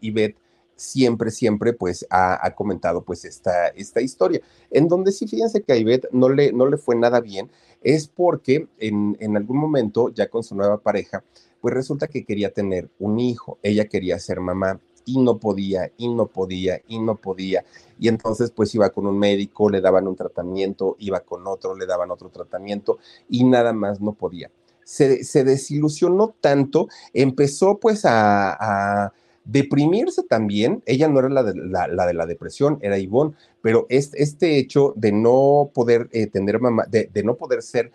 siempre, 0.76 1.32
siempre 1.32 1.74
pues 1.74 2.08
ha, 2.10 2.45
ha, 2.45 2.56
comentado 2.56 3.04
pues 3.04 3.26
esta, 3.26 3.68
esta 3.70 4.02
historia, 4.02 4.41
en 4.72 4.88
donde 4.88 5.12
sí 5.12 5.28
fíjense 5.28 5.62
que 5.62 5.74
a 5.74 5.78
Ivette 5.78 6.08
no 6.12 6.30
le, 6.30 6.54
no 6.54 6.68
le 6.68 6.78
fue 6.78 6.95
nada 6.95 7.20
bien, 7.20 7.52
es 7.82 8.08
porque 8.08 8.68
en, 8.80 9.18
en 9.20 9.38
algún 9.38 9.58
momento, 9.58 10.10
ya 10.10 10.30
con 10.30 10.43
su 10.43 10.56
nueva 10.56 10.80
pareja, 10.80 11.24
pues 11.62 11.74
resulta 11.74 12.08
que 12.08 12.24
quería 12.24 12.52
tener 12.52 12.89
un 13.00 13.20
hijo, 13.20 13.60
ella 13.62 13.86
quería 13.86 14.18
ser 14.20 14.39
mamá 14.39 14.80
y 15.10 15.18
no 15.18 15.39
podía, 15.39 15.91
y 15.97 16.07
no 16.07 16.28
podía, 16.28 16.82
y 16.88 16.99
no 16.99 17.16
podía. 17.16 17.66
Y 17.99 18.07
entonces 18.07 18.51
pues 18.51 18.74
iba 18.76 18.89
con 18.91 19.07
un 19.07 19.18
médico, 19.18 19.70
le 19.70 19.82
daban 19.82 20.07
un 20.07 20.16
tratamiento, 20.16 20.95
iba 20.99 21.20
con 21.22 21.47
otro, 21.47 21.76
le 21.76 21.88
daban 21.88 22.12
otro 22.12 22.30
tratamiento 22.30 22.99
y 23.28 23.43
nada 23.43 23.74
más 23.74 23.99
no 23.99 24.14
podía. 24.14 24.51
Se, 24.84 25.24
se 25.24 25.43
desilusionó 25.43 26.36
tanto, 26.39 26.88
empezó 27.14 27.80
pues 27.80 28.05
a, 28.05 29.12
deprimirse 29.45 30.22
también. 30.24 30.84
Ella 30.86 31.07
no 31.07 31.20
era 31.20 31.30
la 31.30 31.41
de 31.41 31.55
la, 31.55 32.05
de 32.05 32.14
la 32.14 32.26
depresión, 32.28 32.78
era 32.82 32.99
Ivonne, 32.99 33.34
pero 33.62 33.88
este, 33.89 34.22
este 34.22 34.60
hecho 34.60 34.93
de 34.95 35.12
no 35.12 35.72
poder 35.74 36.07
eh, 36.12 36.28
tener 36.28 36.60
mamá, 36.60 36.86
de, 36.88 37.10
no 37.24 37.36
poder 37.36 37.64
ser 37.64 37.91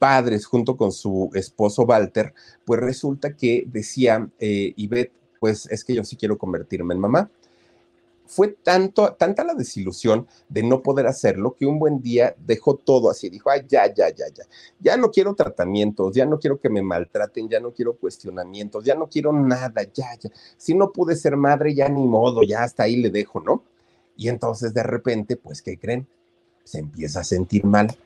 padres 0.00 0.46
junto 0.46 0.76
con 0.76 0.90
su 0.90 1.30
esposo 1.34 1.84
Walter, 1.84 2.34
pues 2.64 2.80
resulta 2.80 3.36
que 3.36 3.64
decía 3.68 4.28
eh, 4.40 4.74
pues 5.46 5.68
es 5.70 5.84
que 5.84 5.94
yo 5.94 6.02
sí 6.02 6.16
quiero 6.16 6.36
convertirme 6.36 6.92
en 6.92 6.98
mamá. 6.98 7.30
Fue 8.26 8.48
tanto, 8.48 9.12
tanta 9.12 9.44
la 9.44 9.54
desilusión 9.54 10.26
de 10.48 10.64
no 10.64 10.82
poder 10.82 11.06
hacerlo 11.06 11.54
que 11.54 11.66
un 11.66 11.78
buen 11.78 12.02
día 12.02 12.34
dejó 12.36 12.74
todo 12.74 13.08
así, 13.08 13.30
dijo, 13.30 13.48
ay, 13.48 13.64
ya, 13.68 13.86
ya, 13.86 14.08
ya, 14.08 14.26
ya, 14.34 14.42
ya 14.80 14.96
no 14.96 15.12
quiero 15.12 15.36
tratamientos, 15.36 16.16
ya 16.16 16.26
no 16.26 16.40
quiero 16.40 16.58
que 16.58 16.68
me 16.68 16.82
maltraten, 16.82 17.48
ya 17.48 17.60
no 17.60 17.70
quiero 17.70 17.94
cuestionamientos, 17.94 18.84
ya 18.84 18.96
no 18.96 19.06
quiero 19.06 19.32
nada, 19.32 19.84
ya, 19.94 20.16
ya. 20.18 20.30
Si 20.56 20.74
no 20.74 20.90
pude 20.90 21.14
ser 21.14 21.36
madre, 21.36 21.72
ya 21.76 21.88
ni 21.88 22.04
modo, 22.04 22.42
ya 22.42 22.64
hasta 22.64 22.82
ahí 22.82 22.96
le 22.96 23.10
dejo, 23.10 23.38
¿no? 23.38 23.62
Y 24.16 24.28
entonces 24.28 24.74
de 24.74 24.82
repente, 24.82 25.36
pues, 25.36 25.62
¿qué 25.62 25.78
creen? 25.78 26.08
Se 26.64 26.80
empieza 26.80 27.20
a 27.20 27.24
sentir 27.24 27.64
mal 27.64 27.96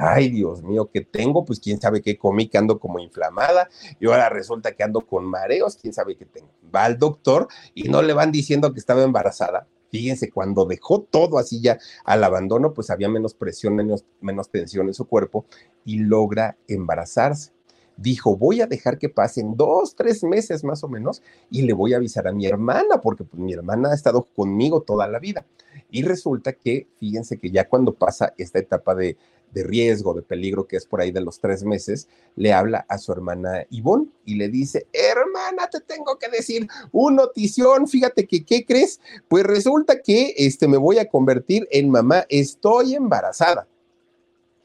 ay 0.00 0.30
Dios 0.30 0.62
mío, 0.62 0.90
¿qué 0.92 1.02
tengo? 1.02 1.44
Pues 1.44 1.60
quién 1.60 1.80
sabe 1.80 2.00
qué 2.00 2.16
comí, 2.16 2.48
que 2.48 2.58
ando 2.58 2.80
como 2.80 2.98
inflamada, 2.98 3.68
y 4.00 4.06
ahora 4.06 4.30
resulta 4.30 4.72
que 4.72 4.82
ando 4.82 5.02
con 5.02 5.26
mareos, 5.26 5.76
quién 5.76 5.92
sabe 5.92 6.16
qué 6.16 6.24
tengo. 6.24 6.48
Va 6.74 6.84
al 6.84 6.98
doctor 6.98 7.48
y 7.74 7.88
no 7.88 8.00
le 8.00 8.14
van 8.14 8.32
diciendo 8.32 8.72
que 8.72 8.80
estaba 8.80 9.02
embarazada. 9.02 9.66
Fíjense, 9.90 10.30
cuando 10.30 10.64
dejó 10.66 11.02
todo 11.02 11.38
así 11.38 11.60
ya 11.60 11.78
al 12.04 12.24
abandono, 12.24 12.72
pues 12.72 12.90
había 12.90 13.08
menos 13.08 13.34
presión, 13.34 13.74
menos, 13.74 14.04
menos 14.20 14.48
tensión 14.50 14.86
en 14.86 14.94
su 14.94 15.06
cuerpo 15.06 15.44
y 15.84 15.98
logra 15.98 16.56
embarazarse 16.68 17.52
dijo, 18.00 18.36
voy 18.36 18.62
a 18.62 18.66
dejar 18.66 18.98
que 18.98 19.10
pasen 19.10 19.56
dos, 19.56 19.94
tres 19.94 20.24
meses 20.24 20.64
más 20.64 20.82
o 20.82 20.88
menos 20.88 21.22
y 21.50 21.62
le 21.62 21.74
voy 21.74 21.92
a 21.92 21.98
avisar 21.98 22.26
a 22.26 22.32
mi 22.32 22.46
hermana, 22.46 23.00
porque 23.02 23.24
pues, 23.24 23.40
mi 23.40 23.52
hermana 23.52 23.90
ha 23.90 23.94
estado 23.94 24.24
conmigo 24.24 24.80
toda 24.80 25.06
la 25.06 25.18
vida. 25.18 25.46
Y 25.90 26.02
resulta 26.02 26.54
que, 26.54 26.88
fíjense 26.98 27.38
que 27.38 27.50
ya 27.50 27.68
cuando 27.68 27.94
pasa 27.94 28.32
esta 28.38 28.58
etapa 28.58 28.94
de, 28.94 29.18
de 29.52 29.64
riesgo, 29.64 30.14
de 30.14 30.22
peligro, 30.22 30.66
que 30.66 30.76
es 30.76 30.86
por 30.86 31.00
ahí 31.00 31.10
de 31.10 31.20
los 31.20 31.38
tres 31.38 31.64
meses, 31.64 32.08
le 32.36 32.52
habla 32.52 32.86
a 32.88 32.98
su 32.98 33.12
hermana 33.12 33.66
Ivonne 33.70 34.08
y 34.24 34.34
le 34.34 34.48
dice, 34.48 34.86
hermana, 34.92 35.68
te 35.70 35.80
tengo 35.80 36.18
que 36.18 36.28
decir 36.28 36.68
un 36.92 37.16
notición, 37.16 37.86
fíjate 37.88 38.26
que, 38.26 38.44
¿qué 38.44 38.64
crees? 38.64 39.00
Pues 39.28 39.44
resulta 39.44 40.00
que 40.00 40.34
este, 40.36 40.68
me 40.68 40.76
voy 40.76 40.98
a 40.98 41.08
convertir 41.08 41.68
en 41.70 41.90
mamá, 41.90 42.24
estoy 42.28 42.94
embarazada. 42.94 43.66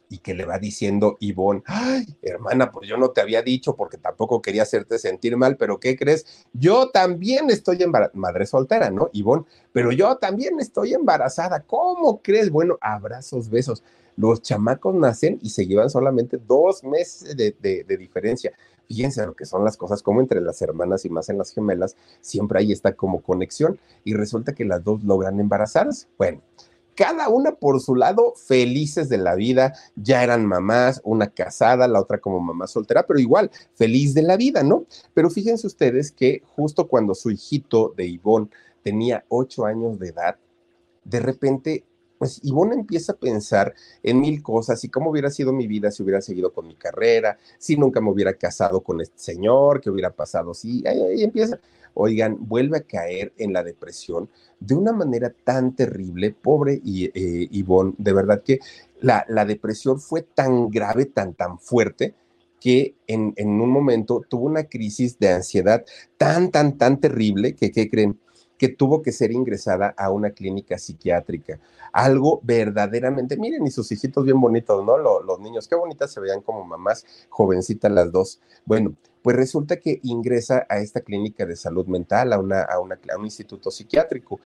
Y 0.09 0.19
que 0.19 0.33
le 0.33 0.45
va 0.45 0.59
diciendo 0.59 1.17
Ivonne, 1.19 1.63
ay, 1.65 2.05
hermana, 2.21 2.71
pues 2.71 2.87
yo 2.87 2.97
no 2.97 3.09
te 3.09 3.21
había 3.21 3.41
dicho 3.41 3.75
porque 3.75 3.97
tampoco 3.97 4.41
quería 4.41 4.63
hacerte 4.63 4.99
sentir 4.99 5.35
mal, 5.35 5.57
pero 5.57 5.79
¿qué 5.79 5.95
crees? 5.95 6.45
Yo 6.53 6.89
también 6.89 7.49
estoy 7.49 7.81
embarazada, 7.81 8.19
madre 8.19 8.45
soltera, 8.45 8.91
¿no? 8.91 9.09
Ivonne, 9.13 9.45
pero 9.71 9.91
yo 9.91 10.15
también 10.17 10.59
estoy 10.59 10.93
embarazada, 10.93 11.61
¿cómo 11.61 12.21
crees? 12.21 12.51
Bueno, 12.51 12.77
abrazos, 12.81 13.49
besos 13.49 13.83
los 14.17 14.41
chamacos 14.41 14.95
nacen 14.95 15.39
y 15.41 15.49
se 15.49 15.65
llevan 15.65 15.89
solamente 15.89 16.37
dos 16.37 16.83
meses 16.83 17.35
de, 17.35 17.55
de, 17.61 17.97
diferencia. 17.97 18.53
Fíjense 18.87 19.25
lo 19.25 19.35
que 19.35 19.45
son 19.45 19.63
las 19.63 19.77
cosas, 19.77 20.03
como 20.03 20.21
entre 20.21 20.41
las 20.41 20.61
hermanas 20.61 21.05
y 21.05 21.09
más 21.09 21.29
en 21.29 21.37
las 21.37 21.51
gemelas, 21.51 21.95
siempre 22.21 22.59
hay 22.59 22.71
esta 22.71 22.93
como 22.93 23.21
conexión 23.21 23.79
y 24.03 24.13
resulta 24.13 24.53
que 24.53 24.63
las 24.63 24.83
dos 24.83 25.03
logran 25.03 25.39
embarazarse. 25.39 26.07
Bueno, 26.17 26.41
cada 26.95 27.29
una 27.29 27.55
por 27.55 27.81
su 27.81 27.95
lado, 27.95 28.33
felices 28.35 29.09
de 29.09 29.17
la 29.17 29.35
vida, 29.35 29.73
ya 29.95 30.23
eran 30.23 30.45
mamás, 30.45 31.01
una 31.03 31.27
casada, 31.27 31.87
la 31.87 31.99
otra 31.99 32.19
como 32.19 32.39
mamá 32.39 32.67
soltera, 32.67 33.05
pero 33.05 33.19
igual, 33.19 33.51
feliz 33.73 34.13
de 34.13 34.23
la 34.23 34.37
vida, 34.37 34.63
¿no? 34.63 34.85
Pero 35.13 35.29
fíjense 35.29 35.67
ustedes 35.67 36.11
que 36.11 36.41
justo 36.55 36.87
cuando 36.87 37.13
su 37.13 37.31
hijito 37.31 37.93
de 37.95 38.07
Ivonne 38.07 38.49
tenía 38.81 39.25
ocho 39.29 39.65
años 39.65 39.99
de 39.99 40.09
edad, 40.09 40.37
de 41.03 41.19
repente 41.19 41.85
pues 42.17 42.39
Ivonne 42.43 42.75
empieza 42.75 43.13
a 43.13 43.17
pensar 43.17 43.73
en 44.01 44.19
mil 44.19 44.41
cosas 44.41 44.83
y 44.83 44.89
cómo 44.89 45.09
hubiera 45.11 45.29
sido 45.29 45.51
mi 45.51 45.67
vida 45.67 45.91
si 45.91 46.03
hubiera 46.03 46.21
seguido 46.21 46.53
con 46.53 46.67
mi 46.67 46.75
carrera, 46.75 47.37
si 47.57 47.75
nunca 47.75 48.01
me 48.01 48.09
hubiera 48.09 48.33
casado 48.33 48.81
con 48.81 49.01
este 49.01 49.19
señor, 49.19 49.81
qué 49.81 49.89
hubiera 49.89 50.11
pasado, 50.11 50.53
si 50.53 50.85
ahí, 50.87 51.01
ahí, 51.01 51.23
empieza. 51.23 51.59
Oigan, 51.95 52.37
vuelve 52.39 52.77
a 52.77 52.83
caer 52.83 53.33
en 53.37 53.53
la 53.53 53.63
depresión 53.63 54.29
de 54.59 54.75
una 54.75 54.91
manera 54.91 55.33
tan 55.43 55.75
terrible, 55.75 56.31
pobre 56.31 56.79
y, 56.83 57.05
eh, 57.05 57.49
de 57.97 58.13
verdad 58.13 58.43
que 58.43 58.59
la, 59.01 59.25
la, 59.27 59.45
depresión 59.45 59.99
fue 59.99 60.21
tan 60.21 60.69
grave, 60.69 61.05
tan, 61.05 61.33
tan 61.33 61.59
fuerte, 61.59 62.13
que 62.59 62.95
en, 63.07 63.33
en 63.37 63.61
un 63.61 63.69
momento 63.69 64.21
tuvo 64.27 64.45
una 64.45 64.65
crisis 64.65 65.19
de 65.19 65.29
ansiedad 65.29 65.83
tan, 66.17 66.51
tan, 66.51 66.77
tan 66.77 66.99
terrible 66.99 67.55
que, 67.55 67.71
¿qué 67.71 67.89
creen? 67.89 68.19
que 68.57 68.69
tuvo 68.69 69.01
que 69.01 69.11
ser 69.11 69.31
ingresada 69.31 69.93
a 69.97 70.11
una 70.11 70.31
clínica 70.31 70.77
psiquiátrica. 70.77 71.59
Algo 71.91 72.39
verdaderamente, 72.43 73.37
miren, 73.37 73.65
y 73.65 73.71
sus 73.71 73.91
hijitos 73.91 74.23
bien 74.23 74.39
bonitos, 74.39 74.83
¿no? 74.85 74.97
Los, 74.97 75.25
los 75.25 75.39
niños, 75.39 75.67
qué 75.67 75.75
bonitas 75.75 76.11
se 76.11 76.19
veían 76.19 76.41
como 76.41 76.63
mamás, 76.63 77.05
jovencitas 77.29 77.91
las 77.91 78.11
dos. 78.11 78.39
Bueno, 78.65 78.95
pues 79.25 79.35
resulta 79.35 79.77
que 79.77 79.99
ingresa 80.03 80.67
a 80.69 80.77
esta 80.77 81.01
clínica 81.01 81.47
de 81.47 81.55
salud 81.55 81.87
mental, 81.87 82.31
a, 82.31 82.37
una, 82.37 82.61
a, 82.61 82.77
un 82.79 83.25
instituto 83.25 83.71
psiquiátrico. 83.71 84.39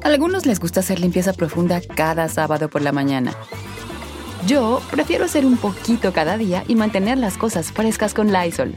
A 0.00 0.06
algunos 0.06 0.46
les 0.46 0.60
gusta 0.60 0.78
hacer 0.78 1.00
limpieza 1.00 1.32
profunda 1.32 1.80
cada 1.96 2.28
sábado 2.28 2.70
por 2.70 2.82
la 2.82 2.92
mañana. 2.92 3.34
Yo 4.46 4.80
prefiero 4.92 5.24
hacer 5.24 5.44
un 5.44 5.56
poquito 5.56 6.12
cada 6.12 6.38
día 6.38 6.62
y 6.68 6.76
mantener 6.76 7.18
las 7.18 7.36
cosas 7.36 7.72
frescas 7.72 8.14
con 8.14 8.32
Lysol. 8.32 8.76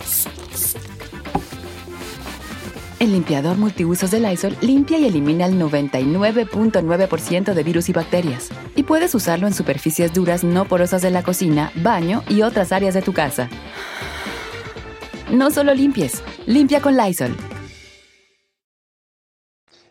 El 2.97 3.11
limpiador 3.11 3.57
multiusos 3.57 4.09
de 4.09 4.21
Lysol 4.21 4.57
limpia 4.61 4.97
y 4.97 5.05
elimina 5.05 5.45
el 5.45 5.61
99.9% 5.61 7.53
de 7.53 7.63
virus 7.63 7.87
y 7.89 7.93
bacterias. 7.93 8.49
Y 8.75 8.81
puedes 8.81 9.13
usarlo 9.13 9.45
en 9.45 9.53
superficies 9.53 10.11
duras 10.11 10.43
no 10.43 10.65
porosas 10.65 11.03
de 11.03 11.11
la 11.11 11.21
cocina, 11.21 11.71
baño 11.75 12.23
y 12.29 12.41
otras 12.41 12.71
áreas 12.71 12.95
de 12.95 13.03
tu 13.03 13.13
casa. 13.13 13.47
No 15.33 15.49
solo 15.49 15.73
limpies, 15.73 16.23
limpia 16.45 16.79
con 16.81 16.95
Lysol. 16.95 17.35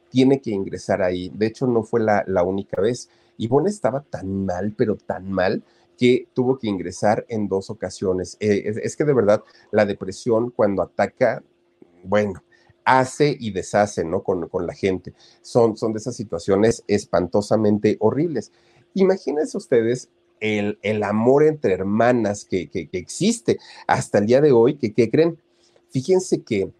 Tiene 0.08 0.40
que 0.40 0.52
ingresar 0.52 1.02
ahí. 1.02 1.28
De 1.34 1.46
hecho, 1.46 1.66
no 1.66 1.82
fue 1.82 2.00
la, 2.00 2.22
la 2.28 2.44
única 2.44 2.80
vez. 2.80 3.10
Ivonne 3.38 3.68
estaba 3.68 4.02
tan 4.02 4.46
mal, 4.46 4.74
pero 4.78 4.96
tan 4.96 5.32
mal, 5.32 5.64
que 5.98 6.28
tuvo 6.34 6.56
que 6.56 6.68
ingresar 6.68 7.26
en 7.28 7.48
dos 7.48 7.68
ocasiones. 7.68 8.36
Eh, 8.38 8.62
es, 8.66 8.76
es 8.76 8.96
que 8.96 9.02
de 9.04 9.12
verdad, 9.12 9.42
la 9.72 9.84
depresión 9.84 10.50
cuando 10.50 10.82
ataca, 10.82 11.42
bueno, 12.04 12.44
hace 12.84 13.36
y 13.38 13.50
deshace, 13.50 14.04
¿no? 14.04 14.22
Con, 14.22 14.48
con 14.48 14.68
la 14.68 14.74
gente. 14.74 15.14
Son, 15.42 15.76
son 15.76 15.92
de 15.92 15.98
esas 15.98 16.14
situaciones 16.14 16.84
espantosamente 16.86 17.96
horribles. 17.98 18.52
Imagínense 18.94 19.56
ustedes 19.56 20.10
el, 20.40 20.78
el 20.82 21.02
amor 21.02 21.44
entre 21.44 21.72
hermanas 21.72 22.44
que, 22.44 22.68
que, 22.68 22.88
existe 22.92 23.58
hasta 23.86 24.18
el 24.18 24.26
día 24.26 24.40
de 24.40 24.52
hoy, 24.52 24.76
que, 24.76 24.92
¿qué 24.92 25.10
creen? 25.10 25.38
Fíjense 25.90 26.42
que 26.42 26.70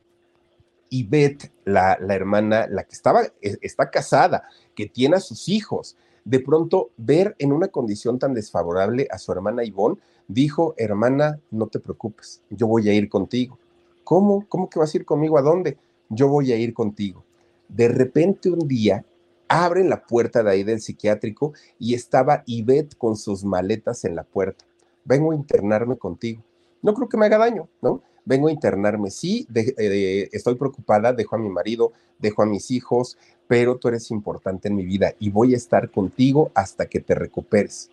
Ivette, 0.90 1.50
la, 1.64 1.98
la 2.00 2.14
hermana, 2.14 2.66
la 2.68 2.84
que 2.84 2.94
estaba, 2.94 3.22
e, 3.22 3.56
está 3.62 3.90
casada, 3.90 4.44
que 4.74 4.86
tiene 4.86 5.16
a 5.16 5.20
sus 5.20 5.48
hijos, 5.48 5.96
de 6.24 6.40
pronto 6.40 6.90
ver 6.96 7.34
en 7.38 7.52
una 7.52 7.68
condición 7.68 8.18
tan 8.18 8.34
desfavorable 8.34 9.06
a 9.10 9.18
su 9.18 9.32
hermana 9.32 9.64
Ivonne, 9.64 9.98
dijo, 10.28 10.74
hermana, 10.76 11.38
no 11.50 11.66
te 11.66 11.80
preocupes, 11.80 12.42
yo 12.50 12.66
voy 12.66 12.88
a 12.88 12.94
ir 12.94 13.08
contigo. 13.08 13.58
¿Cómo? 14.04 14.46
¿Cómo 14.48 14.68
que 14.68 14.78
vas 14.78 14.94
a 14.94 14.98
ir 14.98 15.04
conmigo? 15.04 15.38
¿A 15.38 15.42
dónde? 15.42 15.78
Yo 16.08 16.28
voy 16.28 16.52
a 16.52 16.56
ir 16.56 16.74
contigo. 16.74 17.24
De 17.68 17.88
repente 17.88 18.50
un 18.50 18.68
día 18.68 19.04
abren 19.48 19.88
la 19.88 20.04
puerta 20.04 20.42
de 20.42 20.50
ahí 20.50 20.62
del 20.64 20.80
psiquiátrico 20.80 21.52
y 21.78 21.94
estaba 21.94 22.42
Ivette 22.46 22.96
con 22.96 23.16
sus 23.16 23.44
maletas 23.44 24.04
en 24.04 24.16
la 24.16 24.24
puerta. 24.24 24.64
Vengo 25.04 25.32
a 25.32 25.36
internarme 25.36 25.96
contigo. 25.96 26.42
No 26.82 26.94
creo 26.94 27.08
que 27.08 27.16
me 27.16 27.26
haga 27.26 27.38
daño, 27.38 27.68
¿no? 27.82 28.02
Vengo 28.24 28.48
a 28.48 28.52
internarme. 28.52 29.10
Sí, 29.10 29.46
eh, 29.54 30.28
estoy 30.32 30.54
preocupada, 30.54 31.12
dejo 31.12 31.36
a 31.36 31.38
mi 31.38 31.48
marido, 31.48 31.92
dejo 32.18 32.42
a 32.42 32.46
mis 32.46 32.70
hijos, 32.70 33.18
pero 33.46 33.76
tú 33.76 33.88
eres 33.88 34.10
importante 34.10 34.68
en 34.68 34.76
mi 34.76 34.84
vida 34.84 35.14
y 35.18 35.30
voy 35.30 35.54
a 35.54 35.56
estar 35.56 35.90
contigo 35.90 36.50
hasta 36.54 36.86
que 36.86 37.00
te 37.00 37.14
recuperes. 37.14 37.90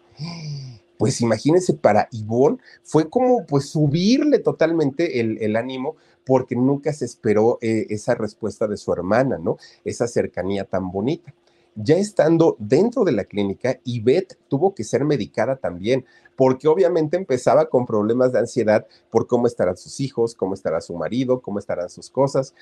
Pues 0.97 1.19
imagínense, 1.19 1.73
para 1.73 2.07
Ivonne 2.11 2.59
fue 2.83 3.09
como 3.09 3.45
pues 3.47 3.65
subirle 3.69 4.37
totalmente 4.37 5.19
el, 5.19 5.55
ánimo 5.55 5.95
porque 6.25 6.55
nunca 6.55 6.93
se 6.93 7.05
esperó 7.05 7.57
eh, 7.61 7.87
esa 7.89 8.15
respuesta 8.15 8.67
de 8.67 8.77
su 8.77 8.91
hermana, 8.93 9.37
¿no? 9.37 9.57
Esa 9.83 10.07
cercanía 10.07 10.65
tan 10.65 10.91
bonita. 10.91 11.33
Ya 11.75 11.95
estando 11.97 12.57
dentro 12.59 13.05
de 13.05 13.13
la 13.13 13.23
clínica, 13.23 13.79
Ivette 13.85 14.37
tuvo 14.49 14.75
que 14.75 14.83
ser 14.83 15.05
medicada 15.05 15.55
también, 15.55 16.05
porque 16.35 16.67
obviamente 16.67 17.17
empezaba 17.17 17.69
con 17.69 17.85
problemas 17.85 18.33
de 18.33 18.39
ansiedad 18.39 18.85
por 19.09 19.25
cómo 19.27 19.47
estarán 19.47 19.77
sus 19.77 19.99
hijos, 19.99 20.35
cómo 20.35 20.53
estará 20.53 20.81
su 20.81 20.95
marido, 20.95 21.41
cómo 21.41 21.59
estarán 21.59 21.89
sus 21.89 22.09
cosas. 22.09 22.53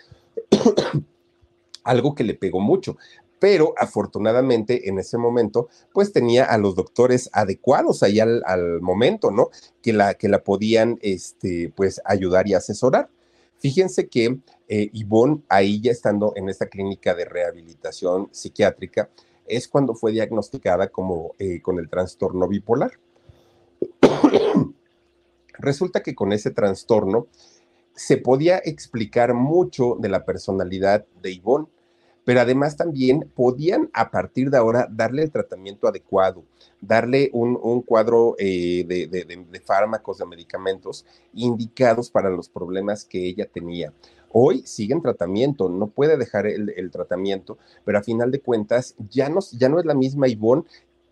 algo 1.83 2.15
que 2.15 2.23
le 2.23 2.35
pegó 2.35 2.59
mucho. 2.59 2.97
Pero 3.39 3.73
afortunadamente 3.77 4.89
en 4.89 4.99
ese 4.99 5.17
momento, 5.17 5.69
pues 5.93 6.11
tenía 6.11 6.43
a 6.43 6.57
los 6.57 6.75
doctores 6.75 7.29
adecuados 7.31 8.03
ahí 8.03 8.19
al, 8.19 8.81
momento, 8.81 9.31
¿no? 9.31 9.49
Que 9.81 9.93
la, 9.93 10.15
que 10.15 10.27
la 10.27 10.43
podían, 10.43 10.99
este, 11.01 11.71
pues, 11.75 12.01
ayudar 12.03 12.47
y 12.47 12.53
asesorar. 12.53 13.09
Fíjense 13.59 14.07
que 14.07 14.39
eh, 14.67 14.89
Ivonne, 14.93 15.43
ahí 15.49 15.81
ya 15.81 15.91
estando 15.91 16.33
en 16.35 16.49
esta 16.49 16.67
clínica 16.67 17.13
de 17.13 17.25
rehabilitación 17.25 18.29
psiquiátrica, 18.31 19.09
es 19.45 19.67
cuando 19.67 19.95
fue 19.95 20.11
diagnosticada 20.11 20.89
como 20.89 21.35
eh, 21.39 21.61
con 21.61 21.79
el 21.79 21.89
trastorno 21.89 22.47
bipolar. 22.47 22.91
Resulta 25.53 26.01
que 26.01 26.15
con 26.15 26.31
ese 26.31 26.51
trastorno 26.51 27.27
se 27.93 28.17
podía 28.17 28.59
explicar 28.59 29.33
mucho 29.33 29.97
de 29.99 30.07
la 30.07 30.23
personalidad 30.23 31.05
de 31.21 31.31
Ivonne 31.31 31.67
pero 32.29 32.41
además 32.41 32.77
también 32.77 33.27
podían 33.33 33.89
a 33.91 34.11
partir 34.11 34.51
de 34.51 34.57
ahora 34.57 34.87
darle 34.87 35.23
el 35.23 35.31
tratamiento 35.31 35.87
adecuado, 35.87 36.43
darle 36.79 37.31
un, 37.33 37.81
cuadro 37.81 38.35
eh, 38.37 38.85
de, 38.87 39.61
fármacos, 39.65 40.19
de 40.19 40.27
medicamentos 40.27 41.07
indicados 41.33 42.11
para 42.11 42.29
los 42.29 42.47
problemas 42.47 43.03
que 43.03 43.25
ella 43.25 43.47
tenía. 43.51 43.91
Hoy 44.31 44.61
sigue 44.63 44.93
en 44.93 45.01
tratamiento, 45.01 45.69
no 45.69 45.87
puede 45.87 46.17
dejar 46.17 46.45
el, 46.45 46.91
tratamiento, 46.91 47.57
pero 47.83 47.97
a 47.97 48.03
final 48.03 48.29
de 48.29 48.41
cuentas 48.41 48.93
ya 49.09 49.27
no, 49.27 49.39
ya 49.57 49.67
no 49.67 49.79
es 49.79 49.85
la 49.87 49.95
misma 49.95 50.27
Ivonne 50.27 50.65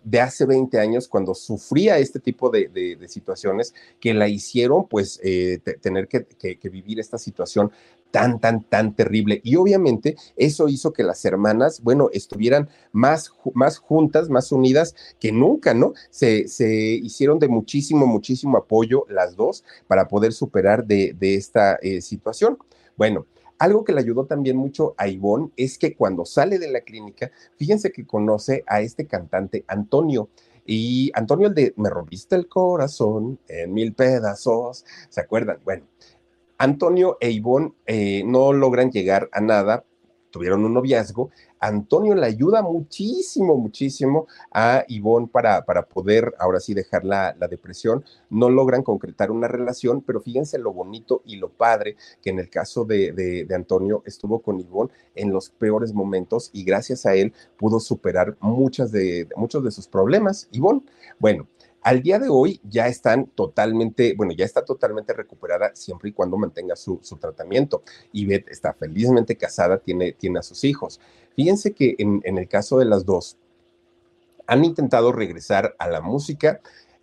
de 0.03 0.21
hace 0.21 0.45
20 0.45 0.79
años 0.79 1.07
cuando 1.07 1.35
sufría 1.35 1.97
este 1.97 2.19
tipo 2.19 2.49
de, 2.49 2.97
situaciones 3.09 3.73
que 3.99 4.13
la 4.13 4.29
hicieron 4.29 4.87
pues 4.87 5.19
eh, 5.21 5.59
tener 5.81 6.07
que, 6.07 6.25
vivir 6.69 6.99
esta 6.99 7.17
situación 7.17 7.71
tan, 8.11 8.39
tan, 8.39 8.63
tan 8.63 8.95
terrible. 8.95 9.41
Y 9.43 9.55
obviamente 9.55 10.15
eso 10.35 10.67
hizo 10.67 10.93
que 10.93 11.03
las 11.03 11.23
hermanas, 11.25 11.81
bueno, 11.81 12.09
estuvieran 12.13 12.69
más, 12.91 13.31
más 13.53 13.77
juntas, 13.77 14.29
más 14.29 14.51
unidas 14.51 14.95
que 15.19 15.31
nunca, 15.31 15.73
¿no? 15.73 15.93
Se, 16.09 16.47
se 16.47 16.69
hicieron 16.73 17.39
de 17.39 17.47
muchísimo, 17.47 18.07
muchísimo 18.07 18.57
apoyo 18.57 19.05
las 19.09 19.35
dos 19.35 19.63
para 19.87 20.07
poder 20.07 20.33
superar 20.33 20.85
de, 20.85 21.15
esta 21.19 21.75
eh, 21.81 22.01
situación. 22.01 22.57
Bueno, 22.95 23.25
algo 23.59 23.83
que 23.83 23.93
le 23.93 24.01
ayudó 24.01 24.25
también 24.25 24.55
mucho 24.55 24.93
a 24.97 25.07
Ivonne 25.07 25.51
es 25.57 25.77
que 25.77 25.95
cuando 25.95 26.25
sale 26.25 26.59
de 26.59 26.71
la 26.71 26.81
clínica, 26.81 27.31
fíjense 27.57 27.91
que 27.91 28.05
conoce 28.05 28.63
a 28.67 28.81
este 28.81 29.07
cantante 29.07 29.65
Antonio. 29.67 30.29
Y 30.65 31.11
Antonio, 31.13 31.47
el 31.47 31.55
de 31.55 31.73
Me 31.77 31.89
rompiste 31.89 32.35
el 32.35 32.47
corazón 32.47 33.39
en 33.47 33.73
mil 33.73 33.93
pedazos, 33.93 34.85
¿se 35.09 35.21
acuerdan? 35.21 35.59
Bueno, 35.63 35.85
Antonio 36.57 37.17
e 37.19 37.29
Ivonne 37.29 37.73
eh, 37.85 38.23
no 38.25 38.51
logran 38.53 38.91
llegar 38.91 39.29
a 39.31 39.41
nada, 39.41 39.85
tuvieron 40.31 40.65
un 40.65 40.73
noviazgo. 40.73 41.29
Antonio 41.59 42.13
le 42.13 42.27
ayuda 42.27 42.61
muchísimo, 42.61 43.55
muchísimo 43.57 44.27
a 44.51 44.83
Ivonne 44.87 45.27
para, 45.27 45.65
para 45.65 45.87
poder 45.87 46.33
ahora 46.37 46.59
sí 46.59 46.73
dejar 46.73 47.03
la, 47.03 47.33
depresión. 47.49 48.03
No 48.29 48.49
logran 48.49 48.83
concretar 48.83 49.31
una 49.31 49.47
relación, 49.47 50.01
pero 50.01 50.21
fíjense 50.21 50.59
lo 50.59 50.73
bonito 50.73 51.21
y 51.25 51.37
lo 51.37 51.49
padre 51.49 51.95
que 52.21 52.29
en 52.29 52.39
el 52.39 52.49
caso 52.49 52.85
de, 52.85 53.11
de, 53.11 53.55
Antonio 53.55 54.03
estuvo 54.05 54.39
con 54.39 54.59
Ivonne 54.59 54.91
en 55.15 55.31
los 55.31 55.49
peores 55.49 55.93
momentos 55.93 56.51
y 56.53 56.63
gracias 56.63 57.05
a 57.07 57.15
él 57.15 57.33
pudo 57.57 57.79
superar 57.79 58.37
muchas 58.39 58.91
de, 58.91 59.27
muchos 59.35 59.63
de 59.63 59.71
sus 59.71 59.87
problemas. 59.87 60.47
Ivonne, 60.51 60.83
bueno, 61.19 61.47
al 61.87 62.01
día 62.01 62.19
de 62.19 62.27
hoy 62.27 62.59
ya 62.63 62.87
están 62.87 63.27
totalmente, 63.27 64.13
bueno, 64.17 64.33
ya 64.33 64.43
está 64.43 64.65
totalmente 64.65 65.13
recuperada 65.13 65.73
siempre 65.73 66.09
y 66.09 66.11
cuando 66.11 66.35
mantenga 66.37 66.75
su, 66.75 66.99
tratamiento. 67.17 67.81
Y 68.11 68.25
Beth 68.25 68.49
está 68.49 68.73
felizmente 68.73 69.37
casada, 69.37 69.77
tiene, 69.77 70.11
tiene 70.11 70.39
a 70.39 70.43
sus 70.43 70.65
hijos. 70.65 70.99
Fíjense 71.33 71.71
que 71.71 71.95
en 71.97 72.37
el 72.37 72.49
caso 72.49 72.77
de 72.77 72.85
las 72.85 73.05
dos, 73.05 73.37
han 74.47 74.65
intentado 74.65 75.13
regresar 75.13 75.75
a 75.77 75.87
la 75.87 76.01
música, 76.01 76.59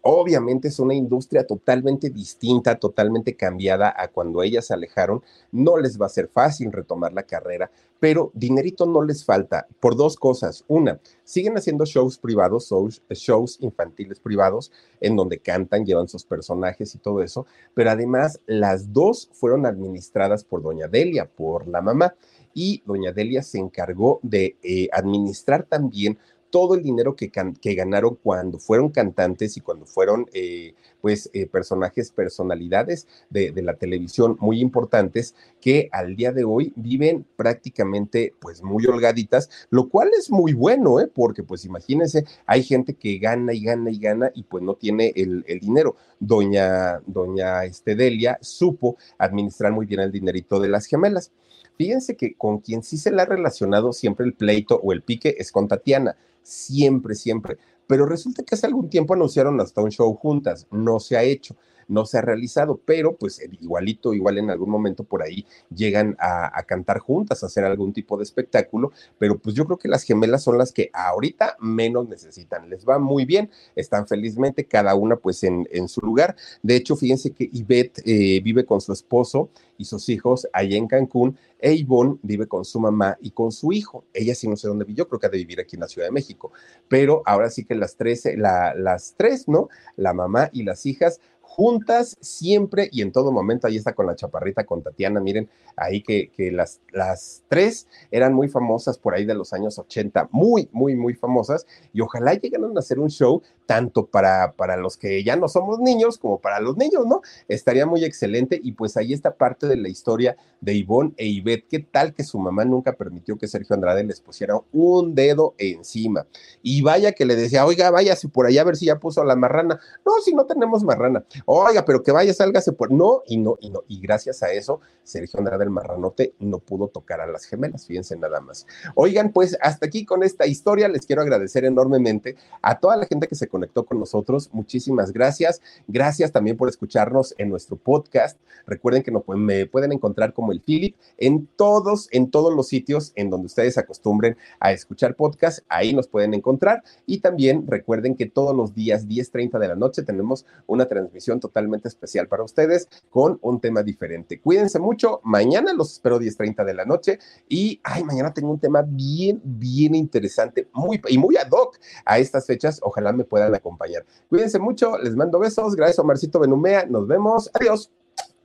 Obviamente 0.07 0.69
es 0.69 0.79
una 0.79 0.95
industria 0.95 1.47
totalmente 1.47 2.11
distinta, 2.11 2.79
totalmente 2.79 3.37
cambiada 3.37 3.95
a 3.97 4.09
cuando 4.09 4.43
ellas 4.43 4.67
se 4.67 4.75
alejaron. 4.75 5.23
No 5.51 5.79
les 5.79 5.99
va 5.99 6.05
a 6.05 6.11
ser 6.11 6.29
fácil 6.29 6.73
retomar 6.73 7.15
la 7.15 7.23
carrera, 7.23 7.71
pero 8.01 8.31
dinerito 8.35 8.85
no 8.85 9.03
les 9.03 9.25
falta 9.25 9.67
por 9.81 9.97
dos 9.97 10.17
cosas. 10.17 10.63
Una, 10.69 11.01
siguen 11.25 11.57
haciendo 11.57 11.87
shows 11.87 12.19
privados, 12.19 12.71
shows, 13.09 13.57
infantiles 13.63 14.21
privados, 14.21 14.71
en 15.01 15.17
donde 15.17 15.39
cantan, 15.39 15.87
llevan 15.87 16.07
sus 16.07 16.27
personajes 16.27 16.95
y 16.95 16.99
todo 16.99 17.23
eso, 17.23 17.47
pero 17.73 17.91
además 17.91 18.41
las 18.45 18.93
dos 18.93 19.31
fueron 19.33 19.65
administradas 19.65 20.45
por 20.45 20.63
doña 20.63 20.87
Delia, 20.87 21.25
por 21.25 21.67
la 21.67 21.81
mamá, 21.81 22.15
y 22.53 22.83
doña 22.85 23.13
Delia 23.13 23.43
se 23.43 23.59
encargó 23.59 24.21
de 24.23 24.59
eh, 24.63 24.89
administrar 24.93 25.63
también 25.65 26.19
todo 26.55 26.77
el 26.77 26.85
dinero 26.85 27.17
que, 27.17 27.33
ganaron 27.75 28.15
cuando 28.15 28.61
fueron 28.61 28.89
cantantes 28.91 29.57
y 29.57 29.61
cuando 29.61 29.87
fueron, 29.87 30.27
eh, 30.33 30.75
pues, 31.01 31.29
eh, 31.33 31.47
personajes, 31.49 32.13
personalidades 32.13 33.09
de, 33.29 33.53
la 33.61 33.75
televisión 33.75 34.37
muy 34.39 34.61
importantes 34.61 35.35
que 35.61 35.89
al 35.91 36.15
día 36.15 36.31
de 36.31 36.45
hoy 36.45 36.73
viven 36.77 37.27
prácticamente, 37.35 38.35
pues, 38.39 38.63
muy 38.63 38.87
holgaditas, 38.87 39.51
lo 39.71 39.89
cual 39.89 40.11
es 40.17 40.31
muy 40.31 40.53
bueno, 40.53 41.01
¿eh? 41.01 41.11
Porque, 41.13 41.43
pues, 41.43 41.65
imagínense, 41.65 42.25
hay 42.47 42.63
gente 42.63 42.95
que 42.95 43.19
gana 43.19 43.53
y 43.53 43.65
gana 43.65 43.91
y 43.91 43.99
gana 43.99 44.31
y 44.33 44.45
pues 44.45 44.63
no 44.63 44.75
tiene 44.75 45.13
el, 45.17 45.45
el 45.49 45.59
dinero. 45.59 45.97
Doña, 46.21 47.01
doña 47.05 47.65
Estedelia 47.65 48.39
supo 48.41 48.97
administrar 49.19 49.73
muy 49.73 49.87
bien 49.87 50.03
el 50.03 50.13
dinerito 50.13 50.61
de 50.61 50.69
las 50.69 50.87
gemelas. 50.87 51.33
Fíjense 51.77 52.15
que 52.17 52.35
con 52.35 52.61
quien 52.61 52.85
sí 52.85 52.97
se 52.97 53.11
le 53.11 53.23
ha 53.23 53.27
relacionado 53.27 53.93
siempre 53.93 54.25
el 54.25 54.35
pleito 54.35 54.81
o 54.81 54.93
el 54.93 55.03
pique 55.03 55.35
es 55.37 55.51
con 55.51 55.67
Tatiana 55.67 56.17
siempre, 56.45 57.17
siempre. 57.17 57.59
Pero 57.89 58.07
resulta 58.07 58.45
que 58.45 58.55
hace 58.55 58.67
algún 58.67 58.89
tiempo 58.89 59.15
anunciaron 59.15 59.61
hasta 59.61 59.83
un 59.83 59.91
show 59.91 60.15
juntas, 60.15 60.69
no 60.71 61.01
se 61.01 61.17
ha 61.17 61.25
hecho 61.25 61.57
no 61.89 62.07
se 62.07 62.19
ha 62.19 62.23
realizado, 62.23 62.81
pero 62.85 63.17
pues 63.17 63.41
igualito, 63.61 64.15
igual 64.15 64.39
en 64.39 64.51
algún 64.51 64.71
momento 64.71 65.05
por 65.05 65.23
ahí 65.23 65.47
llegan 65.75 66.17
a, 66.19 66.63
cantar 66.67 66.99
juntas, 66.99 67.43
a 67.43 67.47
hacer 67.47 67.65
algún 67.65 67.93
tipo 67.93 68.17
de 68.17 68.25
espectáculo, 68.25 68.93
pero 69.19 69.39
pues 69.39 69.55
yo 69.55 69.65
creo 69.67 69.79
que 69.79 69.89
las 69.89 70.03
gemelas 70.03 70.43
son 70.43 70.59
las 70.59 70.73
que 70.73 70.91
ahorita 70.93 71.57
menos 71.61 72.09
necesitan, 72.09 72.71
les 72.71 72.87
va 72.87 72.99
muy 72.99 73.25
bien, 73.25 73.51
están 73.77 74.07
felizmente 74.07 74.65
cada 74.65 74.95
una 74.95 75.17
pues 75.17 75.43
en, 75.45 75.69
en 75.71 75.89
su 75.89 76.01
lugar. 76.01 76.37
De 76.63 76.77
hecho, 76.77 76.97
fíjense 76.97 77.33
que 77.33 77.49
Ivette 77.53 78.03
eh, 78.05 78.41
vive 78.43 78.65
con 78.65 78.81
su 78.81 78.93
esposo 78.93 79.51
y 79.77 79.85
sus 79.85 80.09
hijos 80.09 80.49
allá 80.53 80.77
en 80.77 80.87
Cancún, 80.87 81.37
e 81.59 81.73
Ivonne 81.73 82.19
vive 82.23 82.47
con 82.47 82.65
su 82.65 82.79
mamá 82.79 83.17
y 83.21 83.31
con 83.31 83.51
su 83.51 83.73
hijo. 83.73 84.05
Ella 84.13 84.35
sí 84.35 84.49
no 84.49 84.57
sé 84.57 84.69
dónde 84.69 84.85
vive, 84.85 84.99
yo 84.99 85.09
creo 85.09 85.19
que 85.19 85.27
ha 85.27 85.31
de 85.31 85.39
vivir 85.39 85.61
aquí 85.61 85.77
en 85.77 85.81
la 85.81 85.89
Ciudad 85.89 86.09
de 86.09 86.13
México, 86.13 86.53
pero 86.89 87.23
ahora 87.25 87.51
sí 87.51 87.65
que 87.65 87.75
las 87.75 87.97
tres, 87.97 88.29
la, 88.37 88.75
las 88.75 89.15
tres, 89.17 89.49
¿no? 89.49 89.69
La 89.97 90.13
mamá 90.13 90.51
y 90.53 90.63
las 90.63 90.87
hijas 90.87 91.21
juntas 91.47 92.17
siempre 92.21 92.89
y 92.91 93.03
en 93.03 93.13
todo 93.13 93.31
momento. 93.31 93.67
Ahí 93.67 93.77
está 93.77 93.95
con 93.95 94.07
la 94.07 94.17
chaparrita, 94.17 94.65
con 94.65 94.83
Tatiana. 94.83 95.21
Miren, 95.21 95.49
ahí 95.77 96.03
que, 96.03 96.31
que 96.31 96.51
las, 96.51 96.81
las 96.93 97.45
tres 97.49 97.87
eran 98.11 98.35
muy 98.35 98.49
famosas 98.49 98.99
por 98.99 99.15
ahí 99.15 99.25
de 99.25 99.35
los 99.35 99.53
años 99.53 99.79
80, 99.79 100.29
muy, 100.33 100.69
muy, 100.73 100.97
muy 100.97 101.15
famosas. 101.15 101.67
Y 101.93 102.01
ojalá 102.01 102.35
llegaran 102.35 102.77
a 102.77 102.81
hacer 102.81 102.99
un 102.99 103.11
show 103.11 103.43
tanto 103.67 104.07
para, 104.07 104.53
para 104.53 104.77
los 104.77 104.97
que 104.97 105.23
ya 105.25 105.37
no 105.37 105.49
somos 105.49 105.79
niños 105.79 106.19
como 106.19 106.39
para 106.41 106.61
los 106.61 106.77
niños, 106.77 107.07
¿no? 107.07 107.23
Estaría 107.49 107.87
muy 107.87 108.05
excelente 108.05 108.61
y 108.63 108.73
pues 108.73 108.97
ahí 108.97 109.13
está 109.13 109.35
parte 109.35 109.67
de 109.67 109.77
la 109.77 109.89
historia 109.89 110.37
de 110.61 110.75
Ivonne 110.75 111.13
e 111.17 111.27
Ivette. 111.27 111.67
¿Qué 111.69 111.79
tal 111.79 112.15
que 112.15 112.25
su 112.25 112.39
mamá 112.39 112.65
nunca 112.65 112.93
permitió 112.95 113.37
que 113.37 113.49
Sergio 113.49 113.75
Andrade 113.75 114.05
les 114.05 114.21
pusiera 114.21 114.59
un 114.73 115.15
dedo 115.15 115.55
encima? 115.59 116.27
Y 116.63 116.83
vaya 116.83 117.13
que 117.13 117.25
le 117.25 117.37
decía, 117.37 117.67
oiga, 117.67 117.91
váyase 117.91 118.29
por 118.29 118.47
allá 118.47 118.63
a 118.63 118.65
ver 118.65 118.77
si 118.77 118.87
ya 118.87 118.99
puso 118.99 119.25
la 119.25 119.37
marrana. 119.37 119.81
No, 120.05 120.13
si 120.25 120.35
no 120.35 120.47
tenemos 120.47 120.83
marrana. 120.83 121.25
Oiga, 121.47 121.85
pero 121.85 122.03
que 122.03 122.13
vaya, 122.13 122.33
sálgase 122.33 122.73
por... 122.73 122.91
No, 122.91 123.23
y 123.27 123.37
no, 123.37 123.57
y 123.61 123.71
no. 123.71 123.83
Y 123.89 124.01
gracias 124.01 124.43
a 124.43 124.53
eso, 124.53 124.81
Sergio 125.03 125.39
Andrade 125.39 125.65
el 125.65 125.71
marranote 125.71 126.35
no 126.39 126.59
pudo 126.59 126.89
tocar 126.89 127.21
a 127.21 127.27
las 127.27 127.45
gemelas, 127.45 127.87
fíjense 127.87 128.17
nada 128.17 128.41
más. 128.41 128.67
Oigan, 128.95 129.33
pues 129.33 129.57
hasta 129.61 129.87
aquí 129.87 130.05
con 130.05 130.23
esta 130.23 130.47
historia 130.47 130.89
les 130.89 131.07
quiero 131.07 131.23
agradecer 131.23 131.65
enormemente 131.65 132.37
a 132.63 132.79
toda 132.79 132.97
la 132.97 133.07
gente 133.07 133.29
que 133.29 133.35
se 133.35 133.49
conectó 133.55 133.87
con 133.87 134.01
nosotros. 134.01 134.51
Muchísimas 134.53 135.13
gracias. 135.13 135.63
Gracias 135.87 136.33
también 136.33 136.57
por 136.57 136.69
escucharnos 136.69 137.37
en 137.39 137.51
nuestro 137.51 137.77
podcast. 137.77 138.37
Recuerden 138.67 139.05
que 139.05 139.13
me 139.13 139.67
pueden 139.67 139.93
encontrar 139.93 140.33
como 140.33 140.51
el 140.51 140.61
Philip 140.61 140.97
en 141.19 141.47
todos, 141.47 142.09
en 142.11 142.33
todos 142.33 142.53
los 142.53 142.67
sitios 142.67 143.13
en 143.15 143.31
donde 143.31 143.47
ustedes 143.47 143.79
acostumbren 143.79 144.37
a 144.59 144.73
escuchar 144.73 145.15
podcast. 145.15 145.61
Ahí 145.69 145.95
nos 145.95 146.09
pueden 146.09 146.35
encontrar. 146.35 146.83
Y 147.07 147.21
también 147.21 147.65
recuerden 147.69 148.17
que 148.17 148.27
todos 148.27 148.57
los 148.57 148.75
días 148.75 149.07
10:30 149.07 149.61
de 149.61 149.69
la 149.69 149.77
noche 149.77 150.03
tenemos 150.03 150.47
una 150.67 150.87
transmisión 150.89 151.39
totalmente 151.39 151.87
especial 151.87 152.27
para 152.27 152.43
ustedes 152.43 152.89
con 153.11 153.39
un 153.41 153.61
tema 153.61 153.85
diferente. 153.85 154.41
Cuídense 154.41 154.81
mucho. 154.81 155.21
Mañana 155.23 155.73
los 155.75 155.93
espero 155.93 156.19
10:30 156.19 156.65
de 156.65 156.75
la 156.75 156.85
noche. 156.85 157.21
Y, 157.49 157.81
ay, 157.85 158.03
mañana 158.03 158.35
tengo 158.35 158.51
un 158.51 158.59
tema 158.59 158.83
bien, 158.83 159.41
bien 159.45 159.95
interesante 159.95 160.69
muy, 160.73 161.01
y 161.09 161.19
muy 161.19 161.37
ad 161.37 161.51
hoc 161.53 161.79
a 162.05 162.19
estas 162.19 162.47
fechas. 162.47 162.81
Ojalá 162.83 163.13
me 163.13 163.25
puedan 163.25 163.44
acompañar. 163.53 164.05
Cuídense 164.29 164.59
mucho. 164.59 164.97
Les 164.99 165.17
mando 165.17 165.39
besos. 165.39 165.75
Gracias, 165.75 165.99
Omarcito 165.99 166.39
Benumea. 166.39 166.87
Nos 166.87 167.07
vemos. 167.07 167.51
Adiós. 167.53 167.91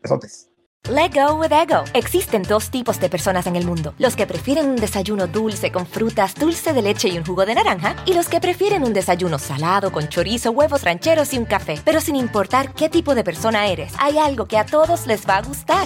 Besotes. 0.01 0.49
Let 0.89 1.11
go 1.13 1.35
with 1.35 1.51
ego. 1.51 1.83
Existen 1.93 2.41
dos 2.41 2.71
tipos 2.71 2.99
de 2.99 3.09
personas 3.09 3.45
en 3.47 3.55
el 3.57 3.65
mundo: 3.65 3.93
los 3.99 4.15
que 4.15 4.25
prefieren 4.25 4.69
un 4.69 4.77
desayuno 4.77 5.27
dulce 5.27 5.71
con 5.71 5.85
frutas, 5.85 6.33
dulce 6.35 6.71
de 6.73 6.81
leche 6.81 7.09
y 7.09 7.17
un 7.17 7.25
jugo 7.25 7.45
de 7.45 7.53
naranja, 7.53 7.95
y 8.05 8.13
los 8.13 8.29
que 8.29 8.39
prefieren 8.39 8.83
un 8.83 8.93
desayuno 8.93 9.37
salado 9.39 9.91
con 9.91 10.07
chorizo, 10.07 10.51
huevos 10.51 10.83
rancheros 10.83 11.33
y 11.33 11.37
un 11.37 11.45
café. 11.45 11.79
Pero 11.83 11.99
sin 11.99 12.15
importar 12.15 12.73
qué 12.73 12.89
tipo 12.89 13.13
de 13.13 13.23
persona 13.25 13.67
eres, 13.67 13.93
hay 13.99 14.17
algo 14.17 14.45
que 14.45 14.57
a 14.57 14.65
todos 14.65 15.05
les 15.05 15.27
va 15.27 15.37
a 15.37 15.41
gustar. 15.41 15.85